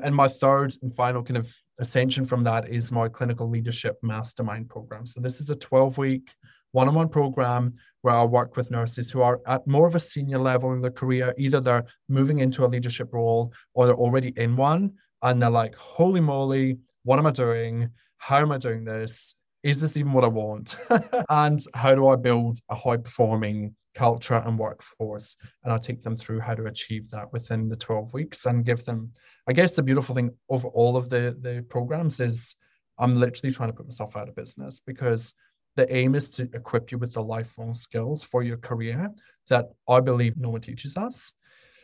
And 0.00 0.14
my 0.14 0.28
third 0.28 0.74
and 0.82 0.94
final 0.94 1.22
kind 1.22 1.38
of 1.38 1.52
ascension 1.78 2.26
from 2.26 2.44
that 2.44 2.68
is 2.68 2.92
my 2.92 3.08
clinical 3.08 3.48
leadership 3.48 3.96
mastermind 4.02 4.68
program. 4.68 5.06
So 5.06 5.20
this 5.20 5.40
is 5.40 5.50
a 5.50 5.56
12 5.56 5.98
week 5.98 6.34
one 6.72 6.88
on 6.88 6.94
one 6.94 7.08
program 7.08 7.74
where 8.02 8.14
I 8.14 8.24
work 8.24 8.56
with 8.56 8.70
nurses 8.70 9.10
who 9.10 9.22
are 9.22 9.40
at 9.46 9.66
more 9.66 9.86
of 9.86 9.94
a 9.94 10.00
senior 10.00 10.38
level 10.38 10.72
in 10.74 10.82
their 10.82 10.90
career. 10.90 11.34
Either 11.38 11.60
they're 11.60 11.84
moving 12.08 12.40
into 12.40 12.64
a 12.64 12.68
leadership 12.68 13.12
role 13.12 13.52
or 13.72 13.86
they're 13.86 13.94
already 13.94 14.34
in 14.36 14.56
one 14.56 14.92
and 15.22 15.40
they're 15.40 15.50
like, 15.50 15.74
holy 15.74 16.20
moly, 16.20 16.78
what 17.04 17.18
am 17.18 17.26
I 17.26 17.30
doing? 17.30 17.88
How 18.18 18.38
am 18.38 18.52
I 18.52 18.58
doing 18.58 18.84
this? 18.84 19.36
Is 19.62 19.80
this 19.80 19.96
even 19.96 20.12
what 20.12 20.24
I 20.24 20.28
want? 20.28 20.76
and 21.30 21.60
how 21.74 21.94
do 21.94 22.06
I 22.08 22.16
build 22.16 22.58
a 22.68 22.74
high 22.74 22.98
performing 22.98 23.74
culture 23.96 24.42
and 24.44 24.58
workforce. 24.58 25.36
And 25.64 25.72
I'll 25.72 25.80
take 25.80 26.02
them 26.02 26.16
through 26.16 26.40
how 26.40 26.54
to 26.54 26.66
achieve 26.66 27.10
that 27.10 27.32
within 27.32 27.68
the 27.68 27.76
12 27.76 28.12
weeks 28.12 28.46
and 28.46 28.64
give 28.64 28.84
them, 28.84 29.12
I 29.48 29.52
guess 29.52 29.72
the 29.72 29.82
beautiful 29.82 30.14
thing 30.14 30.30
of 30.50 30.64
all 30.66 30.96
of 30.96 31.08
the, 31.08 31.36
the 31.40 31.64
programs 31.68 32.20
is 32.20 32.56
I'm 32.98 33.14
literally 33.14 33.54
trying 33.54 33.70
to 33.70 33.76
put 33.76 33.86
myself 33.86 34.16
out 34.16 34.28
of 34.28 34.36
business 34.36 34.82
because 34.86 35.34
the 35.76 35.92
aim 35.94 36.14
is 36.14 36.30
to 36.30 36.42
equip 36.54 36.92
you 36.92 36.98
with 36.98 37.14
the 37.14 37.22
lifelong 37.22 37.74
skills 37.74 38.22
for 38.22 38.42
your 38.42 38.56
career 38.58 39.10
that 39.48 39.66
I 39.88 40.00
believe 40.00 40.36
no 40.36 40.50
one 40.50 40.60
teaches 40.60 40.96
us. 40.96 41.34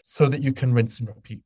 so 0.05 0.29
that 0.29 0.43
you 0.43 0.53
can 0.53 0.73
rinse 0.75 0.99
and 0.99 1.09
repeat 1.09 1.43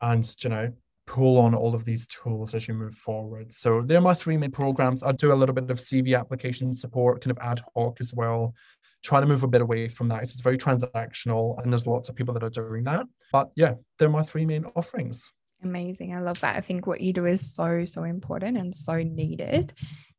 and, 0.00 0.28
you 0.42 0.50
know, 0.50 0.72
pull 1.06 1.38
on 1.38 1.54
all 1.54 1.74
of 1.74 1.84
these 1.84 2.06
tools 2.06 2.54
as 2.54 2.68
you 2.68 2.74
move 2.74 2.94
forward. 2.94 3.52
So 3.52 3.82
they're 3.82 4.00
my 4.00 4.14
three 4.14 4.36
main 4.36 4.52
programs. 4.52 5.02
I 5.02 5.12
do 5.12 5.32
a 5.32 5.34
little 5.34 5.54
bit 5.54 5.70
of 5.70 5.78
CV 5.78 6.18
application 6.18 6.74
support, 6.74 7.22
kind 7.22 7.36
of 7.36 7.38
ad 7.42 7.60
hoc 7.74 8.00
as 8.00 8.14
well. 8.14 8.54
Trying 9.02 9.22
to 9.22 9.28
move 9.28 9.42
a 9.42 9.48
bit 9.48 9.62
away 9.62 9.88
from 9.88 10.08
that. 10.08 10.22
It's 10.22 10.40
very 10.40 10.58
transactional, 10.58 11.60
and 11.62 11.72
there's 11.72 11.86
lots 11.86 12.08
of 12.08 12.16
people 12.16 12.34
that 12.34 12.42
are 12.42 12.50
doing 12.50 12.84
that. 12.84 13.06
But 13.32 13.50
yeah, 13.56 13.74
they're 13.98 14.10
my 14.10 14.22
three 14.22 14.44
main 14.44 14.66
offerings. 14.76 15.32
Amazing. 15.62 16.14
I 16.14 16.20
love 16.20 16.40
that. 16.40 16.56
I 16.56 16.60
think 16.60 16.86
what 16.86 17.00
you 17.00 17.12
do 17.12 17.26
is 17.26 17.54
so, 17.54 17.84
so 17.84 18.04
important 18.04 18.56
and 18.56 18.74
so 18.74 19.02
needed. 19.02 19.72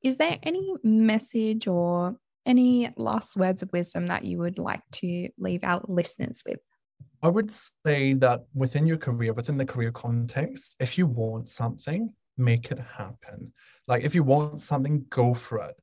Is 0.03 0.17
there 0.17 0.37
any 0.43 0.73
message 0.83 1.67
or 1.67 2.15
any 2.45 2.91
last 2.97 3.37
words 3.37 3.61
of 3.61 3.71
wisdom 3.71 4.07
that 4.07 4.25
you 4.25 4.39
would 4.39 4.57
like 4.57 4.81
to 4.93 5.29
leave 5.37 5.63
our 5.63 5.83
listeners 5.87 6.43
with? 6.45 6.59
I 7.23 7.27
would 7.27 7.51
say 7.51 8.13
that 8.15 8.41
within 8.53 8.87
your 8.87 8.97
career, 8.97 9.33
within 9.33 9.57
the 9.57 9.65
career 9.65 9.91
context, 9.91 10.75
if 10.79 10.97
you 10.97 11.05
want 11.05 11.49
something, 11.49 12.13
make 12.37 12.71
it 12.71 12.79
happen. 12.79 13.53
Like 13.87 14.03
if 14.03 14.15
you 14.15 14.23
want 14.23 14.61
something, 14.61 15.05
go 15.09 15.33
for 15.33 15.59
it. 15.59 15.75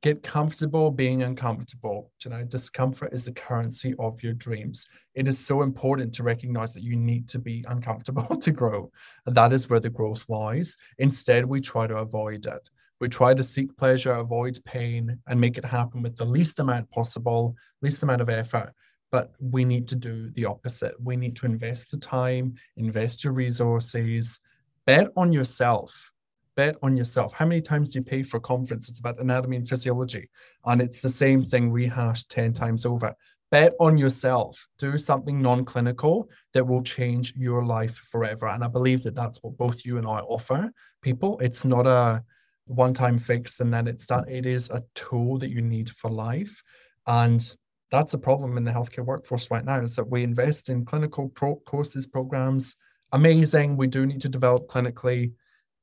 Get 0.00 0.22
comfortable 0.22 0.90
being 0.90 1.22
uncomfortable. 1.22 2.10
You 2.24 2.30
know, 2.30 2.44
discomfort 2.44 3.12
is 3.12 3.24
the 3.24 3.32
currency 3.32 3.94
of 3.98 4.22
your 4.22 4.32
dreams. 4.32 4.88
It 5.14 5.28
is 5.28 5.38
so 5.38 5.62
important 5.62 6.14
to 6.14 6.22
recognize 6.22 6.72
that 6.74 6.82
you 6.82 6.96
need 6.96 7.28
to 7.30 7.38
be 7.38 7.64
uncomfortable 7.68 8.36
to 8.40 8.50
grow. 8.52 8.90
That 9.26 9.52
is 9.52 9.68
where 9.68 9.80
the 9.80 9.90
growth 9.90 10.28
lies. 10.28 10.76
Instead, 10.98 11.44
we 11.44 11.60
try 11.60 11.86
to 11.86 11.96
avoid 11.96 12.46
it. 12.46 12.68
We 13.00 13.08
try 13.08 13.34
to 13.34 13.42
seek 13.42 13.76
pleasure, 13.76 14.12
avoid 14.12 14.58
pain, 14.64 15.18
and 15.26 15.40
make 15.40 15.58
it 15.58 15.64
happen 15.64 16.02
with 16.02 16.16
the 16.16 16.24
least 16.24 16.60
amount 16.60 16.90
possible, 16.90 17.56
least 17.82 18.02
amount 18.02 18.22
of 18.22 18.30
effort 18.30 18.72
but 19.12 19.32
we 19.38 19.64
need 19.64 19.86
to 19.86 19.94
do 19.94 20.30
the 20.30 20.46
opposite. 20.46 20.94
We 21.00 21.16
need 21.16 21.36
to 21.36 21.46
invest 21.46 21.90
the 21.90 21.98
time, 21.98 22.54
invest 22.78 23.22
your 23.22 23.34
resources, 23.34 24.40
bet 24.86 25.08
on 25.16 25.32
yourself. 25.32 26.11
Bet 26.56 26.76
on 26.82 26.96
yourself. 26.96 27.32
How 27.32 27.46
many 27.46 27.60
times 27.62 27.90
do 27.90 27.98
you 27.98 28.04
pay 28.04 28.22
for 28.22 28.36
a 28.36 28.40
conference? 28.40 28.88
It's 28.88 29.00
about 29.00 29.20
anatomy 29.20 29.56
and 29.56 29.68
physiology. 29.68 30.28
And 30.64 30.82
it's 30.82 31.00
the 31.00 31.08
same 31.08 31.44
thing 31.44 31.72
rehashed 31.72 32.30
10 32.30 32.52
times 32.52 32.84
over. 32.84 33.14
Bet 33.50 33.74
on 33.80 33.98
yourself. 33.98 34.66
Do 34.78 34.96
something 34.98 35.40
non 35.40 35.64
clinical 35.64 36.30
that 36.54 36.66
will 36.66 36.82
change 36.82 37.34
your 37.36 37.64
life 37.64 37.96
forever. 37.96 38.48
And 38.48 38.64
I 38.64 38.68
believe 38.68 39.02
that 39.02 39.14
that's 39.14 39.42
what 39.42 39.56
both 39.56 39.84
you 39.84 39.98
and 39.98 40.06
I 40.06 40.20
offer 40.20 40.70
people. 41.02 41.38
It's 41.38 41.64
not 41.64 41.86
a 41.86 42.22
one 42.66 42.94
time 42.94 43.18
fix 43.18 43.60
and 43.60 43.72
then 43.72 43.86
it's 43.86 44.06
done. 44.06 44.24
It 44.28 44.46
is 44.46 44.70
a 44.70 44.82
tool 44.94 45.38
that 45.38 45.50
you 45.50 45.62
need 45.62 45.90
for 45.90 46.10
life. 46.10 46.62
And 47.06 47.42
that's 47.90 48.14
a 48.14 48.18
problem 48.18 48.56
in 48.56 48.64
the 48.64 48.72
healthcare 48.72 49.04
workforce 49.04 49.50
right 49.50 49.64
now 49.64 49.80
is 49.80 49.96
that 49.96 50.08
we 50.08 50.22
invest 50.22 50.70
in 50.70 50.86
clinical 50.86 51.28
pro- 51.28 51.60
courses, 51.66 52.06
programs. 52.06 52.76
Amazing. 53.12 53.76
We 53.76 53.86
do 53.86 54.06
need 54.06 54.22
to 54.22 54.30
develop 54.30 54.66
clinically, 54.68 55.32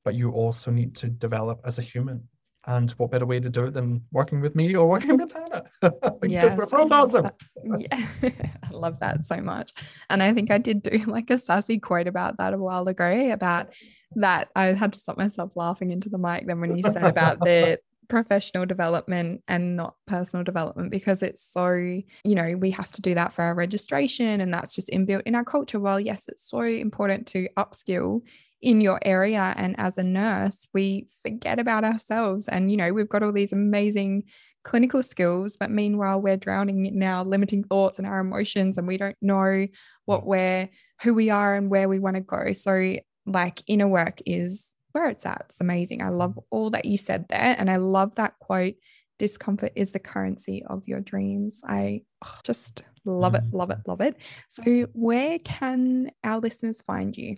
but 0.04 0.16
you 0.16 0.32
also 0.32 0.72
need 0.72 0.96
to 0.98 1.08
develop 1.08 1.62
as 1.66 1.80
a 1.80 1.82
human. 1.82 2.28
And 2.68 2.92
what 2.92 3.12
better 3.12 3.26
way 3.26 3.40
to 3.40 3.50
do 3.50 3.66
it 3.66 3.74
than 3.74 4.04
working 4.12 4.42
with 4.42 4.54
me 4.54 4.76
or 4.76 4.88
working 4.88 5.18
with 5.18 5.32
Hannah? 5.32 5.64
yes, 6.24 6.58
we're 6.58 6.66
from 6.66 6.92
awesome. 6.92 7.28
Yeah, 7.64 7.88
I 8.24 8.70
love 8.72 9.00
that 9.00 9.24
so 9.24 9.38
much. 9.38 9.72
And 10.10 10.22
I 10.22 10.34
think 10.34 10.52
I 10.52 10.58
did 10.58 10.84
do 10.84 10.98
like 11.08 11.30
a 11.30 11.38
sassy 11.38 11.80
quote 11.80 12.08
about 12.08 12.38
that 12.38 12.54
a 12.54 12.58
while 12.58 12.88
ago 12.88 13.32
about 13.32 13.74
that. 14.16 14.50
I 14.56 14.66
had 14.66 14.94
to 14.94 15.00
stop 15.00 15.18
myself 15.18 15.52
laughing 15.56 15.92
into 15.92 16.10
the 16.10 16.18
mic 16.18 16.48
then 16.48 16.60
when 16.60 16.76
you 16.76 16.84
said 16.84 17.06
about 17.06 17.40
the 17.40 17.80
professional 18.10 18.66
development 18.66 19.42
and 19.48 19.78
not 19.78 19.96
personal 20.06 20.44
development 20.44 20.92
because 20.92 21.24
it's 21.24 21.44
so, 21.44 21.72
you 21.72 22.04
know, 22.24 22.56
we 22.58 22.72
have 22.72 22.92
to 22.92 23.02
do 23.02 23.14
that 23.14 23.32
for 23.32 23.44
our 23.44 23.56
registration 23.56 24.42
and 24.42 24.54
that's 24.54 24.76
just 24.76 24.90
inbuilt 24.90 25.22
in 25.26 25.36
our 25.36 25.46
culture. 25.46 25.80
Well, 25.80 26.00
yes, 26.00 26.28
it's 26.28 26.50
so 26.50 26.62
important 26.62 27.28
to 27.28 27.48
upskill 27.56 28.22
in 28.62 28.82
your 28.82 29.00
area. 29.04 29.54
And 29.58 29.76
as 29.80 29.98
a 29.98 30.04
nurse, 30.04 30.68
we 30.74 31.08
forget 31.22 31.60
about 31.60 31.84
ourselves. 31.84 32.48
And, 32.48 32.72
you 32.72 32.78
know, 32.78 32.92
we've 32.92 33.10
got 33.10 33.24
all 33.24 33.32
these 33.32 33.54
amazing 33.54 34.24
clinical 34.64 35.02
skills, 35.02 35.58
but 35.58 35.72
meanwhile, 35.72 36.22
we're 36.22 36.38
drowning 36.38 36.86
in 36.86 37.02
our 37.04 37.24
limiting 37.24 37.64
thoughts 37.64 37.98
and 37.98 38.08
our 38.08 38.20
emotions, 38.20 38.78
and 38.78 38.88
we 38.88 38.98
don't 38.98 39.18
know 39.22 39.68
what 40.06 40.22
mm. 40.22 40.26
we're, 40.26 40.70
who 41.02 41.14
we 41.14 41.30
are, 41.30 41.56
and 41.56 41.70
where 41.70 41.88
we 41.88 42.00
want 42.00 42.16
to 42.16 42.22
go. 42.22 42.54
So, 42.54 42.98
like, 43.26 43.62
inner 43.68 43.88
work 43.88 44.22
is 44.26 44.76
where 44.92 45.10
it's 45.10 45.26
at. 45.26 45.46
It's 45.46 45.62
amazing. 45.62 46.02
I 46.02 46.10
love 46.10 46.36
mm. 46.36 46.44
all 46.52 46.70
that 46.72 46.86
you 46.86 46.98
said 46.98 47.28
there. 47.30 47.56
And 47.58 47.70
I 47.70 47.78
love 47.78 48.16
that 48.16 48.38
quote 48.40 48.76
discomfort 49.18 49.74
is 49.76 49.92
the 49.92 50.00
currency 50.00 50.64
of 50.68 50.88
your 50.88 51.02
dreams. 51.02 51.62
I 51.66 52.02
oh, 52.26 52.40
just 52.44 52.84
love 53.06 53.36
it, 53.36 53.44
mm. 53.44 53.54
love 53.54 53.70
it, 53.70 53.80
love 53.88 54.02
it. 54.02 54.18
So, 54.50 54.88
where 54.94 55.40
can 55.40 56.12
our 56.24 56.40
listeners 56.40 56.82
find 56.82 57.16
you? 57.16 57.38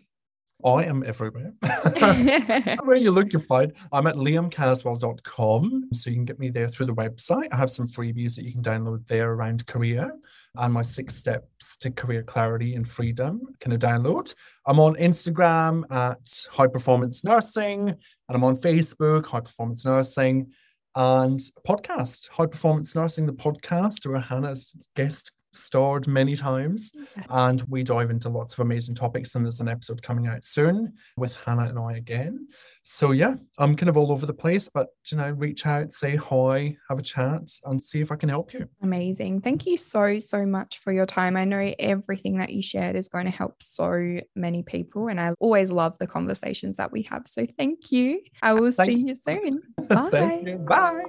I 0.66 0.84
am 0.84 1.04
everywhere. 1.06 1.54
Where 2.84 2.98
you 2.98 3.12
look, 3.12 3.34
you 3.34 3.40
find. 3.40 3.74
I'm 3.92 4.08
at 4.08 4.16
liamcaswell.com. 4.16 5.90
So 5.94 6.10
you 6.10 6.16
can 6.16 6.26
get 6.26 6.40
me 6.40 6.50
there 6.50 6.68
through 6.68 6.88
the 6.88 6.96
website. 6.96 7.48
I 7.52 7.58
have 7.58 7.72
some 7.72 7.88
freebies 7.88 8.36
that 8.36 8.46
you 8.46 8.52
can 8.52 8.64
download 8.64 9.08
there 9.08 9.32
around 9.32 9.66
career 9.68 10.12
and 10.58 10.74
my 10.74 10.82
six 10.82 11.16
steps 11.16 11.78
to 11.78 11.92
career 11.92 12.24
clarity 12.24 12.76
and 12.76 12.88
freedom 12.88 13.42
kind 13.60 13.74
of 13.74 13.80
download. 13.80 14.34
I'm 14.66 14.80
on 14.80 14.96
Instagram 14.96 15.84
at 15.92 16.48
High 16.52 16.68
Performance 16.68 17.24
Nursing, 17.24 17.90
and 17.90 17.98
I'm 18.30 18.44
on 18.44 18.58
Facebook, 18.58 19.26
High 19.28 19.40
Performance 19.40 19.86
Nursing, 19.86 20.52
and 20.96 21.40
podcast, 21.66 22.30
High 22.30 22.48
Performance 22.48 22.96
Nursing, 22.96 23.26
the 23.26 23.34
podcast, 23.34 24.06
where 24.06 24.20
Hannah's 24.20 24.76
guest 24.96 25.32
starred 25.52 26.08
many 26.08 26.36
times. 26.36 26.94
And 27.30 27.62
we 27.68 27.84
dive 27.84 28.10
into 28.10 28.30
lots 28.30 28.54
of 28.54 28.60
amazing 28.60 28.96
topics. 28.96 29.36
And 29.36 29.46
there's 29.46 29.62
an 29.62 29.68
episode 29.68 30.02
coming 30.02 30.28
out 30.28 30.44
soon 30.44 30.94
with 31.18 31.40
Hannah 31.42 31.68
and 31.68 31.80
I 31.80 31.94
again. 31.98 32.48
So 32.84 33.12
yeah, 33.12 33.36
I'm 33.60 33.76
kind 33.76 33.90
of 33.90 33.98
all 33.98 34.12
over 34.12 34.26
the 34.26 34.34
place, 34.34 34.68
but 34.68 34.88
you 35.12 35.18
know, 35.18 35.30
reach 35.32 35.68
out, 35.68 35.94
say 35.94 36.16
hi, 36.16 36.76
have 36.90 36.98
a 36.98 37.04
chat, 37.04 37.42
and 37.66 37.82
see 37.82 38.02
if 38.02 38.12
I 38.12 38.16
can 38.16 38.30
help 38.30 38.54
you. 38.54 38.68
Amazing. 38.82 39.42
Thank 39.42 39.68
you 39.68 39.78
so, 39.78 40.20
so 40.20 40.46
much 40.46 40.80
for 40.80 40.92
your 40.92 41.06
time. 41.06 41.38
I 41.38 41.46
know 41.46 41.74
everything 41.78 42.38
that 42.38 42.52
you 42.52 42.64
shared 42.64 42.96
is 42.96 43.08
going 43.08 43.26
to 43.26 43.32
help 43.32 43.62
so 43.62 44.22
many 44.36 44.64
people. 44.64 45.10
And 45.10 45.20
I 45.20 45.34
always 45.40 45.72
love 45.72 45.98
the 46.00 46.08
conversations 46.08 46.78
that 46.78 46.92
we 46.92 47.04
have. 47.04 47.28
So 47.28 47.46
thank 47.58 47.92
you. 47.92 48.22
I 48.42 48.52
uh, 48.52 48.56
will 48.56 48.72
thank 48.72 48.90
see 48.90 49.06
you 49.06 49.16
soon. 49.16 49.62
Bye. 49.88 50.44
You. 50.46 50.58
Bye. 50.58 51.04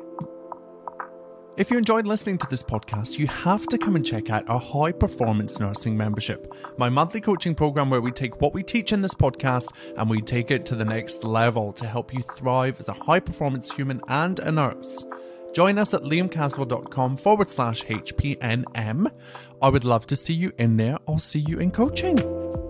If 1.55 1.71
you 1.71 1.77
enjoyed 1.77 2.07
listening 2.07 2.39
to 2.39 2.47
this 2.49 2.63
podcast, 2.63 3.19
you 3.19 3.27
have 3.27 3.67
to 3.67 3.77
come 3.77 3.95
and 3.95 4.07
check 4.07 4.31
out 4.31 4.49
our 4.49 4.59
High 4.59 4.91
Performance 4.91 5.61
Nursing 5.61 5.95
membership, 5.95 6.51
my 6.79 6.89
monthly 6.89 7.21
coaching 7.21 7.55
program 7.55 7.91
where 7.91 8.01
we 8.01 8.11
take 8.11 8.41
what 8.41 8.55
we 8.55 8.63
teach 8.63 8.91
in 8.91 9.03
this 9.03 9.15
podcast 9.15 9.71
and 9.99 10.09
we 10.09 10.23
take 10.23 10.51
it 10.51 10.65
to 10.65 10.75
the 10.75 10.85
next 10.87 11.25
level 11.25 11.71
to 11.75 11.87
help 11.87 12.15
you 12.15 12.23
thrive 12.23 12.81
as 12.81 12.89
a 12.89 12.95
high 12.95 13.21
performance 13.21 13.71
human 13.71 14.01
and 14.09 14.39
a 14.39 14.51
nurse. 14.51 15.05
Join 15.53 15.77
us 15.77 15.93
at 15.93 16.05
liamcaswell.com 16.05 17.19
forward 17.19 17.51
slash 17.51 17.85
HPNM. 17.85 19.13
I 19.61 19.69
would 19.69 19.85
love 19.85 20.07
to 20.07 20.17
see 20.17 20.33
you 20.33 20.53
in 20.57 20.79
there. 20.79 20.97
I'll 21.07 21.19
see 21.19 21.41
you 21.41 21.59
in 21.59 21.71
coaching. 21.71 22.62